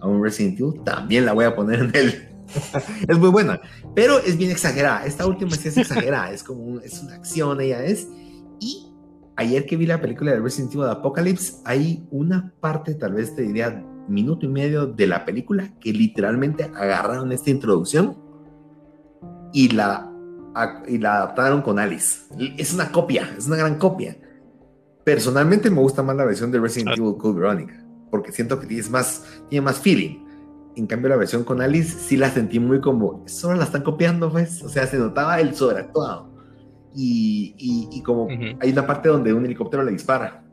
a 0.00 0.08
un 0.08 0.22
Resident 0.22 0.60
Evil. 0.60 0.82
También 0.84 1.24
la 1.24 1.32
voy 1.32 1.46
a 1.46 1.56
poner 1.56 1.80
en 1.80 1.96
el. 1.96 2.28
es 3.08 3.18
muy 3.18 3.30
buena, 3.30 3.60
pero 3.94 4.18
es 4.18 4.36
bien 4.36 4.50
exagerada. 4.50 5.06
Esta 5.06 5.26
última 5.26 5.52
sí 5.52 5.68
es 5.68 5.76
exagerada, 5.78 6.32
es 6.32 6.42
como 6.42 6.80
es 6.80 7.00
una 7.02 7.14
acción, 7.14 7.60
ella 7.60 7.82
es. 7.84 8.08
Y 8.60 8.92
ayer 9.36 9.64
que 9.64 9.76
vi 9.76 9.86
la 9.86 10.00
película 10.00 10.32
de 10.32 10.40
Resident 10.40 10.74
Evil 10.74 10.88
Apocalypse, 10.88 11.54
hay 11.64 12.06
una 12.10 12.52
parte, 12.60 12.94
tal 12.94 13.14
vez 13.14 13.34
te 13.34 13.42
diría 13.42 13.82
minuto 14.08 14.46
y 14.46 14.48
medio 14.48 14.86
de 14.86 15.06
la 15.06 15.24
película, 15.24 15.72
que 15.80 15.92
literalmente 15.92 16.64
agarraron 16.64 17.32
esta 17.32 17.50
introducción 17.50 18.16
y 19.52 19.68
la, 19.68 20.10
y 20.86 20.98
la 20.98 21.16
adaptaron 21.16 21.62
con 21.62 21.78
Alice. 21.78 22.22
Es 22.56 22.74
una 22.74 22.90
copia, 22.90 23.34
es 23.36 23.46
una 23.46 23.56
gran 23.56 23.78
copia. 23.78 24.16
Personalmente 25.04 25.70
me 25.70 25.80
gusta 25.80 26.02
más 26.02 26.16
la 26.16 26.24
versión 26.24 26.50
de 26.52 26.60
Resident 26.60 26.90
ah. 26.90 26.94
Evil 26.96 27.16
Code 27.16 27.40
Veronica, 27.40 27.84
porque 28.10 28.32
siento 28.32 28.58
que 28.60 28.66
tiene 28.66 28.88
más, 28.88 29.42
tiene 29.48 29.64
más 29.64 29.78
feeling. 29.78 30.22
En 30.74 30.86
cambio, 30.86 31.10
la 31.10 31.16
versión 31.16 31.44
con 31.44 31.60
Alice 31.60 31.98
sí 31.98 32.16
la 32.16 32.30
sentí 32.30 32.58
muy 32.58 32.80
como, 32.80 33.22
solo 33.26 33.56
la 33.56 33.64
están 33.64 33.82
copiando, 33.82 34.30
pues. 34.30 34.62
O 34.62 34.68
sea, 34.68 34.86
se 34.86 34.98
notaba 34.98 35.38
el 35.40 35.54
sobreactuado 35.54 36.32
y, 36.94 38.02
como 38.04 38.28
hay 38.60 38.70
una 38.70 38.86
parte 38.86 39.08
donde 39.08 39.32
un 39.32 39.44
helicóptero 39.44 39.82
le 39.82 39.92
dispara 39.92 40.44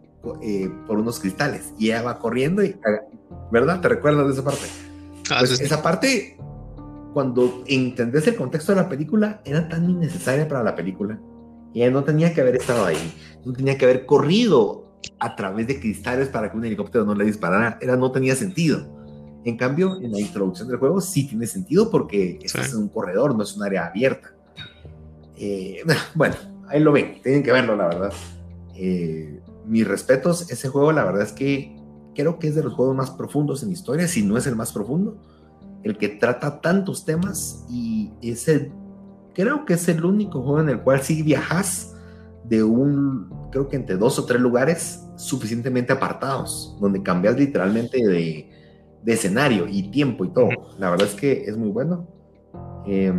eh, 0.41 0.69
por 0.87 0.97
unos 0.97 1.19
cristales 1.19 1.73
y 1.77 1.87
ella 1.87 2.01
va 2.01 2.19
corriendo 2.19 2.63
y, 2.63 2.75
¿verdad? 3.51 3.81
¿Te 3.81 3.89
recuerdas 3.89 4.27
de 4.27 4.33
esa 4.33 4.43
parte? 4.43 4.65
Ah, 5.29 5.37
pues 5.39 5.59
esa 5.59 5.81
parte, 5.81 6.37
cuando 7.13 7.63
entendés 7.67 8.27
el 8.27 8.35
contexto 8.35 8.71
de 8.71 8.81
la 8.81 8.89
película, 8.89 9.41
era 9.45 9.67
tan 9.67 9.89
innecesaria 9.89 10.47
para 10.47 10.63
la 10.63 10.75
película. 10.75 11.19
Y 11.73 11.87
no 11.89 12.03
tenía 12.03 12.33
que 12.33 12.41
haber 12.41 12.55
estado 12.55 12.85
ahí, 12.85 13.13
no 13.45 13.53
tenía 13.53 13.77
que 13.77 13.85
haber 13.85 14.05
corrido 14.05 14.89
a 15.19 15.35
través 15.35 15.67
de 15.67 15.79
cristales 15.79 16.29
para 16.29 16.51
que 16.51 16.57
un 16.57 16.65
helicóptero 16.65 17.05
no 17.05 17.13
le 17.13 17.25
disparara, 17.25 17.77
era, 17.81 17.95
no 17.95 18.11
tenía 18.11 18.35
sentido. 18.35 18.97
En 19.45 19.55
cambio, 19.55 19.97
en 20.01 20.11
la 20.11 20.19
introducción 20.19 20.67
del 20.67 20.77
juego 20.77 20.99
sí 20.99 21.27
tiene 21.27 21.45
sentido 21.45 21.89
porque 21.89 22.39
es 22.41 22.73
un 22.73 22.89
corredor, 22.89 23.35
no 23.35 23.43
es 23.43 23.55
un 23.55 23.63
área 23.63 23.85
abierta. 23.85 24.33
Eh, 25.37 25.83
bueno, 26.15 26.35
ahí 26.67 26.79
lo 26.79 26.91
ven, 26.91 27.21
tienen 27.21 27.43
que 27.43 27.51
verlo, 27.51 27.75
la 27.75 27.87
verdad. 27.87 28.13
Eh, 28.75 29.39
mis 29.65 29.87
respetos, 29.87 30.49
ese 30.49 30.69
juego, 30.69 30.91
la 30.91 31.05
verdad 31.05 31.21
es 31.21 31.33
que 31.33 31.78
creo 32.15 32.39
que 32.39 32.47
es 32.47 32.55
de 32.55 32.63
los 32.63 32.73
juegos 32.73 32.95
más 32.95 33.11
profundos 33.11 33.63
en 33.63 33.71
historia, 33.71 34.07
si 34.07 34.23
no 34.23 34.37
es 34.37 34.47
el 34.47 34.55
más 34.55 34.71
profundo, 34.71 35.17
el 35.83 35.97
que 35.97 36.09
trata 36.09 36.61
tantos 36.61 37.05
temas 37.05 37.65
y 37.69 38.11
es 38.21 38.47
el, 38.47 38.71
creo 39.33 39.65
que 39.65 39.73
es 39.73 39.87
el 39.87 40.03
único 40.03 40.41
juego 40.41 40.61
en 40.61 40.69
el 40.69 40.81
cual 40.81 41.01
sí 41.01 41.21
viajas 41.23 41.95
de 42.43 42.63
un, 42.63 43.29
creo 43.51 43.67
que 43.67 43.75
entre 43.75 43.95
dos 43.95 44.17
o 44.19 44.25
tres 44.25 44.41
lugares 44.41 45.03
suficientemente 45.15 45.93
apartados, 45.93 46.77
donde 46.81 47.03
cambias 47.03 47.37
literalmente 47.37 48.05
de, 48.05 48.49
de 49.03 49.13
escenario 49.13 49.67
y 49.67 49.91
tiempo 49.91 50.25
y 50.25 50.29
todo. 50.29 50.49
La 50.77 50.89
verdad 50.89 51.07
es 51.07 51.15
que 51.15 51.43
es 51.45 51.57
muy 51.57 51.69
bueno. 51.69 52.07
Eh, 52.87 53.13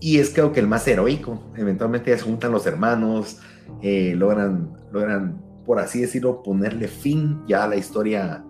y 0.00 0.18
es 0.18 0.30
creo 0.30 0.52
que 0.52 0.60
el 0.60 0.66
más 0.66 0.86
heroico. 0.86 1.40
Eventualmente 1.56 2.16
se 2.16 2.22
juntan 2.22 2.52
los 2.52 2.66
hermanos, 2.66 3.40
eh, 3.82 4.14
logran, 4.16 4.76
logran, 4.92 5.42
por 5.66 5.80
así 5.80 6.00
decirlo, 6.00 6.42
ponerle 6.42 6.88
fin 6.88 7.42
ya 7.46 7.64
a 7.64 7.68
la 7.68 7.76
historia, 7.76 8.44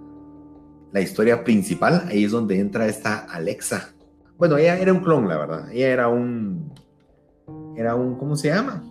la 0.92 1.00
historia 1.00 1.42
principal. 1.42 2.04
Ahí 2.08 2.24
es 2.24 2.30
donde 2.30 2.60
entra 2.60 2.86
esta 2.86 3.18
Alexa. 3.18 3.94
Bueno, 4.38 4.58
ella 4.58 4.78
era 4.78 4.92
un 4.92 5.00
clon, 5.00 5.26
la 5.26 5.38
verdad. 5.38 5.72
Ella 5.72 5.88
era 5.88 6.08
un, 6.08 6.72
era 7.74 7.94
un, 7.94 8.16
¿cómo 8.16 8.36
se 8.36 8.48
llama? 8.48 8.84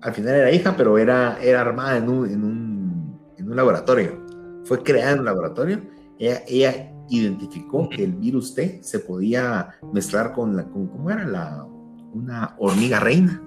Al 0.00 0.14
final 0.14 0.34
era 0.34 0.50
hija, 0.50 0.74
pero 0.76 0.96
era, 0.96 1.38
era 1.42 1.60
armada 1.60 1.98
en 1.98 2.08
un, 2.08 2.26
en 2.26 2.44
un, 2.44 3.20
en 3.36 3.50
un 3.50 3.56
laboratorio. 3.56 4.18
Fue 4.64 4.82
creada 4.82 5.12
en 5.12 5.18
un 5.20 5.24
laboratorio. 5.26 5.80
Ella, 6.18 6.42
ella 6.48 6.92
identificó 7.10 7.88
que 7.88 8.04
el 8.04 8.12
virus 8.12 8.54
T 8.54 8.80
se 8.82 9.00
podía 9.00 9.74
mezclar 9.92 10.32
con 10.32 10.56
la, 10.56 10.64
con, 10.64 10.86
¿cómo 10.86 11.10
era? 11.10 11.26
La, 11.26 11.66
una 12.14 12.54
hormiga 12.58 12.98
reina. 13.00 13.42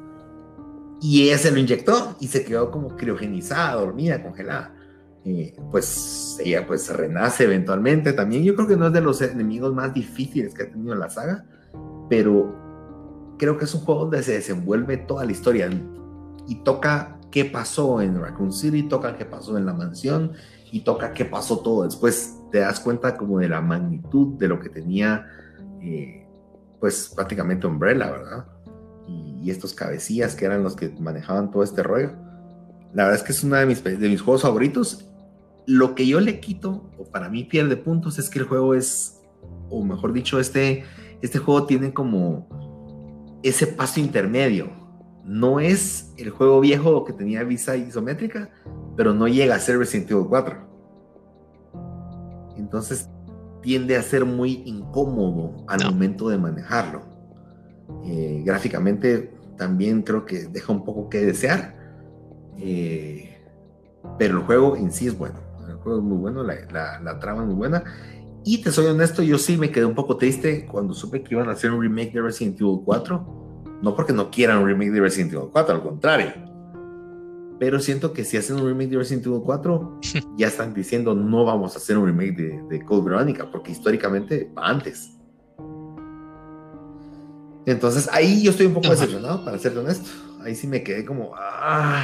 Y 1.03 1.23
ella 1.23 1.37
se 1.37 1.51
lo 1.51 1.59
inyectó 1.59 2.15
y 2.21 2.27
se 2.29 2.45
quedó 2.45 2.71
como 2.71 2.95
criogenizada, 2.95 3.73
dormida, 3.73 4.23
congelada. 4.23 4.73
Eh, 5.25 5.53
pues 5.69 6.37
ella 6.43 6.65
pues 6.65 6.89
renace 6.89 7.43
eventualmente 7.43 8.13
también. 8.13 8.45
Yo 8.45 8.55
creo 8.55 8.69
que 8.69 8.77
no 8.77 8.87
es 8.87 8.93
de 8.93 9.01
los 9.01 9.21
enemigos 9.21 9.73
más 9.73 9.93
difíciles 9.93 10.53
que 10.53 10.63
ha 10.63 10.71
tenido 10.71 10.95
la 10.95 11.09
saga, 11.09 11.43
pero 12.09 12.55
creo 13.37 13.57
que 13.57 13.65
es 13.65 13.73
un 13.73 13.81
juego 13.81 14.03
donde 14.03 14.23
se 14.23 14.31
desenvuelve 14.31 14.95
toda 14.95 15.25
la 15.25 15.33
historia 15.33 15.69
y 16.47 16.55
toca 16.63 17.19
qué 17.31 17.43
pasó 17.43 17.99
en 17.99 18.17
Raccoon 18.21 18.53
City, 18.53 18.83
toca 18.83 19.17
qué 19.17 19.25
pasó 19.25 19.57
en 19.57 19.65
la 19.65 19.73
mansión 19.73 20.31
y 20.71 20.85
toca 20.85 21.11
qué 21.11 21.25
pasó 21.25 21.59
todo 21.59 21.83
después 21.83 22.39
te 22.49 22.59
das 22.59 22.79
cuenta 22.79 23.17
como 23.17 23.39
de 23.39 23.49
la 23.49 23.59
magnitud 23.59 24.37
de 24.37 24.47
lo 24.47 24.57
que 24.57 24.69
tenía, 24.69 25.27
eh, 25.81 26.25
pues 26.79 27.11
prácticamente 27.13 27.67
Umbrella, 27.67 28.09
¿verdad? 28.09 28.45
Y, 29.43 29.51
estos 29.51 29.73
cabecillas 29.73 30.35
que 30.35 30.45
eran 30.45 30.63
los 30.63 30.75
que 30.75 30.89
manejaban 30.99 31.51
todo 31.51 31.63
este 31.63 31.83
rollo. 31.83 32.11
La 32.93 33.03
verdad 33.03 33.19
es 33.19 33.23
que 33.23 33.31
es 33.31 33.43
uno 33.43 33.55
de 33.55 33.65
mis, 33.65 33.83
de 33.83 34.09
mis 34.09 34.21
juegos 34.21 34.43
favoritos. 34.43 35.09
Lo 35.65 35.95
que 35.95 36.07
yo 36.07 36.19
le 36.19 36.39
quito, 36.39 36.89
o 36.97 37.05
para 37.05 37.29
mí 37.29 37.43
pierde 37.43 37.77
puntos, 37.77 38.19
es 38.19 38.29
que 38.29 38.39
el 38.39 38.45
juego 38.45 38.73
es, 38.73 39.21
o 39.69 39.83
mejor 39.83 40.13
dicho, 40.13 40.39
este, 40.39 40.83
este 41.21 41.39
juego 41.39 41.65
tiene 41.65 41.93
como 41.93 43.39
ese 43.43 43.67
paso 43.67 43.99
intermedio. 43.99 44.71
No 45.25 45.59
es 45.59 46.13
el 46.17 46.29
juego 46.29 46.59
viejo 46.59 47.05
que 47.05 47.13
tenía 47.13 47.43
vista 47.43 47.75
isométrica, 47.75 48.49
pero 48.95 49.13
no 49.13 49.27
llega 49.27 49.55
a 49.55 49.59
ser 49.59 49.77
Resident 49.77 50.11
Evil 50.11 50.25
4 50.27 50.73
entonces 52.57 53.09
tiende 53.61 53.95
a 53.95 54.01
ser 54.01 54.25
muy 54.25 54.63
incómodo 54.65 55.63
al 55.67 55.83
momento 55.85 56.29
de 56.29 56.37
manejarlo. 56.37 57.12
Eh, 58.05 58.41
gráficamente 58.45 59.31
también 59.57 60.01
creo 60.01 60.25
que 60.25 60.45
deja 60.45 60.71
un 60.71 60.83
poco 60.83 61.09
que 61.09 61.25
desear, 61.25 61.75
eh, 62.57 63.37
pero 64.17 64.39
el 64.39 64.43
juego 64.43 64.75
en 64.75 64.91
sí 64.91 65.07
es 65.07 65.17
bueno. 65.17 65.39
El 65.67 65.75
juego 65.75 65.99
es 65.99 66.03
muy 66.03 66.17
bueno, 66.17 66.43
la, 66.43 66.99
la, 67.01 67.19
trama 67.19 67.41
es 67.41 67.47
muy 67.47 67.55
buena. 67.55 67.83
Y 68.45 68.61
te 68.61 68.71
soy 68.71 68.87
honesto, 68.87 69.23
yo 69.23 69.37
sí 69.37 69.57
me 69.57 69.71
quedé 69.71 69.85
un 69.85 69.95
poco 69.95 70.17
triste 70.17 70.65
cuando 70.65 70.93
supe 70.93 71.23
que 71.23 71.33
iban 71.35 71.47
a 71.47 71.53
hacer 71.53 71.71
un 71.71 71.81
remake 71.81 72.13
de 72.13 72.21
Resident 72.21 72.59
Evil 72.59 72.81
4. 72.83 73.79
No 73.81 73.95
porque 73.95 74.13
no 74.13 74.29
quieran 74.29 74.59
un 74.59 74.67
remake 74.67 74.91
de 74.91 74.99
Resident 74.99 75.33
Evil 75.33 75.49
4, 75.51 75.75
al 75.75 75.81
contrario. 75.81 76.31
Pero 77.59 77.79
siento 77.79 78.11
que 78.11 78.25
si 78.25 78.35
hacen 78.35 78.57
un 78.57 78.67
remake 78.67 78.89
de 78.89 78.97
Resident 78.97 79.25
Evil 79.25 79.41
4, 79.43 79.99
ya 80.37 80.47
están 80.47 80.73
diciendo 80.73 81.15
no 81.15 81.45
vamos 81.45 81.75
a 81.75 81.77
hacer 81.77 81.97
un 81.97 82.05
remake 82.05 82.35
de, 82.35 82.63
de 82.69 82.83
Code 82.83 83.09
Veronica, 83.09 83.49
porque 83.49 83.71
históricamente 83.71 84.51
va 84.57 84.67
antes. 84.67 85.12
Entonces 87.65 88.09
ahí 88.11 88.43
yo 88.43 88.51
estoy 88.51 88.65
un 88.65 88.73
poco 88.73 88.89
decepcionado, 88.89 89.43
para 89.45 89.57
ser 89.57 89.77
honesto. 89.77 90.09
Ahí 90.41 90.55
sí 90.55 90.67
me 90.67 90.83
quedé 90.83 91.05
como, 91.05 91.31
ah, 91.35 92.03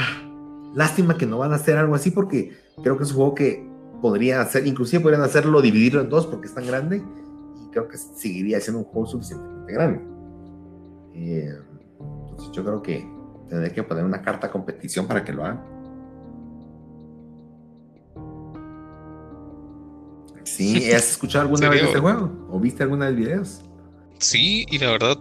lástima 0.74 1.18
que 1.18 1.26
no 1.26 1.40
van 1.40 1.52
a 1.52 1.56
hacer 1.56 1.78
algo 1.78 1.96
así 1.96 2.12
porque 2.12 2.58
creo 2.82 2.98
que 2.98 3.04
es 3.04 3.12
un 3.12 3.18
juego 3.18 3.36
que 3.36 3.68
podría 4.02 4.42
hacer, 4.42 4.66
inclusive 4.66 5.02
podrían 5.02 5.24
hacerlo, 5.24 5.62
dividirlo 5.62 6.02
en 6.02 6.10
dos 6.10 6.26
porque 6.28 6.48
es 6.48 6.54
tan 6.54 6.66
grande 6.66 6.98
y 6.98 7.72
creo 7.72 7.88
que 7.90 7.98
seguiría 7.98 8.62
siendo 8.62 8.80
un 8.80 8.86
juego 8.86 9.08
suficientemente 9.08 9.74
grande. 9.74 10.02
Eh, 11.16 11.54
entonces 12.00 12.52
yo 12.54 12.64
creo 12.64 12.82
que 12.82 13.06
tendré 13.50 13.74
que 13.74 13.84
poner 13.84 14.06
una 14.06 14.22
carta 14.22 14.48
a 14.48 14.52
competición 14.52 15.08
para 15.08 15.26
que 15.26 15.34
lo 15.34 15.44
hagan. 15.44 15.62
Sí, 20.46 20.92
¿has 20.94 21.12
escuchado 21.12 21.44
alguna 21.44 21.70
vez 21.70 21.84
este 21.84 22.00
juego? 22.00 22.32
¿O 22.50 22.60
viste 22.60 22.84
alguna 22.84 23.08
de 23.08 23.14
videos? 23.14 23.62
Sí, 24.20 24.66
y 24.70 24.78
la 24.78 24.92
verdad 24.92 25.18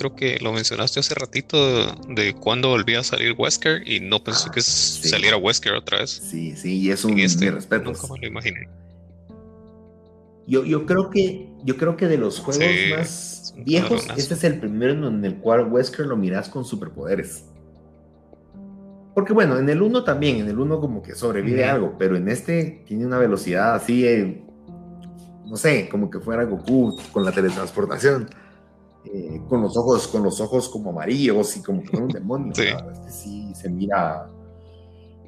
creo 0.00 0.16
que 0.16 0.38
lo 0.40 0.54
mencionaste 0.54 0.98
hace 0.98 1.14
ratito 1.14 1.58
de, 2.08 2.34
cuando 2.34 2.68
volvía 2.68 3.00
a 3.00 3.04
salir 3.04 3.34
Wesker 3.36 3.86
y 3.86 4.00
no 4.00 4.24
pensé 4.24 4.46
ah, 4.48 4.52
que 4.52 4.62
saliera 4.62 5.36
Wesker 5.36 5.74
otra 5.74 5.98
vez. 5.98 6.10
Sí, 6.10 6.56
sí, 6.56 6.78
y 6.78 6.90
es 6.90 7.04
un 7.04 7.18
este, 7.20 7.50
respeto. 7.50 7.92
Nunca 7.92 8.06
lo 8.18 8.26
imaginé. 8.26 8.66
Yo, 10.46 10.64
yo, 10.64 10.86
creo 10.86 11.10
que, 11.10 11.50
yo 11.64 11.76
creo 11.76 11.98
que 11.98 12.08
de 12.08 12.16
los 12.16 12.40
juegos 12.40 12.64
más 12.96 13.54
viejos, 13.58 14.06
este 14.16 14.32
es 14.32 14.44
el 14.44 14.58
primero 14.58 15.06
en 15.06 15.22
el 15.22 15.36
cual 15.36 15.70
Wesker 15.70 16.06
lo 16.06 16.16
miras 16.16 16.48
con 16.48 16.64
superpoderes. 16.64 17.44
Porque 19.14 19.34
bueno, 19.34 19.58
en 19.58 19.68
el 19.68 19.82
1 19.82 20.02
también, 20.02 20.38
en 20.38 20.48
el 20.48 20.58
1 20.58 20.80
como 20.80 21.02
que 21.02 21.14
sobrevive 21.14 21.66
algo, 21.66 21.96
pero 21.98 22.16
en 22.16 22.26
este 22.28 22.84
tiene 22.86 23.04
una 23.04 23.18
velocidad 23.18 23.74
así, 23.74 24.06
eh, 24.06 24.42
no 25.44 25.56
sé, 25.58 25.90
como 25.90 26.08
que 26.08 26.20
fuera 26.20 26.44
Goku 26.44 26.96
con 27.12 27.22
la 27.22 27.32
teletransportación. 27.32 28.30
Eh, 29.04 29.40
con 29.48 29.62
los 29.62 29.76
ojos, 29.76 30.08
con 30.08 30.22
los 30.22 30.40
ojos 30.40 30.68
como 30.68 30.90
amarillos 30.90 31.56
y 31.56 31.62
como 31.62 31.82
que 31.82 31.96
un 31.96 32.08
demonio. 32.08 32.52
Sí. 32.54 32.66
sí 33.08 33.54
se 33.54 33.68
mira, 33.68 34.30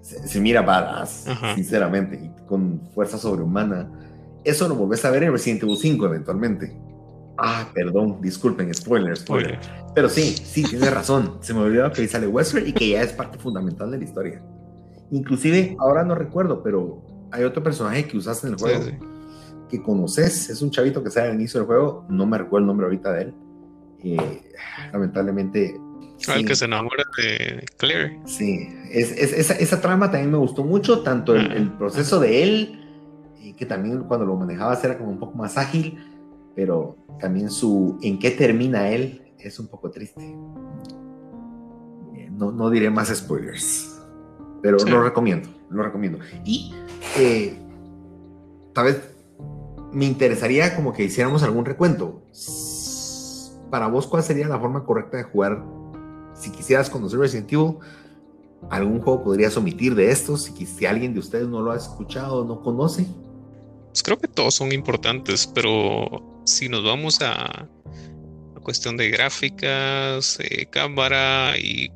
se, 0.00 0.40
mira 0.40 0.62
badass, 0.62 1.26
sinceramente, 1.54 2.16
y 2.16 2.46
con 2.46 2.80
fuerza 2.94 3.18
sobrehumana. 3.18 3.90
Eso 4.44 4.68
lo 4.68 4.74
volvés 4.74 5.04
a 5.04 5.10
ver 5.10 5.24
en 5.24 5.32
Resident 5.32 5.62
Evil 5.62 5.76
5 5.76 6.06
eventualmente. 6.06 6.76
Ah, 7.38 7.68
perdón, 7.72 8.20
disculpen, 8.20 8.72
spoiler, 8.74 9.16
spoiler. 9.16 9.58
Pero 9.94 10.08
sí, 10.08 10.34
sí, 10.36 10.62
tiene 10.64 10.90
razón. 10.90 11.38
Se 11.40 11.54
me 11.54 11.60
olvidó 11.60 11.90
que 11.90 12.02
ahí 12.02 12.08
sale 12.08 12.26
Wesker 12.26 12.68
y 12.68 12.72
que 12.72 12.90
ya 12.90 13.02
es 13.02 13.12
parte 13.12 13.38
fundamental 13.38 13.90
de 13.90 13.98
la 13.98 14.04
historia. 14.04 14.42
Inclusive, 15.10 15.76
ahora 15.78 16.04
no 16.04 16.14
recuerdo, 16.14 16.62
pero 16.62 17.02
hay 17.30 17.44
otro 17.44 17.62
personaje 17.62 18.06
que 18.06 18.16
usaste 18.16 18.46
en 18.46 18.54
el 18.54 18.58
juego. 18.58 18.84
que 19.68 19.82
conoces, 19.82 20.50
es 20.50 20.60
un 20.60 20.70
chavito 20.70 21.02
que 21.02 21.10
sale 21.10 21.30
al 21.30 21.34
inicio 21.34 21.60
del 21.60 21.66
juego, 21.66 22.04
no 22.10 22.26
me 22.26 22.36
recuerdo 22.36 22.64
el 22.64 22.66
nombre 22.66 22.86
ahorita 22.86 23.12
de 23.12 23.22
él, 23.22 23.34
lamentablemente... 24.92 25.78
Al 26.28 26.44
que 26.44 26.54
se 26.54 26.66
enamora 26.66 27.04
de 27.16 27.64
Claire. 27.78 28.20
Sí, 28.26 28.68
es, 28.92 29.10
esa, 29.12 29.54
esa, 29.54 29.80
trama 29.80 30.10
también 30.10 30.30
me 30.30 30.38
gustó 30.38 30.62
mucho, 30.62 31.02
tanto 31.02 31.34
el, 31.34 31.72
proceso 31.72 32.20
de 32.20 32.42
él, 32.44 33.54
que 33.56 33.66
también 33.66 34.04
cuando 34.04 34.24
lo 34.26 34.36
manejaba 34.36 34.78
era 34.82 34.98
como 34.98 35.10
un 35.10 35.18
poco 35.18 35.36
más 35.36 35.58
ágil, 35.58 35.98
pero 36.54 36.96
también 37.18 37.50
su 37.50 37.98
en 38.02 38.20
qué 38.20 38.30
termina 38.30 38.88
él 38.88 39.32
es 39.38 39.58
un 39.58 39.66
poco 39.66 39.90
triste. 39.90 40.36
No, 42.30 42.52
no 42.52 42.70
diré 42.70 42.88
más 42.88 43.08
spoilers, 43.08 44.00
pero 44.62 44.78
lo 44.78 45.02
recomiendo, 45.02 45.48
lo 45.70 45.82
recomiendo. 45.82 46.18
Y 46.44 46.72
eh, 47.18 47.58
tal 48.72 48.86
vez 48.86 49.12
me 49.92 50.06
interesaría 50.06 50.74
como 50.74 50.92
que 50.92 51.04
hiciéramos 51.04 51.42
algún 51.42 51.64
recuento 51.64 52.22
para 53.72 53.86
vos, 53.86 54.06
¿cuál 54.06 54.22
sería 54.22 54.46
la 54.48 54.60
forma 54.60 54.84
correcta 54.84 55.16
de 55.16 55.22
jugar? 55.22 55.64
Si 56.34 56.50
quisieras 56.50 56.90
conocer 56.90 57.18
Resident 57.18 57.50
Evil, 57.50 57.78
¿algún 58.68 59.00
juego 59.00 59.24
podrías 59.24 59.56
omitir 59.56 59.94
de 59.94 60.10
estos? 60.10 60.42
Si, 60.42 60.66
si 60.66 60.84
alguien 60.84 61.14
de 61.14 61.20
ustedes 61.20 61.48
no 61.48 61.62
lo 61.62 61.72
ha 61.72 61.76
escuchado 61.78 62.42
o 62.42 62.44
no 62.44 62.60
conoce. 62.60 63.06
Pues 63.88 64.02
creo 64.02 64.18
que 64.18 64.28
todos 64.28 64.56
son 64.56 64.72
importantes, 64.72 65.46
pero 65.46 66.42
si 66.44 66.68
nos 66.68 66.84
vamos 66.84 67.22
a, 67.22 67.46
a 67.46 68.60
cuestión 68.62 68.98
de 68.98 69.08
gráficas, 69.08 70.38
eh, 70.40 70.66
cámara 70.66 71.56
y, 71.56 71.90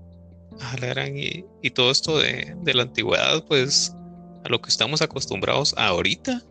y, 1.14 1.44
y, 1.60 1.70
todo 1.72 1.90
esto 1.90 2.18
de, 2.18 2.56
de 2.62 2.72
la 2.72 2.84
antigüedad, 2.84 3.44
pues 3.44 3.94
a 4.44 4.48
lo 4.48 4.62
que 4.62 4.70
estamos 4.70 5.02
acostumbrados 5.02 5.74
ahorita, 5.76 6.42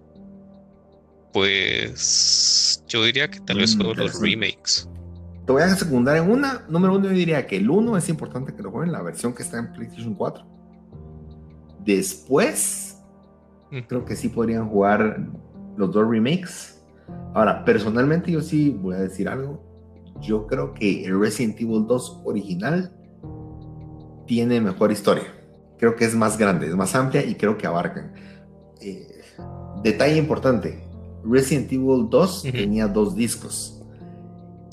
pues 1.33 2.83
yo 2.87 3.03
diría 3.03 3.27
que 3.27 3.39
tal 3.39 3.57
vez 3.57 3.75
mm, 3.75 3.79
todos 3.79 3.97
los 3.97 4.21
remakes 4.21 4.87
te 5.45 5.51
voy 5.51 5.61
a 5.61 5.75
secundar 5.75 6.17
en 6.17 6.29
una. 6.29 6.63
Número 6.67 6.95
uno, 6.95 7.05
yo 7.05 7.11
diría 7.11 7.45
que 7.45 7.57
el 7.57 7.69
1 7.69 7.97
es 7.97 8.09
importante 8.09 8.53
que 8.53 8.63
lo 8.63 8.71
jueguen, 8.71 8.91
la 8.91 9.01
versión 9.01 9.33
que 9.33 9.43
está 9.43 9.59
en 9.59 9.71
PlayStation 9.71 10.15
4. 10.15 10.43
Después, 11.83 12.99
creo 13.87 14.05
que 14.05 14.15
sí 14.15 14.29
podrían 14.29 14.67
jugar 14.67 15.27
los 15.77 15.91
dos 15.91 16.09
remakes. 16.09 16.83
Ahora, 17.35 17.63
personalmente, 17.63 18.31
yo 18.31 18.41
sí 18.41 18.71
voy 18.71 18.95
a 18.95 18.99
decir 18.99 19.29
algo. 19.29 19.61
Yo 20.19 20.47
creo 20.47 20.73
que 20.73 21.05
el 21.05 21.19
Resident 21.19 21.59
Evil 21.61 21.85
2 21.85 22.21
original 22.23 22.91
tiene 24.25 24.59
mejor 24.61 24.91
historia. 24.91 25.25
Creo 25.77 25.95
que 25.95 26.05
es 26.05 26.15
más 26.15 26.37
grande, 26.37 26.67
es 26.67 26.75
más 26.75 26.95
amplia 26.95 27.23
y 27.23 27.35
creo 27.35 27.57
que 27.57 27.67
abarcan. 27.67 28.13
Eh, 28.81 29.21
detalle 29.83 30.17
importante: 30.17 30.83
Resident 31.23 31.71
Evil 31.71 32.07
2 32.09 32.43
tenía 32.51 32.87
dos 32.87 33.15
discos 33.15 33.74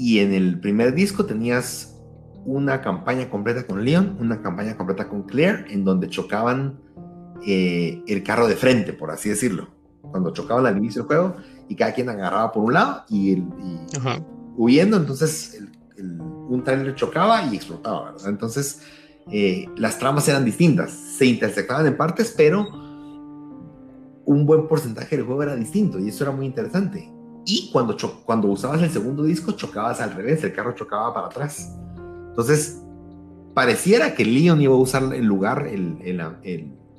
y 0.03 0.19
en 0.19 0.35
el 0.35 0.59
primer 0.59 0.95
disco 0.95 1.27
tenías 1.27 1.97
una 2.45 2.81
campaña 2.81 3.31
completa 3.31 3.65
con 3.65 3.85
Leon, 3.85 4.17
una 4.19 4.43
campaña 4.43 4.77
completa 4.77 5.09
con 5.09 5.23
Claire, 5.23 5.65
en 5.73 5.85
donde 5.85 6.09
chocaban 6.09 6.81
eh, 7.47 8.03
el 8.09 8.25
carro 8.25 8.49
de 8.49 8.57
frente, 8.57 8.93
por 8.93 9.13
así 9.13 9.29
decirlo. 9.29 9.69
Cuando 10.01 10.33
chocaban 10.33 10.67
al 10.67 10.77
inicio 10.77 11.03
del 11.03 11.07
juego 11.07 11.37
y 11.69 11.77
cada 11.77 11.95
quien 11.95 12.09
agarraba 12.09 12.51
por 12.51 12.65
un 12.65 12.73
lado 12.73 13.05
y, 13.09 13.45
huyendo, 14.57 14.97
entonces 14.97 15.63
un 15.97 16.65
trailer 16.65 16.97
chocaba 16.97 17.47
y 17.47 17.55
explotaba, 17.55 18.11
¿verdad? 18.11 18.29
Entonces 18.29 18.83
eh, 19.31 19.67
las 19.77 20.01
tramas 20.01 20.27
eran 20.27 20.45
distintas, 20.45 20.91
se 20.91 21.27
intersectaban 21.27 21.87
en 21.87 21.97
partes, 21.97 22.35
pero 22.37 22.67
un 24.25 24.47
buen 24.47 24.67
porcentaje 24.67 25.17
del 25.17 25.27
juego 25.27 25.45
era 25.45 25.55
distinto 25.55 26.01
y 26.01 26.09
eso 26.09 26.25
era 26.25 26.33
muy 26.33 26.47
interesante. 26.47 27.09
Y 27.45 27.71
cuando, 27.73 27.97
cuando 28.25 28.49
usabas 28.49 28.83
el 28.83 28.91
segundo 28.91 29.25
disco, 29.25 29.53
chocabas 29.53 30.01
al 30.01 30.15
revés, 30.15 30.45
el 30.45 30.53
carro 30.53 30.73
chocaba 30.73 31.13
para 31.13 31.27
atrás. 31.27 31.77
Entonces, 32.29 32.83
pareciera 33.55 34.15
que 34.15 34.25
Leon 34.25 34.61
iba 34.61 34.75
a 34.75 34.79
usar 34.79 35.13
el 35.13 35.25
lugar, 35.25 35.67
el, 35.67 35.99
el, 36.03 36.21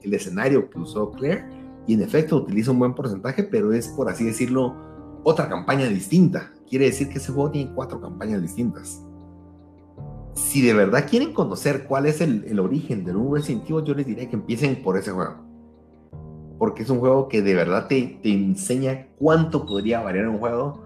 el, 0.01 0.13
escenario 0.13 0.69
que 0.69 0.79
usó 0.79 1.11
Claire, 1.11 1.45
y 1.87 1.93
en 1.93 2.01
efecto 2.01 2.37
utiliza 2.37 2.71
un 2.71 2.79
buen 2.79 2.93
porcentaje, 2.93 3.43
pero 3.43 3.73
es, 3.73 3.87
por 3.89 4.09
así 4.09 4.25
decirlo, 4.25 4.75
otra 5.23 5.47
campaña 5.47 5.87
distinta. 5.87 6.51
Quiere 6.69 6.85
decir 6.85 7.09
que 7.09 7.19
ese 7.19 7.31
juego 7.31 7.51
tiene 7.51 7.71
cuatro 7.73 8.01
campañas 8.01 8.41
distintas. 8.41 9.01
Si 10.33 10.61
de 10.61 10.73
verdad 10.73 11.07
quieren 11.09 11.33
conocer 11.33 11.85
cuál 11.85 12.05
es 12.05 12.19
el, 12.19 12.43
el 12.45 12.59
origen 12.59 13.05
de 13.05 13.15
un 13.15 13.33
Resident 13.33 13.69
Evil, 13.69 13.83
yo 13.85 13.93
les 13.93 14.05
diría 14.05 14.29
que 14.29 14.35
empiecen 14.35 14.81
por 14.81 14.97
ese 14.97 15.11
juego 15.11 15.52
porque 16.63 16.83
es 16.83 16.89
un 16.89 17.01
juego 17.01 17.27
que 17.27 17.41
de 17.41 17.55
verdad 17.55 17.87
te, 17.89 18.19
te 18.23 18.31
enseña 18.31 19.07
cuánto 19.19 19.65
podría 19.65 19.99
variar 19.99 20.29
un 20.29 20.39
juego 20.39 20.85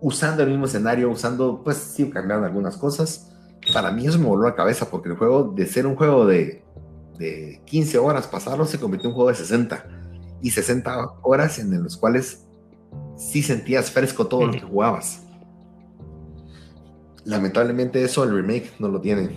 usando 0.00 0.42
el 0.42 0.48
mismo 0.48 0.64
escenario, 0.64 1.10
usando, 1.10 1.60
pues 1.62 1.76
sí, 1.76 2.08
cambiando 2.08 2.46
algunas 2.46 2.78
cosas. 2.78 3.30
Para 3.74 3.90
mí 3.90 4.06
eso 4.06 4.18
me 4.18 4.24
voló 4.24 4.48
la 4.48 4.54
cabeza, 4.54 4.88
porque 4.88 5.10
el 5.10 5.16
juego, 5.16 5.52
de 5.54 5.66
ser 5.66 5.86
un 5.86 5.96
juego 5.96 6.24
de, 6.24 6.64
de 7.18 7.60
15 7.66 7.98
horas 7.98 8.26
pasarlo, 8.26 8.64
se 8.64 8.80
convirtió 8.80 9.10
en 9.10 9.10
un 9.10 9.16
juego 9.16 9.28
de 9.28 9.36
60. 9.36 9.86
Y 10.40 10.50
60 10.52 10.96
horas 11.20 11.58
en 11.58 11.82
las 11.82 11.98
cuales 11.98 12.46
sí 13.18 13.42
sentías 13.42 13.90
fresco 13.90 14.26
todo 14.26 14.46
lo 14.46 14.52
que 14.54 14.62
jugabas. 14.62 15.24
Lamentablemente 17.26 18.02
eso 18.02 18.24
el 18.24 18.34
remake 18.34 18.72
no 18.78 18.88
lo 18.88 19.02
tiene 19.02 19.28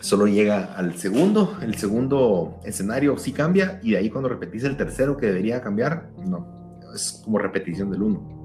solo 0.00 0.26
llega 0.26 0.74
al 0.74 0.96
segundo, 0.96 1.56
el 1.60 1.74
segundo 1.76 2.60
escenario 2.64 3.18
sí 3.18 3.32
cambia 3.32 3.80
y 3.82 3.92
de 3.92 3.98
ahí 3.98 4.10
cuando 4.10 4.28
repetís 4.28 4.64
el 4.64 4.76
tercero 4.76 5.16
que 5.16 5.26
debería 5.26 5.60
cambiar, 5.60 6.10
no, 6.24 6.80
es 6.94 7.22
como 7.24 7.38
repetición 7.38 7.90
del 7.90 8.02
uno. 8.02 8.38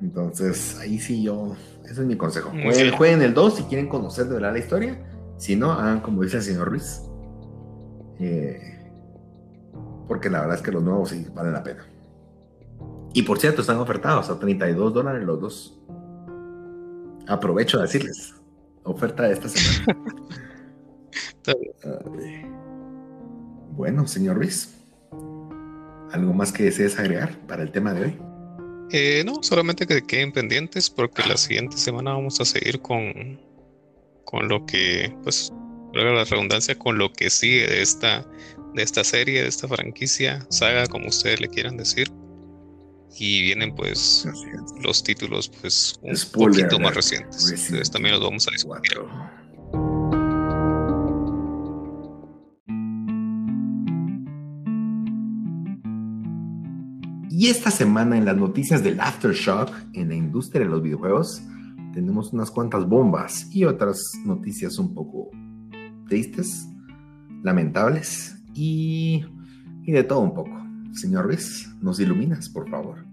Entonces 0.00 0.78
ahí 0.78 0.98
sí 0.98 1.22
yo, 1.22 1.56
ese 1.84 2.00
es 2.00 2.06
mi 2.06 2.16
consejo. 2.16 2.50
Jueguen, 2.96 3.22
el 3.22 3.34
2 3.34 3.56
si 3.56 3.62
quieren 3.64 3.88
conocer 3.88 4.26
de 4.26 4.34
verdad 4.34 4.52
la 4.52 4.58
historia, 4.58 4.98
si 5.36 5.56
no, 5.56 5.72
hagan 5.72 6.00
como 6.00 6.22
dice 6.22 6.38
el 6.38 6.42
señor 6.42 6.68
Ruiz. 6.68 7.02
Eh, 8.20 8.60
porque 10.06 10.30
la 10.30 10.40
verdad 10.40 10.56
es 10.56 10.62
que 10.62 10.72
los 10.72 10.82
nuevos 10.82 11.10
sí 11.10 11.26
valen 11.34 11.52
la 11.52 11.62
pena. 11.62 11.84
Y 13.12 13.22
por 13.22 13.38
cierto, 13.38 13.60
están 13.60 13.78
ofertados 13.78 14.30
a 14.30 14.38
32 14.38 14.94
dólares 14.94 15.24
los 15.24 15.40
dos. 15.40 15.80
Aprovecho 17.26 17.78
de 17.78 17.82
decirles, 17.84 18.34
oferta 18.90 19.24
de 19.24 19.34
esta 19.34 19.48
semana. 19.48 20.02
bueno, 23.72 24.06
señor 24.06 24.36
Ruiz, 24.36 24.74
¿algo 26.12 26.32
más 26.32 26.52
que 26.52 26.64
desees 26.64 26.98
agregar 26.98 27.36
para 27.46 27.62
el 27.62 27.70
tema 27.70 27.94
de 27.94 28.04
hoy? 28.04 28.18
Eh, 28.90 29.22
no, 29.24 29.42
solamente 29.42 29.86
que 29.86 30.02
queden 30.02 30.32
pendientes 30.32 30.88
porque 30.88 31.22
la 31.28 31.36
siguiente 31.36 31.76
semana 31.76 32.12
vamos 32.12 32.40
a 32.40 32.46
seguir 32.46 32.80
con, 32.80 33.38
con 34.24 34.48
lo 34.48 34.64
que, 34.64 35.14
pues, 35.22 35.52
la 35.92 36.24
redundancia, 36.24 36.78
con 36.78 36.96
lo 36.96 37.12
que 37.12 37.28
sigue 37.28 37.66
de 37.66 37.82
esta, 37.82 38.26
de 38.74 38.82
esta 38.82 39.04
serie, 39.04 39.42
de 39.42 39.48
esta 39.48 39.68
franquicia, 39.68 40.46
saga, 40.48 40.86
como 40.86 41.08
ustedes 41.08 41.40
le 41.40 41.48
quieran 41.48 41.76
decir. 41.76 42.10
Y 43.16 43.42
vienen 43.42 43.74
pues 43.74 44.26
los 44.82 45.02
títulos 45.02 45.50
pues 45.60 45.98
un 46.02 46.14
poquito 46.32 46.78
más 46.78 46.94
recientes. 46.94 47.50
Entonces 47.50 47.90
también 47.90 48.14
los 48.14 48.24
vamos 48.24 48.46
a 48.46 48.50
discutir. 48.50 48.98
Y 57.30 57.46
esta 57.46 57.70
semana 57.70 58.18
en 58.18 58.24
las 58.24 58.36
noticias 58.36 58.82
del 58.82 58.98
Aftershock 58.98 59.70
en 59.92 60.08
la 60.08 60.16
industria 60.16 60.62
de 60.62 60.70
los 60.70 60.82
videojuegos 60.82 61.40
tenemos 61.92 62.32
unas 62.32 62.50
cuantas 62.50 62.88
bombas 62.88 63.48
y 63.54 63.64
otras 63.64 64.02
noticias 64.24 64.76
un 64.78 64.92
poco 64.92 65.30
tristes, 66.08 66.68
lamentables 67.42 68.36
y, 68.54 69.24
y 69.84 69.92
de 69.92 70.02
todo 70.02 70.20
un 70.20 70.34
poco. 70.34 70.67
Señor 70.92 71.26
Ruiz, 71.26 71.68
nos 71.80 72.00
iluminas, 72.00 72.48
por 72.48 72.68
favor. 72.68 73.04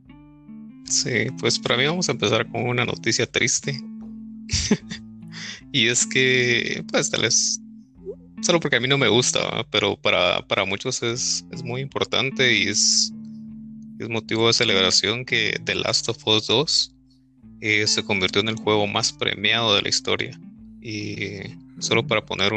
Sí, 0.86 1.28
pues 1.39 1.59
para 1.59 1.78
mí 1.78 1.86
vamos 1.86 2.09
a 2.09 2.11
empezar 2.11 2.49
con 2.49 2.67
una 2.67 2.86
noticia 2.86 3.26
triste. 3.26 3.82
y 5.71 5.88
es 5.88 6.05
que, 6.05 6.84
pues 6.91 7.09
tal 7.09 7.23
vez, 7.23 7.59
solo 8.41 8.59
porque 8.59 8.78
a 8.78 8.80
mí 8.80 8.88
no 8.88 8.97
me 8.97 9.07
gusta, 9.07 9.65
pero 9.71 9.95
para, 9.95 10.47
para 10.47 10.65
muchos 10.65 11.01
es, 11.03 11.45
es 11.51 11.63
muy 11.63 11.82
importante 11.82 12.57
y 12.57 12.67
es 12.67 13.11
es 13.99 14.09
motivo 14.09 14.47
de 14.47 14.53
celebración 14.53 15.26
que 15.26 15.59
The 15.63 15.76
Last 15.76 16.09
of 16.09 16.26
Us 16.28 16.47
2 16.47 16.95
eh, 17.61 17.88
se 17.88 18.03
convirtió 18.03 18.41
en 18.41 18.49
el 18.49 18.55
juego 18.55 18.88
más 18.88 19.13
premiado 19.13 19.76
de 19.76 19.82
la 19.82 19.89
historia. 19.89 20.39
Y 20.82 21.39
solo 21.80 22.05
para 22.05 22.26
poner 22.26 22.51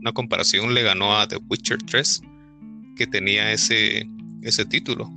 una 0.00 0.12
comparación, 0.12 0.74
le 0.74 0.82
ganó 0.82 1.16
a 1.16 1.28
The 1.28 1.36
Witcher 1.48 1.78
3, 1.78 2.22
que 2.96 3.06
tenía 3.06 3.52
ese, 3.52 4.06
ese 4.42 4.64
título. 4.64 5.10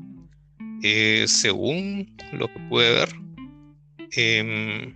Eh, 0.83 1.25
según 1.27 2.15
lo 2.33 2.47
que 2.47 2.59
pude 2.69 2.91
ver, 2.91 3.09
em, 4.11 4.93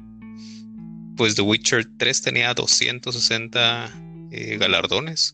pues 1.16 1.36
The 1.36 1.42
Witcher 1.42 1.86
3 1.98 2.22
tenía 2.22 2.54
260 2.54 3.92
eh, 4.32 4.58
galardones 4.58 5.34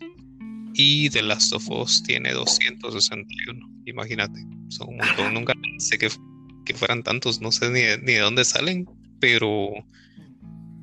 y 0.74 1.10
The 1.10 1.22
Last 1.24 1.54
of 1.54 1.70
Us 1.70 2.04
tiene 2.04 2.32
261. 2.32 3.68
Imagínate, 3.86 4.40
son 4.70 4.90
un 4.90 4.98
montón. 4.98 5.34
Nunca 5.34 5.54
pensé 5.54 5.98
que, 5.98 6.10
que 6.66 6.74
fueran 6.74 7.04
tantos, 7.04 7.42
no 7.42 7.52
sé 7.52 7.70
ni 7.70 7.82
de, 7.82 7.98
ni 8.00 8.14
de 8.14 8.20
dónde 8.20 8.46
salen, 8.46 8.90
pero 9.20 9.74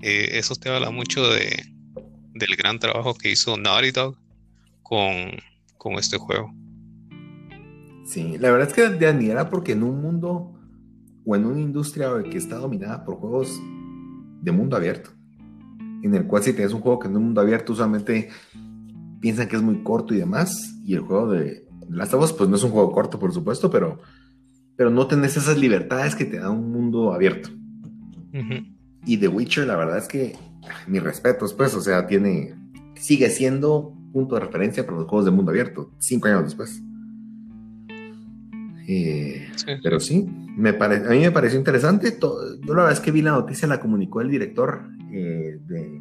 eh, 0.02 0.30
eso 0.32 0.54
te 0.54 0.68
habla 0.68 0.90
mucho 0.90 1.28
de, 1.30 1.64
del 2.34 2.56
gran 2.56 2.78
trabajo 2.78 3.14
que 3.14 3.30
hizo 3.30 3.56
Naughty 3.56 3.90
Dog 3.90 4.18
con, 4.82 5.32
con 5.78 5.94
este 5.94 6.18
juego. 6.18 6.54
Sí, 8.04 8.36
la 8.38 8.50
verdad 8.50 8.68
es 8.68 8.74
que 8.74 8.88
de 8.88 9.06
admirar 9.06 9.48
porque 9.48 9.72
en 9.72 9.82
un 9.82 10.00
mundo 10.00 10.58
o 11.24 11.36
en 11.36 11.46
una 11.46 11.60
industria 11.60 12.10
que 12.28 12.36
está 12.36 12.56
dominada 12.56 13.04
por 13.04 13.16
juegos 13.16 13.60
de 14.42 14.52
mundo 14.52 14.76
abierto, 14.76 15.10
en 16.02 16.14
el 16.14 16.26
cual 16.26 16.42
si 16.42 16.52
tienes 16.52 16.72
un 16.72 16.80
juego 16.80 16.98
que 16.98 17.08
en 17.08 17.16
un 17.16 17.24
mundo 17.24 17.40
abierto 17.40 17.72
usualmente 17.72 18.28
piensan 19.20 19.46
que 19.46 19.56
es 19.56 19.62
muy 19.62 19.82
corto 19.84 20.14
y 20.14 20.18
demás, 20.18 20.74
y 20.84 20.94
el 20.94 21.00
juego 21.00 21.30
de 21.30 21.68
Last 21.88 22.14
of 22.14 22.24
Us 22.24 22.32
pues 22.32 22.50
no 22.50 22.56
es 22.56 22.64
un 22.64 22.70
juego 22.70 22.90
corto 22.90 23.18
por 23.18 23.32
supuesto, 23.32 23.70
pero, 23.70 24.00
pero 24.76 24.90
no 24.90 25.06
tenés 25.06 25.36
esas 25.36 25.58
libertades 25.58 26.16
que 26.16 26.24
te 26.24 26.38
da 26.38 26.50
un 26.50 26.72
mundo 26.72 27.12
abierto. 27.12 27.50
Y 29.04 29.18
The 29.18 29.28
Witcher 29.28 29.66
la 29.66 29.76
verdad 29.76 29.98
es 29.98 30.08
que 30.08 30.36
mi 30.88 30.98
respeto 30.98 31.46
pues, 31.56 31.74
o 31.74 31.80
sea, 31.80 32.06
tiene, 32.06 32.54
sigue 32.96 33.30
siendo 33.30 33.94
punto 34.12 34.34
de 34.34 34.40
referencia 34.40 34.84
para 34.84 34.98
los 34.98 35.06
juegos 35.06 35.24
de 35.24 35.30
mundo 35.30 35.50
abierto, 35.50 35.92
cinco 35.98 36.28
años 36.28 36.44
después. 36.44 36.82
Eh, 38.88 39.48
pero 39.82 40.00
sí, 40.00 40.26
me 40.56 40.70
a 40.70 40.88
mí 40.88 41.20
me 41.20 41.30
pareció 41.30 41.58
interesante. 41.58 42.18
Yo 42.20 42.74
la 42.74 42.82
verdad 42.82 42.92
es 42.92 43.00
que 43.00 43.12
vi 43.12 43.22
la 43.22 43.32
noticia, 43.32 43.68
la 43.68 43.80
comunicó 43.80 44.20
el 44.20 44.30
director 44.30 44.88
eh, 45.12 45.58
de, 45.66 46.00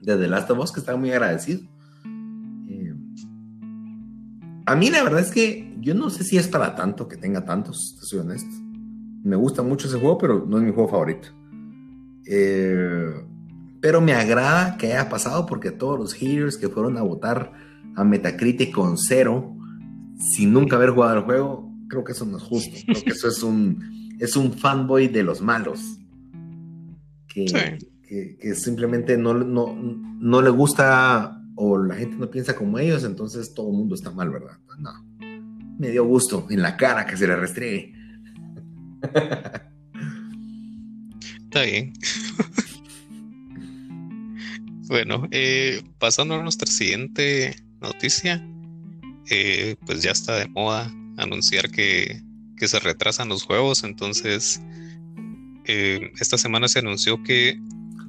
de 0.00 0.16
The 0.16 0.28
Last 0.28 0.50
of 0.50 0.58
Us, 0.58 0.72
que 0.72 0.80
estaba 0.80 0.98
muy 0.98 1.10
agradecido. 1.10 1.60
A 4.64 4.76
mí 4.76 4.90
la 4.90 5.02
verdad 5.02 5.20
es 5.20 5.30
que 5.32 5.76
yo 5.80 5.94
no 5.94 6.08
sé 6.08 6.22
si 6.22 6.36
es 6.36 6.46
para 6.46 6.76
tanto 6.76 7.08
que 7.08 7.16
tenga 7.16 7.44
tantos, 7.44 7.96
te 7.98 8.06
soy 8.06 8.20
honesto. 8.20 8.54
Me 9.24 9.36
gusta 9.36 9.62
mucho 9.62 9.88
ese 9.88 9.98
juego, 9.98 10.18
pero 10.18 10.46
no 10.46 10.58
es 10.58 10.62
mi 10.62 10.72
juego 10.72 10.88
favorito. 10.88 11.28
Eh, 12.26 13.12
pero 13.80 14.00
me 14.00 14.14
agrada 14.14 14.76
que 14.76 14.92
haya 14.92 15.08
pasado 15.08 15.46
porque 15.46 15.72
todos 15.72 15.98
los 15.98 16.14
haters 16.14 16.56
que 16.56 16.68
fueron 16.68 16.96
a 16.96 17.02
votar 17.02 17.52
a 17.96 18.04
Metacritic 18.04 18.72
con 18.72 18.96
cero, 18.96 19.56
sin 20.16 20.52
nunca 20.52 20.76
haber 20.76 20.90
jugado 20.90 21.18
el 21.18 21.24
juego, 21.24 21.71
creo 21.92 22.04
que 22.04 22.12
eso 22.12 22.24
no 22.24 22.38
es 22.38 22.42
justo. 22.42 22.74
Creo 22.86 23.04
que 23.04 23.10
eso 23.10 23.28
es 23.28 23.42
un, 23.42 24.16
es 24.18 24.34
un 24.34 24.54
fanboy 24.54 25.08
de 25.08 25.22
los 25.22 25.42
malos. 25.42 25.98
Que, 27.28 27.78
que, 28.40 28.54
simplemente 28.54 29.18
no, 29.18 29.34
no, 29.34 29.74
no 29.74 30.40
le 30.40 30.48
gusta 30.48 31.38
o 31.54 31.76
la 31.76 31.94
gente 31.94 32.16
no 32.16 32.30
piensa 32.30 32.56
como 32.56 32.78
ellos, 32.78 33.04
entonces 33.04 33.52
todo 33.52 33.70
el 33.70 33.76
mundo 33.76 33.94
está 33.94 34.10
mal, 34.10 34.30
¿verdad? 34.30 34.56
No, 34.78 34.90
me 35.78 35.90
dio 35.90 36.06
gusto 36.06 36.46
en 36.48 36.62
la 36.62 36.78
cara 36.78 37.04
que 37.06 37.16
se 37.16 37.26
le 37.26 37.36
restregue. 37.36 37.92
Está 41.44 41.62
bien. 41.64 41.92
bueno, 44.88 45.28
eh, 45.30 45.82
pasando 45.98 46.36
a 46.36 46.42
nuestra 46.42 46.70
siguiente 46.70 47.54
noticia, 47.82 48.42
eh, 49.30 49.76
pues 49.84 50.02
ya 50.02 50.12
está 50.12 50.36
de 50.36 50.48
moda 50.48 50.90
anunciar 51.16 51.70
que, 51.70 52.22
que 52.56 52.68
se 52.68 52.78
retrasan 52.78 53.28
los 53.28 53.42
juegos, 53.42 53.84
entonces 53.84 54.60
eh, 55.64 56.12
esta 56.20 56.38
semana 56.38 56.68
se 56.68 56.80
anunció 56.80 57.22
que 57.22 57.58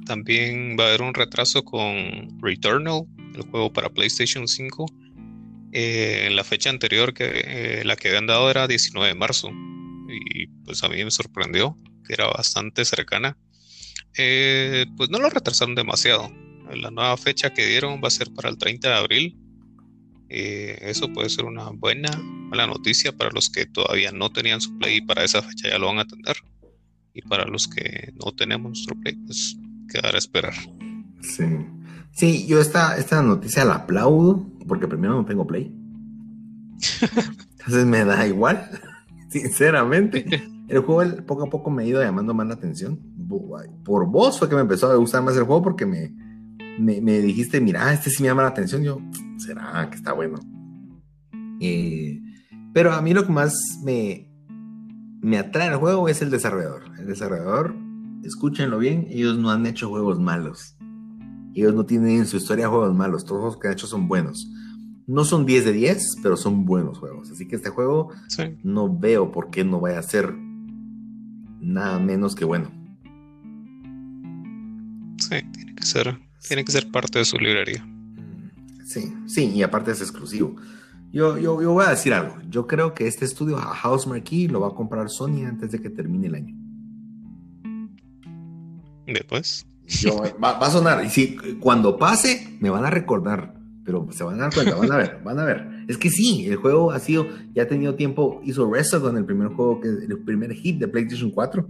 también 0.06 0.76
va 0.78 0.84
a 0.84 0.88
haber 0.88 1.02
un 1.02 1.14
retraso 1.14 1.64
con 1.64 2.40
Returnal, 2.42 3.04
el 3.34 3.42
juego 3.42 3.72
para 3.72 3.90
PlayStation 3.90 4.48
5. 4.48 4.86
Eh, 5.72 6.28
la 6.32 6.44
fecha 6.44 6.70
anterior 6.70 7.14
que 7.14 7.24
eh, 7.44 7.82
la 7.84 7.96
que 7.96 8.08
habían 8.08 8.26
dado 8.26 8.50
era 8.50 8.68
19 8.68 9.08
de 9.08 9.14
marzo 9.16 9.50
y 10.08 10.46
pues 10.64 10.84
a 10.84 10.88
mí 10.88 11.02
me 11.02 11.10
sorprendió 11.10 11.76
que 12.06 12.12
era 12.12 12.26
bastante 12.26 12.84
cercana. 12.84 13.36
Pues 14.14 15.10
no 15.10 15.18
lo 15.18 15.30
retrasaron 15.30 15.74
demasiado. 15.74 16.30
La 16.72 16.90
nueva 16.90 17.16
fecha 17.16 17.52
que 17.52 17.66
dieron 17.66 18.00
va 18.02 18.08
a 18.08 18.10
ser 18.10 18.32
para 18.32 18.48
el 18.48 18.58
30 18.58 18.88
de 18.88 18.94
abril. 18.94 19.38
Eso 20.28 21.12
puede 21.12 21.28
ser 21.28 21.44
una 21.44 21.70
buena, 21.70 22.10
mala 22.50 22.66
noticia 22.66 23.16
para 23.16 23.30
los 23.30 23.50
que 23.50 23.66
todavía 23.66 24.10
no 24.12 24.30
tenían 24.30 24.60
su 24.60 24.76
Play 24.78 24.96
y 24.96 25.00
para 25.00 25.24
esa 25.24 25.42
fecha 25.42 25.68
ya 25.68 25.78
lo 25.78 25.86
van 25.86 25.98
a 25.98 26.06
tener. 26.06 26.36
Y 27.12 27.22
para 27.22 27.44
los 27.46 27.68
que 27.68 28.12
no 28.24 28.32
tenemos 28.32 28.70
nuestro 28.70 28.96
Play, 28.96 29.14
pues 29.14 29.56
quedar 29.88 30.14
a 30.14 30.18
esperar. 30.18 30.54
Sí. 31.20 31.44
Sí, 32.14 32.46
yo 32.46 32.60
esta, 32.60 32.96
esta 32.96 33.22
noticia 33.22 33.64
la 33.64 33.74
aplaudo, 33.74 34.46
porque 34.68 34.86
primero 34.86 35.14
no 35.14 35.24
tengo 35.24 35.46
play. 35.46 35.74
Entonces 37.58 37.86
me 37.86 38.04
da 38.04 38.26
igual, 38.26 38.70
sinceramente. 39.28 40.24
El 40.68 40.78
juego 40.80 41.24
poco 41.26 41.44
a 41.44 41.50
poco 41.50 41.70
me 41.70 41.82
ha 41.82 41.86
ido 41.86 42.02
llamando 42.02 42.32
más 42.32 42.46
la 42.46 42.54
atención. 42.54 42.98
Por 43.84 44.06
vos 44.06 44.38
fue 44.38 44.48
que 44.48 44.54
me 44.54 44.60
empezó 44.60 44.90
a 44.90 44.96
gustar 44.96 45.22
más 45.22 45.36
el 45.36 45.42
juego 45.42 45.62
porque 45.62 45.86
me, 45.86 46.14
me, 46.78 47.20
dijiste, 47.20 47.60
mira, 47.60 47.92
este 47.92 48.10
sí 48.10 48.22
me 48.22 48.28
llama 48.28 48.42
la 48.42 48.48
atención. 48.48 48.82
Yo, 48.82 49.00
será 49.38 49.88
que 49.90 49.96
está 49.96 50.12
bueno. 50.12 50.38
Eh, 51.60 52.20
pero 52.72 52.92
a 52.92 53.02
mí 53.02 53.14
lo 53.14 53.26
que 53.26 53.32
más 53.32 53.54
me, 53.84 54.28
me 55.20 55.38
atrae 55.38 55.68
al 55.68 55.76
juego 55.76 56.08
es 56.08 56.22
el 56.22 56.30
desarrollador. 56.30 56.84
El 56.98 57.06
desarrollador, 57.06 57.74
escúchenlo 58.24 58.78
bien, 58.78 59.06
ellos 59.10 59.38
no 59.38 59.50
han 59.50 59.66
hecho 59.66 59.88
juegos 59.88 60.18
malos 60.18 60.76
ellos 61.54 61.74
no 61.74 61.86
tienen 61.86 62.18
en 62.18 62.26
su 62.26 62.36
historia 62.36 62.68
juegos 62.68 62.94
malos, 62.94 63.24
todos 63.24 63.44
los 63.44 63.56
que 63.58 63.68
han 63.68 63.74
hecho 63.74 63.86
son 63.86 64.08
buenos. 64.08 64.50
No 65.06 65.24
son 65.24 65.46
10 65.46 65.66
de 65.66 65.72
10, 65.72 66.16
pero 66.22 66.36
son 66.36 66.64
buenos 66.64 66.98
juegos. 66.98 67.30
Así 67.30 67.46
que 67.46 67.56
este 67.56 67.70
juego 67.70 68.10
no 68.62 68.98
veo 68.98 69.30
por 69.30 69.50
qué 69.50 69.64
no 69.64 69.80
vaya 69.80 69.98
a 69.98 70.02
ser 70.02 70.34
nada 71.60 71.98
menos 72.00 72.34
que 72.34 72.44
bueno. 72.44 72.70
Sí, 75.18 75.36
tiene 75.52 75.74
que 75.74 75.82
ser, 75.84 76.18
tiene 76.46 76.64
que 76.64 76.72
ser 76.72 76.90
parte 76.90 77.18
de 77.18 77.24
su 77.24 77.38
librería. 77.38 77.86
Sí, 78.84 79.12
sí, 79.26 79.50
y 79.50 79.62
aparte 79.62 79.90
es 79.90 80.00
exclusivo. 80.00 80.56
Yo, 81.12 81.38
yo, 81.38 81.62
yo 81.62 81.72
voy 81.72 81.84
a 81.84 81.90
decir 81.90 82.12
algo. 82.12 82.36
Yo 82.48 82.66
creo 82.66 82.92
que 82.92 83.06
este 83.06 83.24
estudio, 83.24 83.56
House 83.56 84.06
Marquee, 84.06 84.48
lo 84.48 84.60
va 84.60 84.68
a 84.68 84.74
comprar 84.74 85.08
Sony 85.08 85.46
antes 85.46 85.70
de 85.70 85.80
que 85.80 85.90
termine 85.90 86.26
el 86.26 86.34
año. 86.34 86.54
Después. 89.06 89.66
va, 90.42 90.58
a 90.58 90.70
sonar. 90.70 91.04
Y 91.04 91.10
si 91.10 91.36
cuando 91.60 91.96
pase, 91.96 92.56
me 92.60 92.70
van 92.70 92.84
a 92.84 92.90
recordar. 92.90 93.54
Pero 93.84 94.08
se 94.12 94.24
van 94.24 94.36
a 94.36 94.44
dar 94.44 94.54
cuenta, 94.54 94.76
van 94.76 94.92
a 94.92 94.96
ver, 94.96 95.20
van 95.22 95.38
a 95.38 95.44
ver. 95.44 95.84
Es 95.88 95.98
que 95.98 96.08
sí, 96.08 96.46
el 96.48 96.56
juego 96.56 96.90
ha 96.90 96.98
sido, 96.98 97.28
ya 97.54 97.64
ha 97.64 97.68
tenido 97.68 97.94
tiempo, 97.96 98.40
hizo 98.42 98.70
con 99.00 99.16
el 99.18 99.26
primer 99.26 99.48
juego, 99.48 99.80
que 99.80 99.88
el 99.88 100.18
primer 100.24 100.54
hit 100.54 100.78
de 100.78 100.88
PlayStation 100.88 101.30
4. 101.30 101.68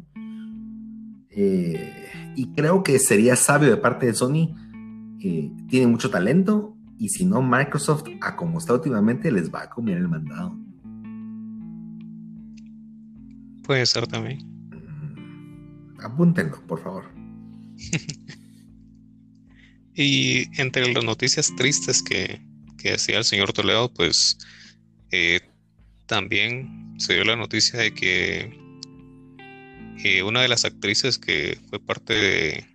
Eh, 1.37 2.33
y 2.37 2.49
creo 2.49 2.83
que 2.83 2.99
sería 2.99 3.37
sabio 3.37 3.71
de 3.71 3.77
parte 3.77 4.07
de 4.07 4.15
Sony. 4.15 4.55
Eh, 5.21 5.51
tiene 5.69 5.87
mucho 5.87 6.11
talento 6.11 6.77
y 6.99 7.09
si 7.09 7.25
no, 7.25 7.43
Microsoft, 7.43 8.05
a 8.21 8.37
como 8.37 8.59
está 8.59 8.75
últimamente, 8.75 9.33
les 9.33 9.53
va 9.53 9.63
a 9.63 9.71
comer 9.71 9.99
el 9.99 10.09
mandado. 10.09 10.57
Puede 13.63 13.87
ser 13.87 14.07
también. 14.07 14.41
Mm, 14.71 16.01
apúntenlo, 16.01 16.61
por 16.67 16.83
favor. 16.83 17.05
y 19.95 20.61
entre 20.61 20.93
las 20.93 21.05
noticias 21.05 21.55
tristes 21.57 22.03
que, 22.03 22.43
decía 22.83 23.19
el 23.19 23.25
señor 23.25 23.53
Toledo, 23.55 23.93
pues 23.93 24.37
eh, 25.11 25.41
también 26.07 26.95
se 26.99 27.15
dio 27.15 27.25
la 27.25 27.35
noticia 27.35 27.81
de 27.81 27.95
que 27.95 28.64
una 30.25 30.43
de 30.43 30.49
las 30.49 30.65
actrices 30.65 31.19
que 31.19 31.59
fue 31.71 31.81
parte 31.81 32.15
de 32.15 32.75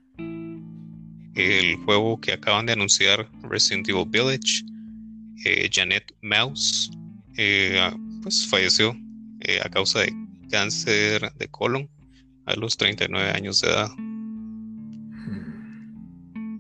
el 1.36 1.78
juego 1.86 2.20
que 2.20 2.34
acaban 2.34 2.66
de 2.66 2.74
anunciar, 2.74 3.30
Resident 3.44 3.88
Evil 3.88 4.06
Village, 4.10 4.64
eh, 5.46 5.70
Janet 5.72 6.14
Mouse, 6.22 6.92
eh, 7.38 7.80
ah, 7.80 7.96
pues 8.22 8.48
falleció 8.48 8.96
eh, 9.42 9.60
a 9.64 9.70
causa 9.70 10.00
de 10.02 10.14
cáncer 10.52 11.32
de 11.38 11.48
colon 11.48 11.90
a 12.46 12.56
los 12.56 12.76
39 12.76 13.32
años 13.32 13.62
de 13.62 13.70
edad. 13.70 13.90
Hmm. 16.36 16.60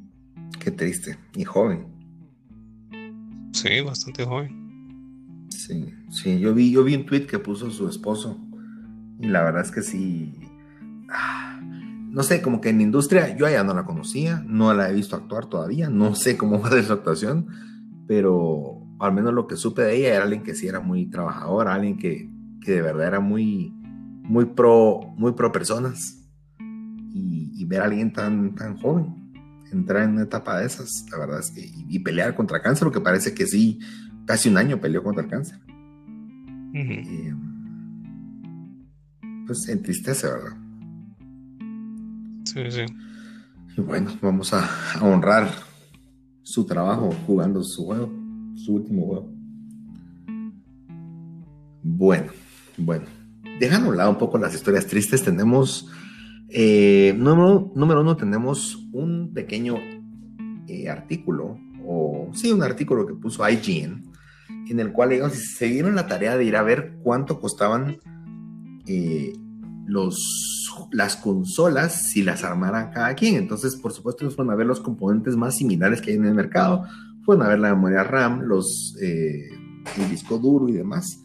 Qué 0.59 0.71
triste. 0.71 1.17
Y 1.35 1.43
joven. 1.43 1.87
Sí, 3.51 3.81
bastante 3.81 4.23
joven. 4.23 5.47
Sí, 5.49 5.93
sí, 6.11 6.39
yo 6.39 6.53
vi, 6.53 6.71
yo 6.71 6.83
vi 6.83 6.95
un 6.95 7.05
tweet 7.05 7.25
que 7.25 7.39
puso 7.39 7.69
su 7.71 7.89
esposo. 7.89 8.39
Y 9.19 9.27
la 9.27 9.43
verdad 9.43 9.63
es 9.63 9.71
que 9.71 9.81
sí. 9.81 10.38
No 12.09 12.23
sé, 12.23 12.41
como 12.41 12.59
que 12.59 12.69
en 12.69 12.77
la 12.77 12.83
industria 12.83 13.35
yo 13.35 13.47
ya 13.47 13.63
no 13.63 13.73
la 13.73 13.85
conocía, 13.85 14.43
no 14.47 14.73
la 14.73 14.89
he 14.89 14.93
visto 14.93 15.15
actuar 15.15 15.45
todavía, 15.45 15.89
no 15.89 16.15
sé 16.15 16.37
cómo 16.37 16.61
va 16.61 16.69
de 16.69 16.83
su 16.83 16.93
actuación, 16.93 17.47
pero 18.07 18.81
al 18.99 19.13
menos 19.13 19.33
lo 19.33 19.47
que 19.47 19.55
supe 19.55 19.83
de 19.83 19.97
ella 19.97 20.15
era 20.15 20.23
alguien 20.23 20.43
que 20.43 20.55
sí 20.55 20.67
era 20.67 20.79
muy 20.79 21.05
trabajador, 21.05 21.67
alguien 21.67 21.97
que, 21.97 22.29
de 22.65 22.81
verdad 22.81 23.07
era 23.07 23.19
muy, 23.19 23.73
muy 24.23 24.45
pro, 24.45 24.99
muy 25.15 25.33
pro 25.33 25.51
personas. 25.51 26.15
Y, 27.11 27.65
ver 27.65 27.81
a 27.81 27.85
alguien 27.85 28.11
tan, 28.11 28.55
tan 28.55 28.77
joven 28.77 29.19
entrar 29.71 30.03
en 30.03 30.11
una 30.11 30.23
etapa 30.23 30.57
de 30.59 30.65
esas, 30.65 31.05
la 31.11 31.19
verdad 31.19 31.39
es 31.39 31.51
que, 31.51 31.61
y, 31.61 31.99
pelear 31.99 32.35
contra 32.35 32.61
cáncer, 32.61 32.85
lo 32.85 32.91
que 32.91 33.01
parece 33.01 33.33
que 33.33 33.45
sí, 33.45 33.79
casi 34.25 34.49
un 34.49 34.57
año 34.57 34.79
peleó 34.81 35.03
contra 35.03 35.23
el 35.23 35.29
cáncer. 35.29 35.59
Eh, 36.73 37.33
pues 39.45 39.67
entristece, 39.69 40.27
¿verdad? 40.27 40.68
Sí, 42.53 42.71
sí. 42.71 42.85
Y 43.77 43.81
bueno, 43.81 44.11
vamos 44.23 44.53
a, 44.53 44.67
honrar 45.01 45.49
su 46.41 46.65
trabajo 46.65 47.11
jugando 47.27 47.63
su 47.63 47.85
juego, 47.85 48.11
su 48.55 48.73
último 48.73 49.05
juego. 49.05 49.31
Bueno, 51.83 52.31
bueno. 52.77 53.05
Dejando 53.59 53.87
a 53.87 53.91
un 53.91 53.97
lado 53.97 54.09
un 54.09 54.17
poco 54.17 54.39
las 54.39 54.55
historias 54.55 54.87
tristes, 54.87 55.23
tenemos. 55.23 55.87
Eh, 56.49 57.13
número, 57.15 58.01
uno, 58.01 58.17
tenemos 58.17 58.87
un 58.91 59.31
pequeño 59.31 59.75
eh, 60.67 60.89
artículo, 60.89 61.59
o 61.85 62.31
sí, 62.33 62.51
un 62.51 62.63
artículo 62.63 63.05
que 63.05 63.13
puso 63.13 63.47
IGN, 63.47 64.11
en 64.69 64.79
el 64.79 64.91
cual 64.91 65.11
ellos 65.11 65.33
se 65.33 65.67
dieron 65.67 65.93
la 65.93 66.07
tarea 66.07 66.35
de 66.35 66.45
ir 66.45 66.55
a 66.55 66.63
ver 66.63 66.97
cuánto 67.03 67.39
costaban 67.39 67.97
eh, 68.87 69.33
los, 69.85 70.67
las 70.91 71.15
consolas 71.15 72.09
si 72.09 72.23
las 72.23 72.43
armara 72.43 72.91
cada 72.91 73.15
quien. 73.15 73.35
Entonces, 73.35 73.75
por 73.75 73.93
supuesto, 73.93 74.23
ellos 74.23 74.35
fueron 74.35 74.53
a 74.53 74.55
ver 74.55 74.67
los 74.67 74.79
componentes 74.79 75.35
más 75.35 75.57
similares 75.57 76.01
que 76.01 76.11
hay 76.11 76.17
en 76.17 76.25
el 76.25 76.33
mercado. 76.33 76.85
A 77.27 77.47
ver 77.47 77.59
la 77.59 77.75
memoria 77.75 78.03
RAM, 78.03 78.41
los, 78.41 78.95
eh, 78.99 79.49
el 79.97 80.09
disco 80.09 80.39
duro 80.39 80.67
y 80.67 80.73
demás. 80.73 81.21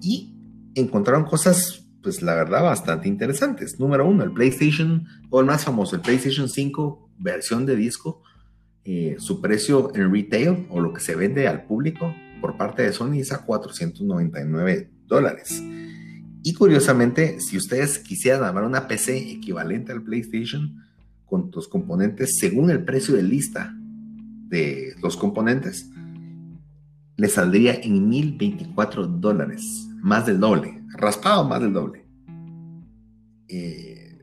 Y 0.00 0.34
encontraron 0.74 1.24
cosas, 1.24 1.86
pues 2.02 2.22
la 2.22 2.34
verdad, 2.34 2.62
bastante 2.62 3.06
interesantes. 3.06 3.78
Número 3.78 4.08
uno, 4.08 4.24
el 4.24 4.32
PlayStation, 4.32 5.06
o 5.28 5.40
el 5.40 5.46
más 5.46 5.64
famoso, 5.64 5.94
el 5.94 6.00
PlayStation 6.00 6.48
5 6.48 7.10
versión 7.18 7.66
de 7.66 7.76
disco. 7.76 8.22
Eh, 8.84 9.16
su 9.18 9.42
precio 9.42 9.94
en 9.94 10.10
retail 10.12 10.66
o 10.70 10.80
lo 10.80 10.92
que 10.92 11.00
se 11.00 11.14
vende 11.14 11.46
al 11.46 11.66
público 11.66 12.12
por 12.40 12.56
parte 12.56 12.82
de 12.82 12.92
Sony 12.92 13.18
es 13.20 13.30
a 13.30 13.44
499 13.44 14.90
dólares. 15.06 15.62
Y 16.42 16.54
curiosamente, 16.54 17.40
si 17.40 17.56
ustedes 17.56 17.98
quisieran 17.98 18.42
armar 18.42 18.64
una 18.64 18.88
PC 18.88 19.30
equivalente 19.30 19.92
al 19.92 20.02
PlayStation 20.02 20.84
con 21.26 21.50
los 21.54 21.68
componentes 21.68 22.36
según 22.38 22.70
el 22.70 22.84
precio 22.84 23.14
de 23.14 23.22
lista 23.22 23.74
de 24.48 24.94
los 25.00 25.16
componentes, 25.16 25.88
le 27.16 27.28
saldría 27.28 27.74
en 27.74 28.08
1024 28.08 29.06
dólares, 29.06 29.88
más 30.00 30.26
del 30.26 30.40
doble, 30.40 30.82
raspado 30.94 31.44
más 31.44 31.60
del 31.60 31.72
doble. 31.72 32.04
Eh, 33.48 34.18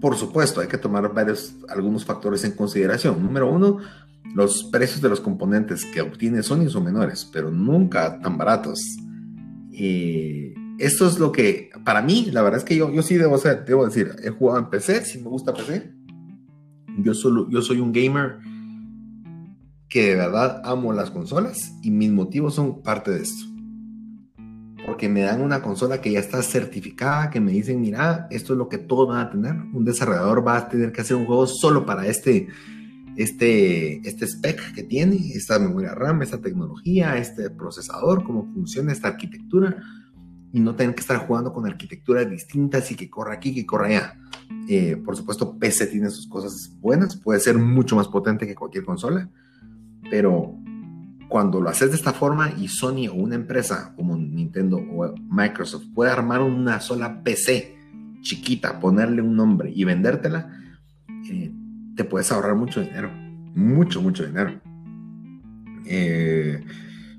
por 0.00 0.16
supuesto, 0.16 0.60
hay 0.60 0.68
que 0.68 0.78
tomar 0.78 1.12
varios, 1.12 1.56
algunos 1.68 2.04
factores 2.04 2.44
en 2.44 2.52
consideración. 2.52 3.22
Número 3.22 3.50
uno, 3.52 3.78
los 4.34 4.64
precios 4.64 5.02
de 5.02 5.08
los 5.08 5.20
componentes 5.20 5.84
que 5.84 6.00
obtiene 6.00 6.42
Sony 6.42 6.68
son 6.68 6.84
menores, 6.84 7.28
pero 7.32 7.50
nunca 7.50 8.20
tan 8.20 8.38
baratos. 8.38 8.78
Eh, 9.72 10.54
esto 10.80 11.06
es 11.06 11.18
lo 11.18 11.30
que, 11.30 11.70
para 11.84 12.00
mí, 12.00 12.30
la 12.32 12.40
verdad 12.40 12.58
es 12.58 12.64
que 12.64 12.74
yo, 12.74 12.90
yo 12.90 13.02
sí 13.02 13.16
debo, 13.16 13.36
ser, 13.36 13.66
debo 13.66 13.84
decir, 13.84 14.16
he 14.24 14.30
jugado 14.30 14.60
en 14.60 14.70
PC, 14.70 15.04
si 15.04 15.18
me 15.18 15.28
gusta 15.28 15.52
PC. 15.52 15.92
Yo, 16.98 17.12
solo, 17.12 17.48
yo 17.50 17.60
soy 17.60 17.80
un 17.80 17.92
gamer 17.92 18.38
que 19.90 20.10
de 20.10 20.16
verdad 20.16 20.62
amo 20.64 20.94
las 20.94 21.10
consolas 21.10 21.74
y 21.82 21.90
mis 21.90 22.10
motivos 22.10 22.54
son 22.54 22.82
parte 22.82 23.10
de 23.10 23.20
esto. 23.20 23.44
Porque 24.86 25.10
me 25.10 25.20
dan 25.20 25.42
una 25.42 25.60
consola 25.60 26.00
que 26.00 26.12
ya 26.12 26.18
está 26.18 26.42
certificada, 26.42 27.28
que 27.28 27.40
me 27.40 27.52
dicen, 27.52 27.78
mira, 27.78 28.26
esto 28.30 28.54
es 28.54 28.58
lo 28.58 28.70
que 28.70 28.78
todos 28.78 29.08
van 29.08 29.26
a 29.26 29.30
tener. 29.30 29.56
Un 29.74 29.84
desarrollador 29.84 30.46
va 30.46 30.56
a 30.56 30.68
tener 30.70 30.92
que 30.92 31.02
hacer 31.02 31.16
un 31.16 31.26
juego 31.26 31.46
solo 31.46 31.84
para 31.84 32.06
este, 32.06 32.48
este, 33.16 34.00
este 34.08 34.26
spec 34.26 34.74
que 34.74 34.82
tiene, 34.82 35.16
esta 35.34 35.58
memoria 35.58 35.94
RAM, 35.94 36.22
esta 36.22 36.40
tecnología, 36.40 37.18
este 37.18 37.50
procesador, 37.50 38.24
cómo 38.24 38.50
funciona 38.54 38.92
esta 38.92 39.08
arquitectura 39.08 39.76
y 40.52 40.60
no 40.60 40.74
tener 40.74 40.94
que 40.94 41.00
estar 41.00 41.26
jugando 41.26 41.52
con 41.52 41.66
arquitecturas 41.66 42.28
distintas 42.28 42.90
y 42.90 42.96
que 42.96 43.08
corra 43.08 43.34
aquí, 43.34 43.54
que 43.54 43.66
corra 43.66 43.86
allá. 43.86 44.18
Eh, 44.68 44.96
por 45.04 45.16
supuesto, 45.16 45.58
PC 45.58 45.86
tiene 45.86 46.10
sus 46.10 46.26
cosas 46.26 46.76
buenas, 46.80 47.16
puede 47.16 47.40
ser 47.40 47.56
mucho 47.58 47.96
más 47.96 48.08
potente 48.08 48.46
que 48.46 48.54
cualquier 48.54 48.84
consola, 48.84 49.28
pero 50.10 50.54
cuando 51.28 51.60
lo 51.60 51.70
haces 51.70 51.90
de 51.90 51.96
esta 51.96 52.12
forma 52.12 52.52
y 52.58 52.66
Sony 52.66 53.06
o 53.08 53.14
una 53.14 53.36
empresa 53.36 53.94
como 53.94 54.16
Nintendo 54.16 54.78
o 54.78 55.14
Microsoft 55.30 55.84
puede 55.94 56.10
armar 56.10 56.40
una 56.42 56.80
sola 56.80 57.22
PC 57.22 57.76
chiquita, 58.20 58.80
ponerle 58.80 59.22
un 59.22 59.36
nombre 59.36 59.72
y 59.74 59.84
vendértela, 59.84 60.52
eh, 61.30 61.52
te 61.94 62.04
puedes 62.04 62.30
ahorrar 62.32 62.56
mucho 62.56 62.80
dinero, 62.80 63.10
mucho, 63.54 64.02
mucho 64.02 64.26
dinero. 64.26 64.60
Eh, 65.86 66.64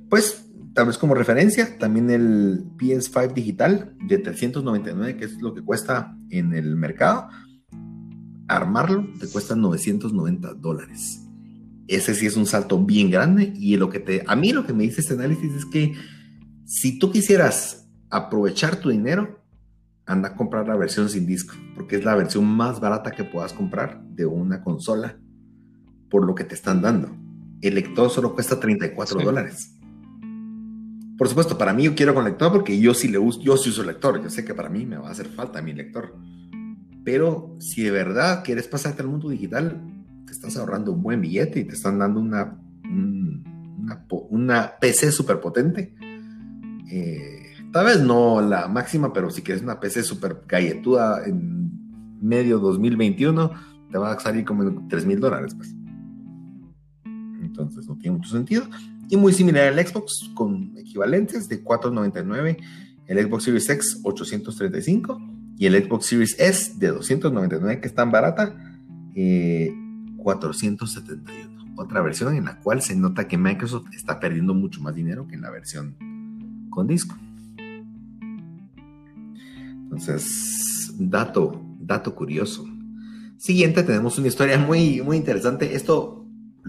pues 0.10 0.51
tal 0.74 0.88
vez 0.88 0.98
como 0.98 1.14
referencia, 1.14 1.78
también 1.78 2.10
el 2.10 2.66
PS5 2.78 3.34
digital 3.34 3.96
de 4.08 4.18
399, 4.18 5.18
que 5.18 5.26
es 5.26 5.42
lo 5.42 5.54
que 5.54 5.62
cuesta 5.62 6.18
en 6.30 6.54
el 6.54 6.76
mercado, 6.76 7.28
armarlo 8.48 9.08
te 9.20 9.28
cuesta 9.28 9.56
990 9.56 10.54
dólares. 10.56 11.22
Ese 11.88 12.16
sí 12.16 12.26
es 12.26 12.38
un 12.38 12.46
salto 12.46 12.84
bien 12.84 13.10
grande 13.12 13.54
y 13.56 13.76
lo 13.76 13.90
que 13.90 14.00
te, 14.00 14.24
a 14.26 14.36
mí 14.36 14.54
lo 14.54 14.66
que 14.66 14.74
me 14.74 14.84
dice 14.84 15.02
este 15.02 15.14
análisis 15.14 15.54
es 15.54 15.66
que 15.66 15.94
si 16.66 17.00
tú 17.00 17.12
quisieras 17.12 17.90
aprovechar 18.10 18.78
tu 18.78 18.90
dinero, 18.90 19.42
anda 20.06 20.30
a 20.30 20.36
comprar 20.36 20.68
la 20.68 20.76
versión 20.76 21.10
sin 21.10 21.26
disco, 21.26 21.54
porque 21.76 21.98
es 21.98 22.06
la 22.06 22.16
versión 22.16 22.46
más 22.46 22.80
barata 22.80 23.12
que 23.12 23.24
puedas 23.24 23.54
comprar 23.54 24.02
de 24.04 24.26
una 24.26 24.64
consola 24.64 25.18
por 26.10 26.26
lo 26.26 26.36
que 26.36 26.44
te 26.44 26.56
están 26.56 26.82
dando. 26.82 27.10
El 27.62 27.76
lector 27.76 28.10
solo 28.10 28.34
cuesta 28.34 28.60
34 28.60 29.22
dólares. 29.22 29.81
Por 31.18 31.28
supuesto, 31.28 31.58
para 31.58 31.74
mí 31.74 31.84
yo 31.84 31.96
quiero 31.96 32.14
con 32.14 32.24
lector 32.24 32.52
porque 32.52 32.80
yo 32.80 32.94
sí 32.94 33.08
le 33.08 33.20
uso, 33.20 33.42
yo 33.42 33.58
sí 33.58 33.70
uso 33.70 33.84
lector. 33.84 34.22
Yo 34.22 34.30
sé 34.30 34.44
que 34.44 34.54
para 34.54 34.70
mí 34.70 34.86
me 34.86 34.98
va 34.98 35.08
a 35.08 35.12
hacer 35.12 35.28
falta 35.28 35.62
mi 35.62 35.74
lector. 35.74 36.16
Pero 37.04 37.56
si 37.60 37.84
de 37.84 37.92
verdad 37.92 38.44
quieres 38.44 38.68
pasarte 38.68 39.02
al 39.02 39.08
mundo 39.08 39.30
digital, 39.30 39.82
te 40.26 40.32
estás 40.32 40.58
ahorrando 40.58 40.92
un 40.92 41.02
buen 41.04 41.22
billete 41.22 41.60
y 41.60 41.64
te 41.66 41.74
están 41.74 42.00
dando 42.00 42.20
una, 42.20 42.60
una 42.84 43.52
una, 44.30 44.72
PC 44.80 45.12
súper 45.12 45.40
potente. 45.40 45.94
Eh, 46.90 47.54
tal 47.72 47.86
vez 47.86 48.02
no 48.02 48.42
la 48.42 48.68
máxima, 48.68 49.14
pero 49.14 49.30
si 49.30 49.42
quieres 49.42 49.64
una 49.64 49.80
PC 49.80 50.04
súper 50.04 50.44
galletuda 50.48 51.26
en 51.26 51.72
medio 52.22 52.60
2021, 52.60 53.52
te 53.92 53.98
va 53.98 54.14
a 54.14 54.20
salir 54.20 54.46
como 54.46 54.64
en 54.64 54.88
3 54.88 55.06
mil 55.06 55.20
dólares. 55.20 55.56
Pues. 55.56 55.76
Entonces 57.42 57.88
no 57.88 57.98
tiene 57.98 58.18
mucho 58.18 58.30
sentido. 58.32 58.66
Y 59.12 59.18
muy 59.18 59.34
similar 59.34 59.68
al 59.68 59.86
Xbox, 59.86 60.32
con 60.34 60.72
equivalentes 60.78 61.50
de 61.50 61.62
499, 61.62 62.58
el 63.08 63.28
Xbox 63.28 63.44
Series 63.44 63.70
X 63.70 64.00
835 64.04 65.22
y 65.58 65.66
el 65.66 65.84
Xbox 65.84 66.06
Series 66.06 66.40
S 66.40 66.80
de 66.80 66.88
299, 66.88 67.82
que 67.82 67.90
es 67.90 67.94
tan 67.94 68.10
barata, 68.10 68.56
471. 69.14 71.24
Eh, 71.28 71.48
Otra 71.76 72.02
versión 72.02 72.38
en 72.38 72.46
la 72.46 72.58
cual 72.62 72.82
se 72.82 72.96
nota 72.96 73.28
que 73.28 73.38
Microsoft 73.38 73.88
está 73.94 74.22
perdiendo 74.22 74.54
mucho 74.54 74.80
más 74.80 74.96
dinero 74.96 75.28
que 75.28 75.36
en 75.36 75.42
la 75.42 75.50
versión 75.50 75.98
con 76.70 76.88
disco. 76.88 77.18
Entonces, 79.84 80.94
dato, 80.98 81.62
dato 81.82 82.16
curioso. 82.16 82.66
Siguiente, 83.36 83.84
tenemos 83.84 84.18
una 84.18 84.30
historia 84.30 84.58
muy, 84.58 85.02
muy 85.02 85.18
interesante. 85.18 85.76
Esto 85.76 86.21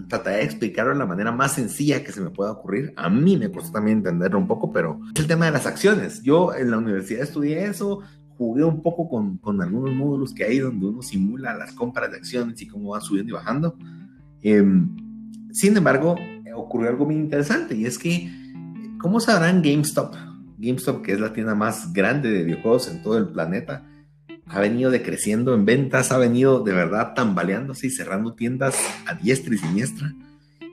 trataré 0.07 0.37
de 0.37 0.43
explicarlo 0.43 0.93
de 0.93 0.99
la 0.99 1.05
manera 1.05 1.31
más 1.31 1.53
sencilla 1.53 2.03
que 2.03 2.11
se 2.11 2.21
me 2.21 2.29
pueda 2.29 2.51
ocurrir. 2.51 2.93
A 2.95 3.09
mí 3.09 3.37
me 3.37 3.51
costó 3.51 3.73
también 3.73 3.97
entenderlo 3.97 4.39
un 4.39 4.47
poco, 4.47 4.71
pero 4.71 4.99
es 5.13 5.21
el 5.21 5.27
tema 5.27 5.45
de 5.45 5.51
las 5.51 5.65
acciones. 5.65 6.21
Yo 6.23 6.53
en 6.53 6.71
la 6.71 6.77
universidad 6.77 7.23
estudié 7.23 7.65
eso, 7.65 8.01
jugué 8.37 8.63
un 8.63 8.81
poco 8.81 9.07
con, 9.07 9.37
con 9.37 9.61
algunos 9.61 9.93
módulos 9.95 10.33
que 10.33 10.43
hay 10.43 10.59
donde 10.59 10.87
uno 10.87 11.01
simula 11.01 11.55
las 11.55 11.73
compras 11.73 12.11
de 12.11 12.17
acciones 12.17 12.61
y 12.61 12.67
cómo 12.67 12.91
va 12.91 13.01
subiendo 13.01 13.31
y 13.31 13.33
bajando. 13.33 13.77
Em, 14.41 14.95
sin 15.51 15.77
embargo, 15.77 16.15
ocurrió 16.55 16.89
algo 16.89 17.05
muy 17.05 17.15
interesante 17.15 17.75
y 17.75 17.85
es 17.85 17.97
que, 17.97 18.31
¿cómo 18.99 19.19
sabrán 19.19 19.61
GameStop? 19.61 20.15
GameStop, 20.57 21.01
que 21.01 21.13
es 21.13 21.19
la 21.19 21.33
tienda 21.33 21.55
más 21.55 21.93
grande 21.93 22.31
de 22.31 22.43
videojuegos 22.43 22.89
en 22.89 23.01
todo 23.01 23.17
el 23.17 23.27
planeta, 23.27 23.85
ha 24.45 24.59
venido 24.59 24.91
decreciendo 24.91 25.53
en 25.55 25.65
ventas, 25.65 26.11
ha 26.11 26.17
venido 26.17 26.63
de 26.63 26.73
verdad 26.73 27.13
tambaleándose 27.13 27.87
y 27.87 27.91
cerrando 27.91 28.33
tiendas 28.33 28.75
a 29.07 29.15
diestra 29.15 29.55
y 29.55 29.57
siniestra. 29.57 30.13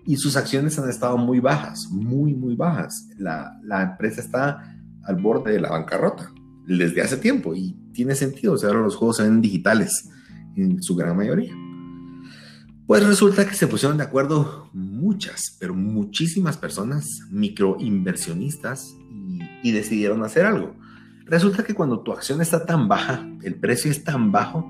Y 0.07 0.17
sus 0.17 0.37
acciones 0.37 0.79
han 0.79 0.89
estado 0.89 1.17
muy 1.19 1.41
bajas, 1.41 1.89
muy, 1.91 2.35
muy 2.35 2.57
bajas. 2.57 3.09
La, 3.19 3.59
la 3.63 3.83
empresa 3.83 4.21
está 4.21 4.77
al 5.05 5.17
borde 5.17 5.53
de 5.53 5.61
la 5.61 5.71
bancarrota 5.71 6.33
desde 6.67 7.03
hace 7.03 7.17
tiempo 7.17 7.55
y 7.55 7.77
tiene 7.93 8.15
sentido. 8.15 8.55
O 8.55 8.57
sea, 8.59 8.71
ahora 8.71 8.83
los 8.83 8.97
juegos 8.97 9.19
se 9.19 9.23
ven 9.25 9.41
digitales 9.41 10.09
en 10.57 10.83
su 10.83 10.97
gran 10.97 11.17
mayoría. 11.17 11.55
Pues 12.87 13.07
resulta 13.07 13.47
que 13.47 13.55
se 13.55 13.69
pusieron 13.69 13.99
de 13.99 14.05
acuerdo 14.05 14.69
muchas, 14.73 15.57
pero 15.61 15.75
muchísimas 15.75 16.57
personas, 16.57 17.07
microinversionistas, 17.31 18.97
y, 19.09 19.39
y 19.63 19.71
decidieron 19.71 20.25
hacer 20.25 20.45
algo. 20.45 20.75
Resulta 21.31 21.63
que 21.63 21.75
cuando 21.75 22.01
tu 22.01 22.13
acción 22.13 22.41
está 22.41 22.67
tan 22.67 22.89
baja, 22.89 23.25
el 23.45 23.55
precio 23.55 23.89
es 23.89 24.03
tan 24.03 24.33
bajo, 24.33 24.69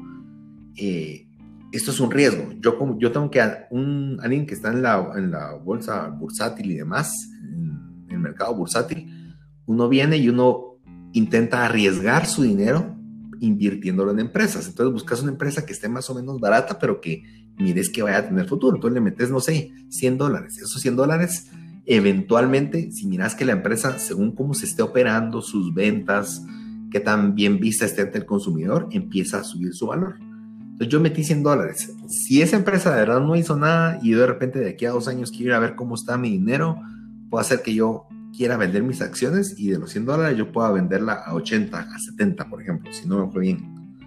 eh, 0.77 1.27
esto 1.73 1.91
es 1.91 2.01
un 2.01 2.11
riesgo. 2.11 2.53
Yo, 2.61 2.77
como, 2.77 2.99
yo 2.99 3.11
tengo 3.11 3.31
que, 3.31 3.41
un, 3.71 4.19
alguien 4.23 4.45
que 4.45 4.53
está 4.53 4.71
en 4.71 4.83
la, 4.83 5.11
en 5.17 5.31
la 5.31 5.55
bolsa 5.55 6.09
bursátil 6.09 6.71
y 6.71 6.75
demás, 6.75 7.11
en 7.43 8.11
el 8.11 8.19
mercado 8.19 8.55
bursátil, 8.55 9.35
uno 9.65 9.89
viene 9.89 10.19
y 10.19 10.29
uno 10.29 10.77
intenta 11.13 11.65
arriesgar 11.65 12.27
su 12.27 12.43
dinero 12.43 12.95
invirtiéndolo 13.41 14.11
en 14.11 14.21
empresas. 14.21 14.69
Entonces 14.69 14.93
buscas 14.93 15.23
una 15.23 15.33
empresa 15.33 15.65
que 15.65 15.73
esté 15.73 15.89
más 15.89 16.11
o 16.11 16.15
menos 16.15 16.41
barata, 16.41 16.79
pero 16.79 17.01
que 17.01 17.23
mires 17.57 17.89
que 17.89 18.03
vaya 18.03 18.19
a 18.19 18.29
tener 18.29 18.47
futuro. 18.47 18.77
Entonces 18.77 18.95
le 18.95 19.01
metes, 19.01 19.31
no 19.31 19.41
sé, 19.41 19.73
100 19.89 20.19
dólares. 20.19 20.59
Esos 20.59 20.83
100 20.83 20.95
dólares 20.95 21.51
eventualmente, 21.91 22.93
si 22.93 23.09
miras 23.09 23.35
que 23.35 23.45
la 23.45 23.51
empresa, 23.51 23.99
según 23.99 24.31
cómo 24.31 24.55
se 24.55 24.65
esté 24.65 24.81
operando, 24.81 25.43
sus 25.43 25.75
ventas, 25.75 26.47
qué 26.89 27.01
tan 27.01 27.35
bien 27.35 27.59
vista 27.59 27.85
esté 27.85 28.03
ante 28.03 28.19
el 28.19 28.27
consumidor, 28.27 28.89
empieza 28.93 29.41
a 29.41 29.45
subir 29.45 29.75
su 29.75 29.89
valor. 29.89 30.15
Entonces 30.21 30.89
yo 30.89 31.01
metí 31.01 31.25
100 31.25 31.43
dólares. 31.43 31.93
Si 32.07 32.43
esa 32.43 32.57
empresa 32.57 32.91
de 32.91 33.01
verdad 33.01 33.21
no 33.21 33.35
hizo 33.35 33.57
nada 33.57 33.99
y 34.05 34.13
de 34.13 34.25
repente 34.25 34.61
de 34.61 34.71
aquí 34.71 34.87
a 34.87 34.93
dos 34.93 35.09
años 35.09 35.33
quiero 35.33 35.47
ir 35.47 35.55
a 35.55 35.59
ver 35.59 35.75
cómo 35.75 35.97
está 35.97 36.17
mi 36.17 36.31
dinero, 36.31 36.81
puede 37.29 37.43
hacer 37.43 37.63
que 37.63 37.75
yo 37.75 38.07
quiera 38.37 38.57
vender 38.57 38.85
mis 38.85 39.03
acciones 39.03 39.59
y 39.59 39.71
de 39.71 39.79
los 39.81 39.91
100 39.91 40.07
dólares 40.07 40.39
yo 40.39 40.53
pueda 40.53 40.71
venderla 40.71 41.15
a 41.15 41.35
80, 41.35 41.77
a 41.77 41.99
70, 41.99 42.49
por 42.49 42.63
ejemplo, 42.63 42.93
si 42.93 43.09
no 43.09 43.27
me 43.27 43.33
fue 43.33 43.43
bien. 43.43 43.99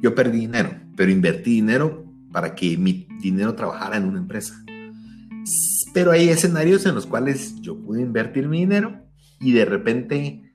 Yo 0.00 0.14
perdí 0.14 0.38
dinero, 0.38 0.70
pero 0.96 1.10
invertí 1.10 1.50
dinero 1.50 2.04
para 2.30 2.54
que 2.54 2.78
mi 2.78 3.08
dinero 3.20 3.56
trabajara 3.56 3.96
en 3.96 4.04
una 4.04 4.20
empresa. 4.20 4.64
Pero 5.92 6.10
hay 6.10 6.28
escenarios 6.28 6.86
en 6.86 6.94
los 6.94 7.06
cuales 7.06 7.60
yo 7.60 7.78
pude 7.78 8.00
invertir 8.00 8.48
mi 8.48 8.60
dinero 8.60 9.02
y 9.40 9.52
de 9.52 9.64
repente 9.64 10.54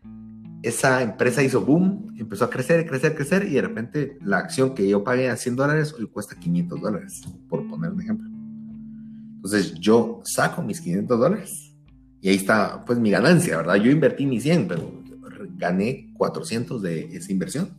esa 0.63 1.01
empresa 1.01 1.43
hizo 1.43 1.61
boom, 1.61 2.15
empezó 2.17 2.45
a 2.45 2.49
crecer, 2.49 2.85
crecer, 2.87 3.15
crecer 3.15 3.47
y 3.47 3.53
de 3.53 3.61
repente 3.61 4.17
la 4.21 4.39
acción 4.39 4.73
que 4.73 4.87
yo 4.87 5.03
pagué 5.03 5.29
a 5.29 5.37
100 5.37 5.55
dólares 5.55 5.93
hoy 5.97 6.07
cuesta 6.07 6.35
500 6.35 6.81
dólares, 6.81 7.21
por 7.47 7.67
poner 7.67 7.91
un 7.91 8.01
ejemplo. 8.01 8.27
Entonces 9.35 9.75
yo 9.75 10.21
saco 10.23 10.63
mis 10.63 10.81
500 10.81 11.19
dólares 11.19 11.75
y 12.21 12.29
ahí 12.29 12.35
está 12.35 12.83
pues 12.85 12.97
mi 12.97 13.11
ganancia, 13.11 13.57
¿verdad? 13.57 13.75
Yo 13.75 13.91
invertí 13.91 14.25
mis 14.25 14.43
100, 14.43 14.67
pero 14.67 15.03
gané 15.55 16.11
400 16.17 16.81
de 16.81 17.15
esa 17.15 17.31
inversión. 17.31 17.77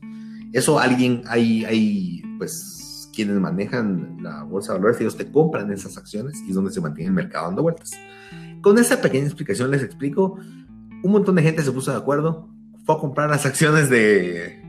Eso 0.52 0.78
alguien, 0.78 1.22
hay, 1.26 1.64
hay 1.64 2.22
pues 2.38 2.88
quienes 3.18 3.40
manejan 3.40 4.18
la 4.20 4.44
bolsa 4.44 4.72
de 4.72 4.78
valores, 4.78 5.00
ellos 5.00 5.16
te 5.16 5.28
compran 5.28 5.72
esas 5.72 5.98
acciones 5.98 6.40
y 6.46 6.50
es 6.50 6.54
donde 6.54 6.70
se 6.70 6.80
mantiene 6.80 7.08
el 7.08 7.14
mercado 7.14 7.46
dando 7.46 7.62
vueltas. 7.62 7.90
Con 8.60 8.78
esa 8.78 9.00
pequeña 9.00 9.24
explicación 9.24 9.72
les 9.72 9.82
explico, 9.82 10.38
un 11.02 11.10
montón 11.10 11.34
de 11.34 11.42
gente 11.42 11.64
se 11.64 11.72
puso 11.72 11.90
de 11.90 11.96
acuerdo, 11.96 12.48
fue 12.86 12.94
a 12.94 12.98
comprar 12.98 13.28
las 13.28 13.44
acciones 13.44 13.90
de, 13.90 14.62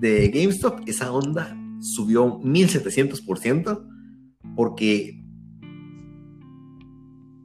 de 0.00 0.28
GameStop, 0.34 0.80
esa 0.88 1.12
onda 1.12 1.56
subió 1.78 2.40
1700% 2.40 3.90
porque 4.56 5.24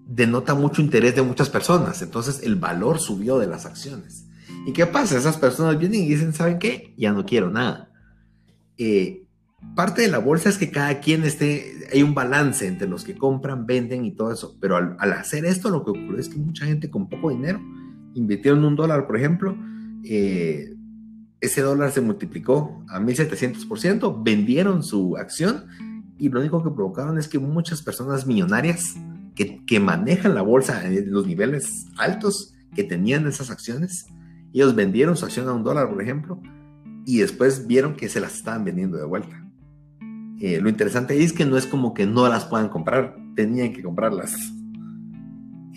denota 0.08 0.56
mucho 0.56 0.82
interés 0.82 1.16
de 1.16 1.22
muchas 1.22 1.52
personas, 1.52 2.02
entonces 2.02 2.42
el 2.42 2.56
valor 2.56 2.98
subió 2.98 3.38
de 3.38 3.46
las 3.46 3.68
acciones. 3.68 4.28
¿Y 4.66 4.74
qué 4.74 4.88
pasa? 4.88 5.16
Esas 5.16 5.38
personas 5.38 5.78
vienen 5.78 6.02
y 6.02 6.10
dicen, 6.10 6.34
¿saben 6.34 6.58
qué? 6.58 6.96
Ya 6.98 7.12
no 7.12 7.24
quiero 7.24 7.52
nada. 7.52 7.92
Eh, 8.80 9.21
parte 9.76 10.02
de 10.02 10.08
la 10.10 10.20
bolsa 10.20 10.50
es 10.50 10.58
que 10.58 10.72
cada 10.72 11.00
quien 11.00 11.24
esté, 11.24 11.88
hay 11.92 12.04
un 12.04 12.14
balance 12.14 12.68
entre 12.68 12.88
los 12.88 13.04
que 13.04 13.16
compran, 13.16 13.66
venden 13.66 14.06
y 14.06 14.12
todo 14.12 14.32
eso, 14.32 14.58
pero 14.60 14.76
al, 14.76 15.14
hacer 15.14 15.46
esto 15.46 15.70
lo 15.70 15.84
que 15.84 15.92
ocurrió 15.92 16.18
es 16.18 16.30
que 16.30 16.38
mucha 16.38 16.66
gente 16.66 16.90
con 16.90 17.10
poco 17.10 17.30
dinero 17.30 17.60
invirtieron 18.14 18.66
un 18.66 18.76
dólar, 18.76 19.08
por 19.08 19.18
ejemplo, 19.18 19.58
eh, 20.04 20.76
ese 21.40 21.62
dólar 21.62 21.92
se 21.92 22.02
multiplicó 22.02 22.84
a 22.90 23.00
1700%, 23.00 24.22
vendieron 24.24 24.84
su 24.84 25.18
acción 25.18 25.66
y 26.18 26.30
lo 26.30 26.40
único 26.40 26.64
que 26.64 26.70
provocaron 26.70 27.18
es 27.18 27.28
que 27.28 27.40
muchas 27.40 27.82
personas 27.82 28.28
millonarias 28.28 28.96
que, 29.36 29.66
que 29.66 29.80
manejan 29.80 30.36
la 30.36 30.42
bolsa 30.42 30.86
en 30.86 31.12
los 31.12 31.26
niveles 31.26 31.88
altos 31.98 32.54
que 32.76 32.84
tenían 32.84 33.26
esas 33.28 33.50
acciones, 33.50 34.06
ellos 34.54 34.76
vendieron 34.76 35.16
su 35.16 35.26
acción 35.26 35.48
a 35.48 35.54
un 35.54 35.64
dólar, 35.64 35.90
por 35.90 36.02
ejemplo, 36.02 36.40
y 37.06 37.20
después 37.20 37.68
vieron 37.68 37.96
que 37.96 38.10
se 38.10 38.20
las 38.20 38.36
estaban 38.36 38.64
vendiendo 38.64 38.98
de 38.98 39.06
vuelta. 39.06 39.41
Eh, 40.44 40.60
lo 40.60 40.70
interesante 40.70 41.24
es 41.24 41.34
que 41.34 41.46
no 41.46 41.56
es 41.56 41.68
como 41.68 41.94
que 41.94 42.08
no 42.08 42.28
las 42.28 42.46
puedan 42.46 42.70
comprar, 42.70 43.16
tenían 43.36 43.74
que 43.74 43.84
comprarlas. 43.84 44.34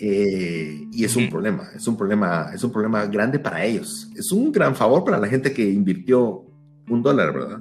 Eh, 0.00 0.88
y 0.90 1.04
es 1.04 1.14
un 1.16 1.28
problema, 1.28 1.64
es 1.76 1.86
un 1.86 1.98
problema, 1.98 2.50
es 2.54 2.64
un 2.64 2.72
problema 2.72 3.04
grande 3.04 3.38
para 3.38 3.62
ellos. 3.62 4.10
Es 4.16 4.32
un 4.32 4.50
gran 4.50 4.74
favor 4.74 5.04
para 5.04 5.18
la 5.18 5.28
gente 5.28 5.52
que 5.52 5.70
invirtió 5.70 6.46
un 6.88 7.02
dólar, 7.02 7.34
¿verdad? 7.34 7.60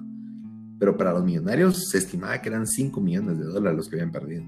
Pero 0.79 0.95
para 0.95 1.11
los 1.11 1.25
millonarios 1.25 1.89
se 1.89 1.97
estimaba 1.97 2.41
que 2.41 2.47
eran 2.47 2.65
5 2.65 3.01
millones 3.01 3.37
de 3.37 3.45
dólares 3.47 3.75
los 3.75 3.89
que 3.89 3.97
habían 3.97 4.11
perdido. 4.13 4.45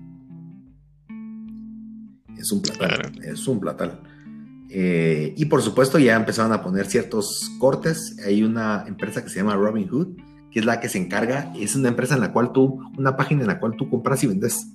Es 2.38 2.54
un 2.54 2.62
platal, 2.62 3.20
es 3.22 3.46
un 3.50 3.60
platal. 3.60 4.00
Eh, 4.70 5.34
y 5.36 5.46
por 5.46 5.62
supuesto 5.62 6.00
ya 6.00 6.16
empezaron 6.16 6.54
a 6.54 6.64
poner 6.64 6.86
ciertos 6.86 7.52
cortes. 7.60 8.18
Hay 8.26 8.44
una 8.44 8.86
empresa 8.88 9.22
que 9.22 9.30
se 9.30 9.40
llama 9.40 9.56
Robinhood, 9.58 10.16
que 10.56 10.60
es 10.60 10.66
la 10.66 10.80
que 10.80 10.88
se 10.88 10.98
encarga, 10.98 11.52
es 11.60 11.76
una 11.76 11.90
empresa 11.90 12.16
en 12.16 12.22
la 12.22 12.32
cual 12.32 12.54
tú, 12.54 12.80
una 12.98 13.18
página 13.18 13.42
en 13.42 13.48
la 13.48 13.60
cual 13.60 13.76
tú 13.76 13.90
compras 13.90 14.24
y 14.24 14.28
vendes. 14.28 14.66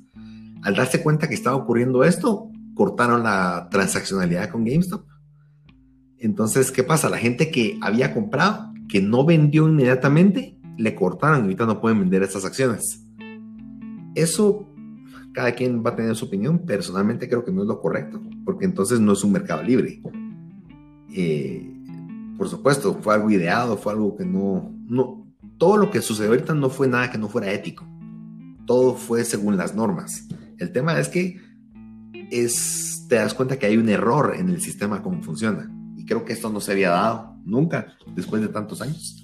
Al 0.61 0.77
darse 0.77 1.03
cuenta 1.03 1.27
que 1.27 1.33
estaba 1.33 1.57
ocurriendo 1.57 2.05
esto, 2.05 2.51
cortaron 2.75 3.23
la 3.23 3.67
transaccionalidad 3.71 4.51
con 4.51 4.67
GameStop. 4.67 5.07
Entonces, 6.19 6.71
¿qué 6.71 6.83
pasa? 6.83 7.09
La 7.09 7.17
gente 7.17 7.51
que 7.51 7.79
había 7.81 8.13
comprado, 8.13 8.75
que 8.91 9.01
no 9.01 9.25
vendió 9.25 9.67
inmediatamente, 9.67 10.59
le 10.77 10.95
cortaron 10.95 11.39
y 11.39 11.43
ahorita 11.45 11.65
no 11.65 11.81
pueden 11.81 12.01
vender 12.01 12.25
estas 12.25 12.45
acciones. 12.45 13.03
Eso, 14.15 14.69
cada 15.33 15.53
quien 15.53 15.83
va 15.83 15.93
a 15.93 15.97
tener 15.97 16.15
su 16.15 16.27
opinión. 16.27 16.67
Personalmente 16.67 17.27
creo 17.27 17.43
que 17.43 17.53
no 17.53 17.63
es 17.63 17.69
lo 17.69 17.81
correcto, 17.81 18.21
porque 18.45 18.67
entonces 18.67 19.01
no 19.01 19.15
es 19.15 19.25
un 19.25 19.33
mercado 19.33 19.63
libre. 19.63 20.03
Eh, 21.17 21.75
por 22.37 22.49
supuesto, 22.49 22.99
fue 23.01 23.15
algo 23.15 23.31
ideado, 23.31 23.79
fue 23.79 23.95
algo 23.95 24.15
que 24.15 24.27
no, 24.27 24.75
no, 24.87 25.20
todo 25.61 25.77
lo 25.77 25.91
que 25.91 26.01
sucedió 26.01 26.31
ahorita 26.31 26.55
no 26.55 26.71
fue 26.71 26.89
nada 26.89 27.11
que 27.11 27.19
no 27.19 27.29
fuera 27.29 27.53
ético. 27.53 27.87
Todo 28.67 28.95
fue 28.95 29.25
según 29.25 29.59
las 29.59 29.75
normas. 29.75 30.27
El 30.59 30.73
tema 30.73 30.99
es 30.99 31.09
que 31.09 31.39
es 32.31 33.05
te 33.11 33.17
das 33.17 33.35
cuenta 33.35 33.59
que 33.59 33.67
hay 33.67 33.77
un 33.77 33.91
error 33.91 34.35
en 34.35 34.49
el 34.49 34.63
sistema, 34.63 35.03
cómo 35.03 35.23
funciona. 35.23 35.71
Y 35.97 36.07
creo 36.07 36.25
que 36.25 36.33
esto 36.33 36.49
no 36.49 36.61
se 36.61 36.73
había 36.73 36.91
dado 36.91 37.37
nunca 37.45 37.89
después 38.15 38.41
de 38.41 38.49
tantos 38.49 38.81
años. 38.81 39.23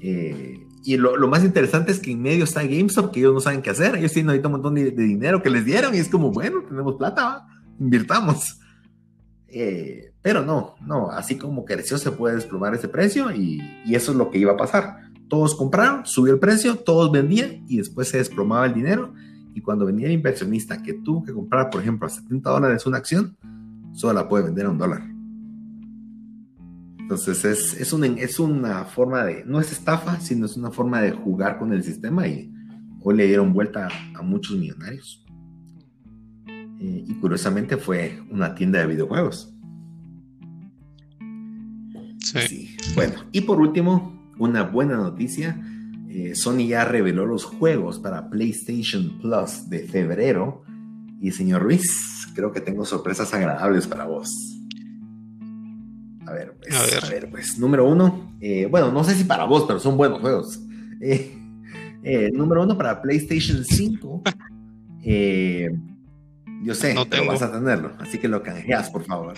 Eh, 0.00 0.66
y 0.84 0.96
lo, 0.98 1.16
más 1.26 1.42
interesante 1.42 1.90
es 1.90 2.00
que 2.00 2.10
en 2.10 2.20
medio 2.20 2.44
está 2.44 2.62
GameStop, 2.64 3.10
que 3.10 3.20
ellos 3.20 3.32
no 3.32 3.40
saben 3.40 3.62
qué 3.62 3.70
hacer. 3.70 3.96
Ellos 3.96 4.12
tienen 4.12 4.28
ahorita 4.28 4.48
un 4.48 4.52
montón 4.52 4.74
de, 4.74 4.90
dinero 4.90 5.42
que 5.42 5.48
les 5.48 5.64
dieron 5.64 5.94
y 5.94 5.98
es 5.98 6.08
como, 6.08 6.32
bueno, 6.32 6.62
tenemos 6.68 6.96
plata, 6.96 7.46
invirtamos. 7.80 8.58
Eh, 9.48 10.12
pero 10.20 10.44
no, 10.44 10.74
no, 10.84 11.10
así 11.10 11.36
como 11.36 11.64
creció 11.64 11.98
se 11.98 12.10
puede 12.10 12.36
desplomar 12.36 12.74
ese 12.74 12.88
precio 12.88 13.30
y, 13.32 13.62
eso 13.86 14.12
es 14.12 14.18
lo 14.18 14.30
que 14.30 14.38
iba 14.38 14.52
a 14.52 14.56
pasar. 14.56 15.01
Todos 15.32 15.54
compraron, 15.54 16.04
subió 16.04 16.34
el 16.34 16.38
precio, 16.38 16.76
todos 16.76 17.10
vendían 17.10 17.64
y 17.66 17.78
después 17.78 18.06
se 18.06 18.18
desplomaba 18.18 18.66
el 18.66 18.74
dinero. 18.74 19.14
Y 19.54 19.62
cuando 19.62 19.86
venía 19.86 20.04
el 20.04 20.12
inversionista 20.12 20.82
que 20.82 20.92
tuvo 20.92 21.24
que 21.24 21.32
comprar, 21.32 21.70
por 21.70 21.80
ejemplo, 21.80 22.06
a 22.06 22.10
70 22.10 22.50
dólares 22.50 22.84
una 22.84 22.98
acción, 22.98 23.34
solo 23.94 24.12
la 24.12 24.28
puede 24.28 24.44
vender 24.44 24.66
a 24.66 24.68
un 24.68 24.76
dólar. 24.76 25.00
Entonces 26.98 27.46
es, 27.46 27.72
es, 27.80 27.94
es 27.94 28.40
una 28.40 28.84
forma 28.84 29.24
de, 29.24 29.42
no 29.46 29.58
es 29.58 29.72
estafa, 29.72 30.20
sino 30.20 30.44
es 30.44 30.58
una 30.58 30.70
forma 30.70 31.00
de 31.00 31.12
jugar 31.12 31.58
con 31.58 31.72
el 31.72 31.82
sistema 31.82 32.28
y 32.28 32.52
hoy 33.00 33.16
le 33.16 33.26
dieron 33.26 33.54
vuelta 33.54 33.88
a, 34.14 34.20
muchos 34.20 34.58
millonarios. 34.58 35.24
Eh, 36.46 37.04
y 37.08 37.14
curiosamente 37.14 37.78
fue 37.78 38.22
una 38.30 38.54
tienda 38.54 38.80
de 38.80 38.86
videojuegos. 38.86 39.50
Sí. 42.18 42.76
Bueno, 42.94 43.14
y 43.32 43.40
por 43.40 43.58
último, 43.58 44.21
una 44.42 44.64
buena 44.64 44.96
noticia. 44.96 45.56
Eh, 46.08 46.34
Sony 46.34 46.66
ya 46.66 46.84
reveló 46.84 47.26
los 47.26 47.44
juegos 47.44 47.98
para 47.98 48.28
PlayStation 48.28 49.18
Plus 49.20 49.70
de 49.70 49.86
febrero. 49.86 50.64
Y 51.20 51.30
señor 51.30 51.62
Ruiz, 51.62 52.26
creo 52.34 52.52
que 52.52 52.60
tengo 52.60 52.84
sorpresas 52.84 53.32
agradables 53.32 53.86
para 53.86 54.04
vos. 54.04 54.28
A 56.26 56.32
ver, 56.32 56.56
pues, 56.58 57.04
a 57.04 57.08
ver. 57.08 57.30
pues, 57.30 57.58
número 57.58 57.88
uno, 57.88 58.36
eh, 58.40 58.66
bueno, 58.70 58.90
no 58.90 59.04
sé 59.04 59.14
si 59.14 59.24
para 59.24 59.44
vos, 59.44 59.64
pero 59.66 59.78
son 59.78 59.96
buenos 59.96 60.20
juegos. 60.20 60.60
Eh, 61.04 61.36
eh, 62.04 62.30
número 62.32 62.62
uno 62.62 62.78
para 62.78 63.02
PlayStation 63.02 63.64
5. 63.64 64.22
yo 66.62 66.74
sé, 66.76 66.94
no 66.94 67.10
pero 67.10 67.26
vas 67.26 67.42
a 67.42 67.50
tenerlo, 67.50 67.90
así 67.98 68.18
que 68.18 68.28
lo 68.28 68.40
canjeas, 68.40 68.88
por 68.88 69.02
favor. 69.02 69.34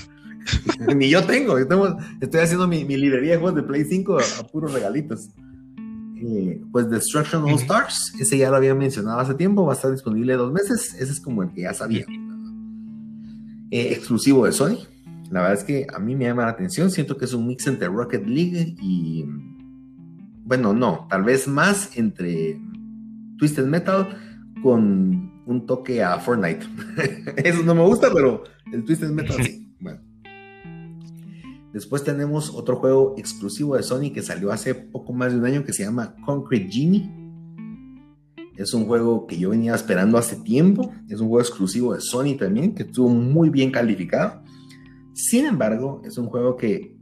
Ni 0.97 1.11
yo 1.11 1.25
tengo, 1.25 1.59
yo 1.59 1.67
tengo, 1.67 1.97
estoy 2.21 2.41
haciendo 2.41 2.67
mi, 2.69 2.85
mi 2.85 2.97
librería 2.97 3.33
de 3.33 3.39
juegos 3.39 3.57
de 3.57 3.63
Play 3.63 3.85
5 3.85 4.19
a, 4.19 4.47
puros 4.49 4.73
regalitos. 4.73 5.31
pues 6.73 6.91
Destruction 6.91 7.43
All 7.45 7.55
Stars, 7.55 8.15
ese 8.19 8.39
ya 8.39 8.51
lo 8.51 8.57
había 8.57 8.75
mencionado 8.75 9.21
hace 9.21 9.35
tiempo, 9.35 9.65
va 9.65 9.73
a 9.73 9.77
estar 9.77 9.91
disponible 9.91 10.35
dos 10.35 10.53
meses, 10.53 10.95
ese 10.95 11.13
es 11.13 11.21
como 11.21 11.43
el 11.43 11.53
que 11.53 11.63
ya 11.63 11.75
sabía. 11.75 12.07
exclusivo 13.71 14.47
de 14.47 14.53
Sony, 14.53 14.79
la 15.31 15.41
verdad 15.41 15.59
es 15.59 15.65
que 15.65 15.87
a 15.93 15.99
mí 15.99 16.15
me 16.15 16.27
llama 16.27 16.45
la 16.45 16.51
atención. 16.51 16.91
Siento 16.91 17.17
que 17.17 17.25
es 17.25 17.33
un 17.33 17.47
mix 17.47 17.67
entre 17.67 17.89
Rocket 17.89 18.27
League 18.27 18.77
y. 18.81 19.25
Bueno, 20.45 20.73
no, 20.73 21.07
tal 21.09 21.25
vez 21.25 21.49
más 21.49 21.97
entre 21.97 22.61
Twisted 23.39 23.65
Metal 23.65 24.09
con 24.63 25.43
un 25.47 25.67
toque 25.67 26.03
a 26.03 26.19
Fortnite. 26.19 26.67
Eso 27.37 27.63
no 27.63 27.75
me 27.75 27.83
gusta, 27.83 28.13
pero 28.13 28.45
el 28.73 28.85
Twisted 28.85 29.11
Metal 29.11 29.37
sí. 29.43 29.61
Bueno. 29.81 30.01
Después 31.75 32.05
tenemos 32.05 32.51
otro 32.55 32.77
juego 32.77 33.17
exclusivo 33.19 33.75
de 33.75 33.83
Sony 33.83 34.13
que 34.15 34.23
salió 34.23 34.53
hace 34.53 34.77
poco 34.77 35.13
más 35.13 35.33
de 35.33 35.41
un 35.41 35.45
año 35.45 35.65
que 35.65 35.73
se 35.73 35.83
llama 35.83 36.15
Concrete 36.25 36.71
Genie. 36.71 37.11
Es 38.57 38.73
un 38.75 38.87
juego 38.87 39.27
que 39.27 39.37
yo 39.37 39.51
venía 39.51 39.75
esperando 39.75 40.17
hace 40.17 40.37
tiempo. 40.37 40.93
Es 41.09 41.19
un 41.19 41.27
juego 41.27 41.41
exclusivo 41.41 41.93
de 41.93 42.01
Sony 42.01 42.37
también, 42.39 42.77
que 42.77 42.85
estuvo 42.85 43.09
muy 43.09 43.51
bien 43.51 43.73
calificado. 43.73 44.41
Sin 45.15 45.47
embargo, 45.47 46.01
es 46.05 46.17
un 46.17 46.27
juego 46.27 46.57
que 46.57 46.97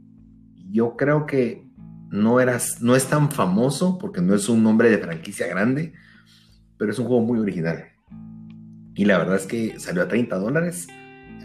yo 0.71 0.97
creo 0.97 1.27
que 1.27 1.69
no, 2.09 2.39
eras, 2.39 2.81
no 2.81 2.95
es 2.95 3.05
tan 3.05 3.29
famoso 3.29 3.99
porque 3.99 4.21
no 4.21 4.33
es 4.33 4.49
un 4.49 4.63
nombre 4.63 4.89
de 4.89 4.97
franquicia 4.97 5.45
grande, 5.45 5.93
pero 6.79 6.91
es 6.91 6.97
un 6.97 7.05
juego 7.05 7.21
muy 7.21 7.37
original. 7.37 7.83
Y 8.95 9.05
la 9.05 9.19
verdad 9.19 9.35
es 9.35 9.45
que 9.45 9.79
salió 9.79 10.01
a 10.01 10.07
30 10.07 10.35
dólares, 10.39 10.87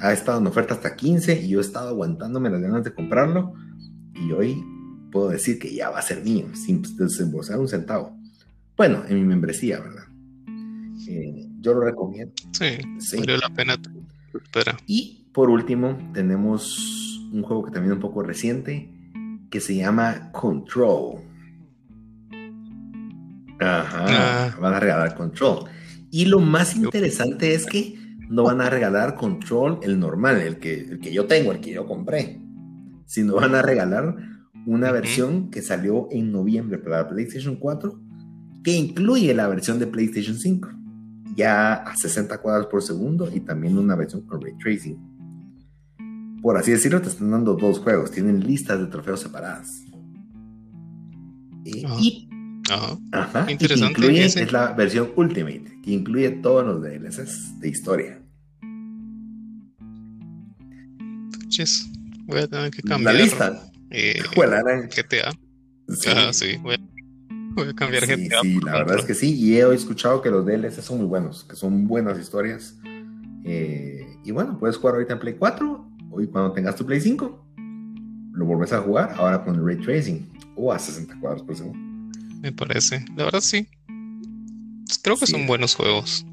ha 0.00 0.12
estado 0.12 0.38
en 0.38 0.46
oferta 0.46 0.74
hasta 0.74 0.96
15 0.96 1.42
y 1.42 1.48
yo 1.48 1.58
he 1.58 1.62
estado 1.62 1.88
aguantándome 1.88 2.50
las 2.50 2.60
ganas 2.60 2.84
de 2.84 2.94
comprarlo 2.94 3.54
y 4.14 4.32
hoy 4.32 4.64
puedo 5.10 5.28
decir 5.28 5.58
que 5.58 5.74
ya 5.74 5.90
va 5.90 5.98
a 5.98 6.02
ser 6.02 6.22
mío 6.22 6.46
sin 6.54 6.82
desembolsar 6.96 7.58
un 7.58 7.68
centavo. 7.68 8.16
Bueno, 8.76 9.02
en 9.08 9.16
mi 9.16 9.24
membresía, 9.24 9.80
¿verdad? 9.80 10.04
Eh, 11.08 11.48
yo 11.60 11.74
lo 11.74 11.80
recomiendo. 11.80 12.32
Sí, 12.52 12.78
sí. 12.98 13.18
valió 13.18 13.36
la 13.38 13.50
pena. 13.50 13.76
Espera. 14.34 14.76
Y 14.86 15.28
por 15.32 15.50
último, 15.50 15.98
tenemos 16.12 17.28
un 17.32 17.42
juego 17.42 17.64
que 17.64 17.70
también 17.70 17.92
es 17.92 17.96
un 17.96 18.02
poco 18.02 18.22
reciente, 18.22 18.92
que 19.50 19.60
se 19.60 19.74
llama 19.74 20.30
Control. 20.32 21.22
Ajá, 23.60 24.06
ah. 24.08 24.56
van 24.60 24.74
a 24.74 24.80
regalar 24.80 25.14
Control. 25.14 25.64
Y 26.10 26.26
lo 26.26 26.38
más 26.38 26.76
interesante 26.76 27.54
es 27.54 27.66
que 27.66 27.97
no 28.28 28.44
van 28.44 28.60
a 28.60 28.70
regalar 28.70 29.14
Control 29.14 29.80
el 29.82 29.98
normal, 29.98 30.40
el 30.40 30.58
que, 30.58 30.80
el 30.80 31.00
que 31.00 31.12
yo 31.12 31.26
tengo, 31.26 31.52
el 31.52 31.60
que 31.60 31.72
yo 31.72 31.86
compré, 31.86 32.40
sino 33.06 33.36
van 33.36 33.54
a 33.54 33.62
regalar 33.62 34.16
una 34.66 34.92
versión 34.92 35.50
que 35.50 35.62
salió 35.62 36.08
en 36.10 36.30
noviembre 36.30 36.78
para 36.78 37.08
PlayStation 37.08 37.56
4, 37.56 38.00
que 38.62 38.72
incluye 38.72 39.32
la 39.34 39.48
versión 39.48 39.78
de 39.78 39.86
PlayStation 39.86 40.36
5, 40.36 40.68
ya 41.36 41.74
a 41.74 41.96
60 41.96 42.38
cuadros 42.38 42.66
por 42.66 42.82
segundo 42.82 43.30
y 43.32 43.40
también 43.40 43.78
una 43.78 43.96
versión 43.96 44.26
con 44.26 44.40
ray 44.42 44.56
tracing 44.58 45.18
por 46.42 46.56
así 46.56 46.70
decirlo, 46.70 47.02
te 47.02 47.08
están 47.08 47.30
dando 47.30 47.54
dos 47.54 47.80
juegos. 47.80 48.10
Tienen 48.10 48.40
listas 48.40 48.78
de 48.78 48.86
trofeos 48.86 49.20
separadas. 49.20 49.68
Y, 51.64 52.27
ajá, 53.12 53.50
interesante. 53.50 54.00
incluye, 54.00 54.24
es 54.24 54.52
la 54.52 54.72
versión 54.72 55.10
Ultimate, 55.16 55.80
que 55.82 55.90
incluye 55.90 56.30
todos 56.30 56.64
los 56.64 56.82
DLCs 56.82 57.60
de 57.60 57.68
historia. 57.68 58.22
Entonces, 61.32 61.88
voy 62.26 62.40
a 62.40 62.48
tener 62.48 62.70
que 62.70 62.82
cambiar. 62.82 63.14
La 63.14 63.20
lista. 63.20 63.70
Eh, 63.90 64.22
GTA. 64.34 65.32
Sí. 65.88 66.10
Ah, 66.14 66.32
sí, 66.32 66.56
voy 66.58 66.74
a, 66.74 67.74
cambiar 67.74 68.06
GTA. 68.06 68.40
Sí, 68.42 68.60
la 68.64 68.72
verdad 68.72 68.98
es 68.98 69.04
que 69.04 69.14
sí. 69.14 69.34
Y 69.34 69.56
he 69.56 69.74
escuchado 69.74 70.20
que 70.20 70.30
los 70.30 70.44
DLCs 70.44 70.84
son 70.84 70.98
muy 70.98 71.06
buenos, 71.06 71.44
que 71.44 71.56
son 71.56 71.86
buenas 71.86 72.18
historias. 72.18 72.76
Eh, 73.44 74.06
y 74.24 74.30
bueno, 74.30 74.58
puedes 74.58 74.76
jugar 74.76 74.94
ahorita 74.96 75.14
en 75.14 75.18
Play 75.20 75.34
4 75.38 75.90
y 76.20 76.26
cuando 76.26 76.52
tengas 76.52 76.76
tu 76.76 76.84
Play 76.84 77.00
5, 77.00 77.46
lo 78.32 78.44
vuelves 78.44 78.72
a 78.72 78.80
jugar 78.80 79.14
ahora 79.16 79.42
con 79.42 79.54
el 79.54 79.64
ray 79.64 79.76
tracing 79.76 80.28
o 80.54 80.72
a 80.72 80.78
60 80.78 81.18
cuadros 81.20 81.42
por 81.42 81.56
segundo. 81.56 81.87
Me 82.40 82.52
parece, 82.52 83.04
la 83.16 83.24
verdad 83.24 83.40
sí. 83.40 83.68
Creo 85.02 85.16
que 85.16 85.26
son 85.26 85.46
buenos 85.46 85.74
juegos. 85.74 86.24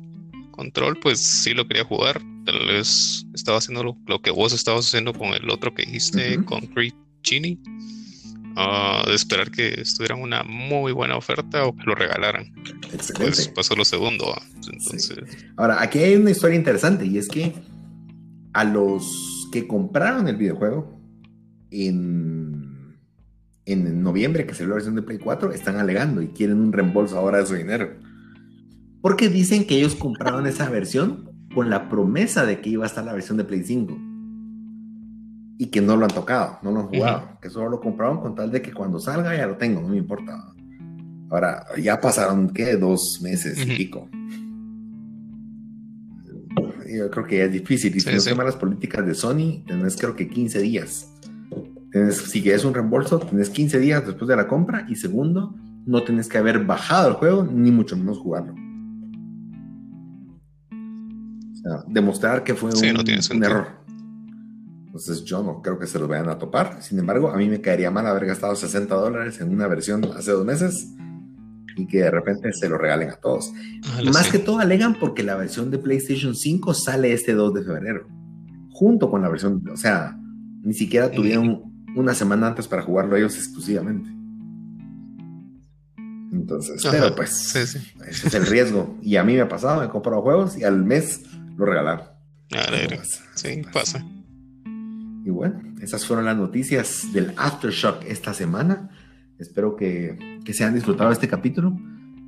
Control, 0.51 0.97
pues 0.99 1.19
sí 1.19 1.53
lo 1.53 1.67
quería 1.67 1.83
jugar. 1.83 2.21
Tal 2.45 2.67
vez 2.67 3.25
estaba 3.33 3.57
haciendo 3.57 3.83
lo, 3.83 4.21
que 4.21 4.31
vos 4.31 4.53
estabas 4.53 4.87
haciendo 4.87 5.13
con 5.13 5.33
el 5.33 5.49
otro 5.49 5.73
que 5.73 5.83
dijiste, 5.83 6.43
Concrete 6.45 6.95
Genie. 7.23 7.59
Ah, 8.57 9.03
de 9.05 9.15
esperar 9.15 9.51
que 9.51 9.81
estuvieran 9.81 10.21
una 10.21 10.43
muy 10.43 10.93
buena 10.93 11.17
oferta 11.17 11.65
o 11.65 11.75
que 11.75 11.83
lo 11.83 11.93
regalaran. 11.93 12.53
Excelente. 12.93 13.35
Pues 13.35 13.47
pasó 13.49 13.75
lo 13.75 13.83
segundo. 13.83 14.33
Entonces... 14.55 15.17
Ahora, 15.57 15.81
aquí 15.81 15.99
hay 15.99 16.15
una 16.15 16.31
historia 16.31 16.55
interesante 16.55 17.05
y 17.05 17.17
es 17.17 17.27
que 17.27 17.53
a 18.53 18.63
los 18.63 19.49
que 19.51 19.67
compraron 19.67 20.29
el 20.29 20.37
videojuego 20.37 20.97
en, 21.69 22.74
en 23.65 24.03
noviembre, 24.03 24.45
que 24.45 24.53
salió 24.53 24.69
la 24.69 24.75
versión 24.75 24.95
de 24.95 25.01
Play 25.01 25.17
4, 25.17 25.51
están 25.51 25.77
alegando 25.77 26.21
y 26.21 26.27
quieren 26.27 26.59
un 26.59 26.71
reembolso 26.71 27.17
ahora 27.17 27.39
de 27.39 27.45
su 27.45 27.55
dinero. 27.55 27.89
Porque 29.01 29.29
dicen 29.29 29.65
que 29.65 29.77
ellos 29.77 29.95
compraron 29.95 30.47
esa 30.47 30.69
versión 30.69 31.29
con 31.53 31.69
la 31.69 31.89
promesa 31.89 32.45
de 32.45 32.61
que 32.61 32.69
iba 32.69 32.83
a 32.83 32.87
estar 32.87 33.03
la 33.03 33.13
versión 33.13 33.37
de 33.37 33.43
Play 33.43 33.63
5 33.63 33.97
y 35.57 35.67
que 35.67 35.81
no 35.81 35.95
lo 35.95 36.05
han 36.05 36.11
tocado, 36.11 36.59
no 36.63 36.71
lo 36.71 36.81
han 36.81 36.87
jugado, 36.87 37.39
que 37.41 37.49
solo 37.49 37.69
lo 37.69 37.79
compraron 37.79 38.19
con 38.19 38.35
tal 38.35 38.51
de 38.51 38.61
que 38.61 38.73
cuando 38.73 38.99
salga 38.99 39.35
ya 39.35 39.47
lo 39.47 39.57
tengo, 39.57 39.81
no 39.81 39.87
me 39.87 39.97
importa. 39.97 40.53
Ahora, 41.29 41.65
ya 41.81 41.99
pasaron, 41.99 42.49
¿qué? 42.49 42.75
Dos 42.75 43.19
meses 43.21 43.57
y 43.65 43.75
pico 43.75 44.09
yo 46.95 47.09
creo 47.09 47.25
que 47.25 47.43
es 47.43 47.51
difícil. 47.51 47.95
Y 47.95 47.99
si 47.99 48.11
no 48.11 48.19
sí. 48.19 48.33
las 48.35 48.55
políticas 48.55 49.05
de 49.05 49.13
Sony, 49.13 49.63
tenés 49.67 49.95
creo 49.97 50.15
que 50.15 50.27
15 50.27 50.59
días. 50.61 51.11
Si 52.11 52.41
quieres 52.41 52.65
un 52.65 52.73
reembolso, 52.73 53.19
tenés 53.19 53.49
15 53.49 53.79
días 53.79 54.05
después 54.05 54.27
de 54.27 54.35
la 54.35 54.47
compra. 54.47 54.85
Y 54.89 54.95
segundo, 54.95 55.55
no 55.85 56.03
tenés 56.03 56.27
que 56.27 56.37
haber 56.37 56.65
bajado 56.65 57.09
el 57.09 57.13
juego, 57.15 57.43
ni 57.43 57.71
mucho 57.71 57.95
menos 57.95 58.17
jugarlo. 58.17 58.53
O 61.53 61.57
sea, 61.57 61.83
demostrar 61.87 62.43
que 62.43 62.53
fue 62.53 62.71
un, 62.71 63.43
error. 63.43 63.67
Entonces 64.85 65.23
yo 65.23 65.41
no 65.43 65.61
creo 65.61 65.79
que 65.79 65.87
se 65.87 65.99
los 65.99 66.07
vayan 66.07 66.29
a 66.29 66.37
topar. 66.37 66.81
Sin 66.81 66.99
embargo, 66.99 67.29
a 67.29 67.37
mí 67.37 67.47
me 67.47 67.61
caería 67.61 67.91
mal 67.91 68.07
haber 68.07 68.25
gastado 68.25 68.55
60 68.55 68.93
dólares 68.93 69.39
en 69.41 69.49
una 69.49 69.67
versión 69.67 70.03
hace 70.15 70.31
dos 70.31 70.45
meses 70.45 70.93
y 71.77 71.87
que 71.87 71.99
de 71.99 72.11
repente 72.11 72.53
se 72.53 72.69
lo 72.69 72.77
regalen 72.77 73.09
a 73.09 73.15
todos. 73.15 73.51
Ah, 73.85 74.01
Más 74.13 74.31
que 74.31 74.39
todo 74.39 74.59
alegan 74.59 74.97
porque 74.99 75.23
la 75.23 75.35
versión 75.35 75.71
de 75.71 75.77
PlayStation 75.77 76.35
5 76.35 76.73
sale 76.73 77.13
este 77.13 77.33
2 77.33 77.53
de 77.53 77.63
febrero, 77.63 78.07
junto 78.71 79.09
con 79.09 79.21
la 79.21 79.29
versión, 79.29 79.61
o 79.69 79.75
sea, 79.75 80.17
ni 80.63 80.73
siquiera 80.73 81.11
tuvieron 81.11 81.74
una 81.95 82.13
semana 82.13 82.47
antes 82.47 82.67
para 82.67 82.83
jugarlo 82.83 83.15
ellos 83.15 83.35
exclusivamente. 83.35 84.09
Entonces, 86.31 86.85
pero 86.89 87.15
pues, 87.15 87.55
ese 87.55 87.79
es 88.07 88.33
el 88.33 88.45
riesgo. 88.45 88.97
Y 89.01 89.15
a 89.15 89.23
mí 89.23 89.33
me 89.33 89.41
ha 89.41 89.47
pasado, 89.47 89.79
me 89.79 89.87
he 89.87 89.89
comprado 89.89 90.21
juegos 90.21 90.57
y 90.57 90.63
al 90.63 90.83
mes 90.83 91.23
lo 91.55 91.65
regalaron. 91.65 92.07
Sí, 93.35 93.61
pasa. 93.73 94.05
Y 95.23 95.29
bueno, 95.29 95.61
esas 95.81 96.05
fueron 96.05 96.25
las 96.25 96.37
noticias 96.37 97.11
del 97.13 97.33
Aftershock 97.37 98.03
esta 98.05 98.33
semana. 98.33 98.89
Espero 99.39 99.75
que, 99.75 100.39
que 100.43 100.53
se 100.53 100.63
hayan 100.63 100.75
disfrutado 100.75 101.11
este 101.11 101.27
capítulo. 101.27 101.77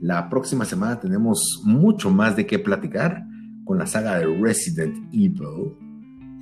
La 0.02 0.30
próxima 0.30 0.66
semana 0.66 1.00
tenemos 1.00 1.62
mucho 1.64 2.10
más 2.10 2.36
de 2.36 2.46
qué 2.46 2.60
platicar 2.60 3.24
con 3.66 3.78
la 3.78 3.86
saga 3.86 4.18
de 4.18 4.26
Resident 4.26 5.14
Evil. 5.14 5.76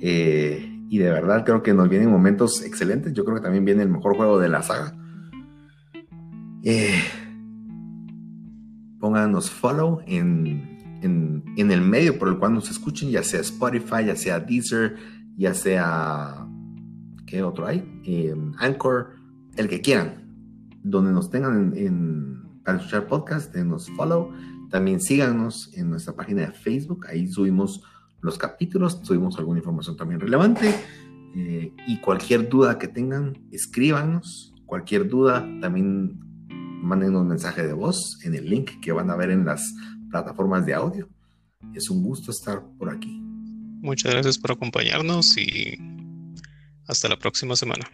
Eh, 0.00 0.75
y 0.88 0.98
de 0.98 1.10
verdad 1.10 1.44
creo 1.44 1.62
que 1.62 1.74
nos 1.74 1.88
vienen 1.88 2.10
momentos 2.10 2.62
excelentes. 2.62 3.12
Yo 3.12 3.24
creo 3.24 3.36
que 3.36 3.42
también 3.42 3.64
viene 3.64 3.82
el 3.82 3.88
mejor 3.88 4.16
juego 4.16 4.38
de 4.38 4.48
la 4.48 4.62
saga. 4.62 4.94
Eh, 6.62 7.00
pónganos 9.00 9.50
follow 9.50 10.00
en, 10.06 10.78
en, 11.02 11.70
el 11.70 11.80
medio 11.80 12.18
por 12.18 12.28
el 12.28 12.38
cual 12.38 12.54
nos 12.54 12.70
escuchen, 12.70 13.10
ya 13.10 13.22
sea 13.22 13.40
Spotify, 13.40 14.04
ya 14.06 14.16
sea 14.16 14.40
Deezer, 14.40 14.96
ya 15.36 15.54
sea. 15.54 16.46
¿Qué 17.26 17.42
otro 17.42 17.66
hay? 17.66 18.00
Eh, 18.04 18.34
Anchor, 18.58 19.16
el 19.56 19.68
que 19.68 19.80
quieran. 19.80 20.24
Donde 20.84 21.10
nos 21.10 21.30
tengan 21.30 21.72
en, 21.76 22.60
para 22.64 22.78
escuchar 22.78 23.08
podcast, 23.08 23.52
denos 23.52 23.90
follow. 23.96 24.32
También 24.70 25.00
síganos 25.00 25.72
en 25.76 25.90
nuestra 25.90 26.14
página 26.14 26.42
de 26.42 26.52
Facebook. 26.52 27.06
Ahí 27.08 27.26
subimos 27.26 27.82
los 28.20 28.38
capítulos, 28.38 29.00
subimos 29.02 29.38
alguna 29.38 29.58
información 29.58 29.96
también 29.96 30.20
relevante. 30.20 30.74
Eh, 31.34 31.72
y 31.86 32.00
cualquier 32.00 32.48
duda 32.48 32.78
que 32.78 32.88
tengan, 32.88 33.38
escríbanos. 33.50 34.54
Cualquier 34.64 35.08
duda, 35.08 35.46
también 35.60 36.18
manden 36.82 37.14
un 37.16 37.28
mensaje 37.28 37.66
de 37.66 37.72
voz 37.72 38.18
en 38.24 38.34
el 38.34 38.48
link 38.48 38.80
que 38.80 38.92
van 38.92 39.10
a 39.10 39.16
ver 39.16 39.30
en 39.30 39.44
las 39.44 39.74
plataformas 40.10 40.64
de 40.64 40.74
audio. 40.74 41.08
Es 41.74 41.90
un 41.90 42.02
gusto 42.02 42.30
estar 42.30 42.62
por 42.78 42.90
aquí. 42.90 43.20
Muchas 43.80 44.12
gracias 44.12 44.38
por 44.38 44.52
acompañarnos 44.52 45.36
y 45.36 45.78
hasta 46.86 47.08
la 47.08 47.18
próxima 47.18 47.54
semana. 47.54 47.86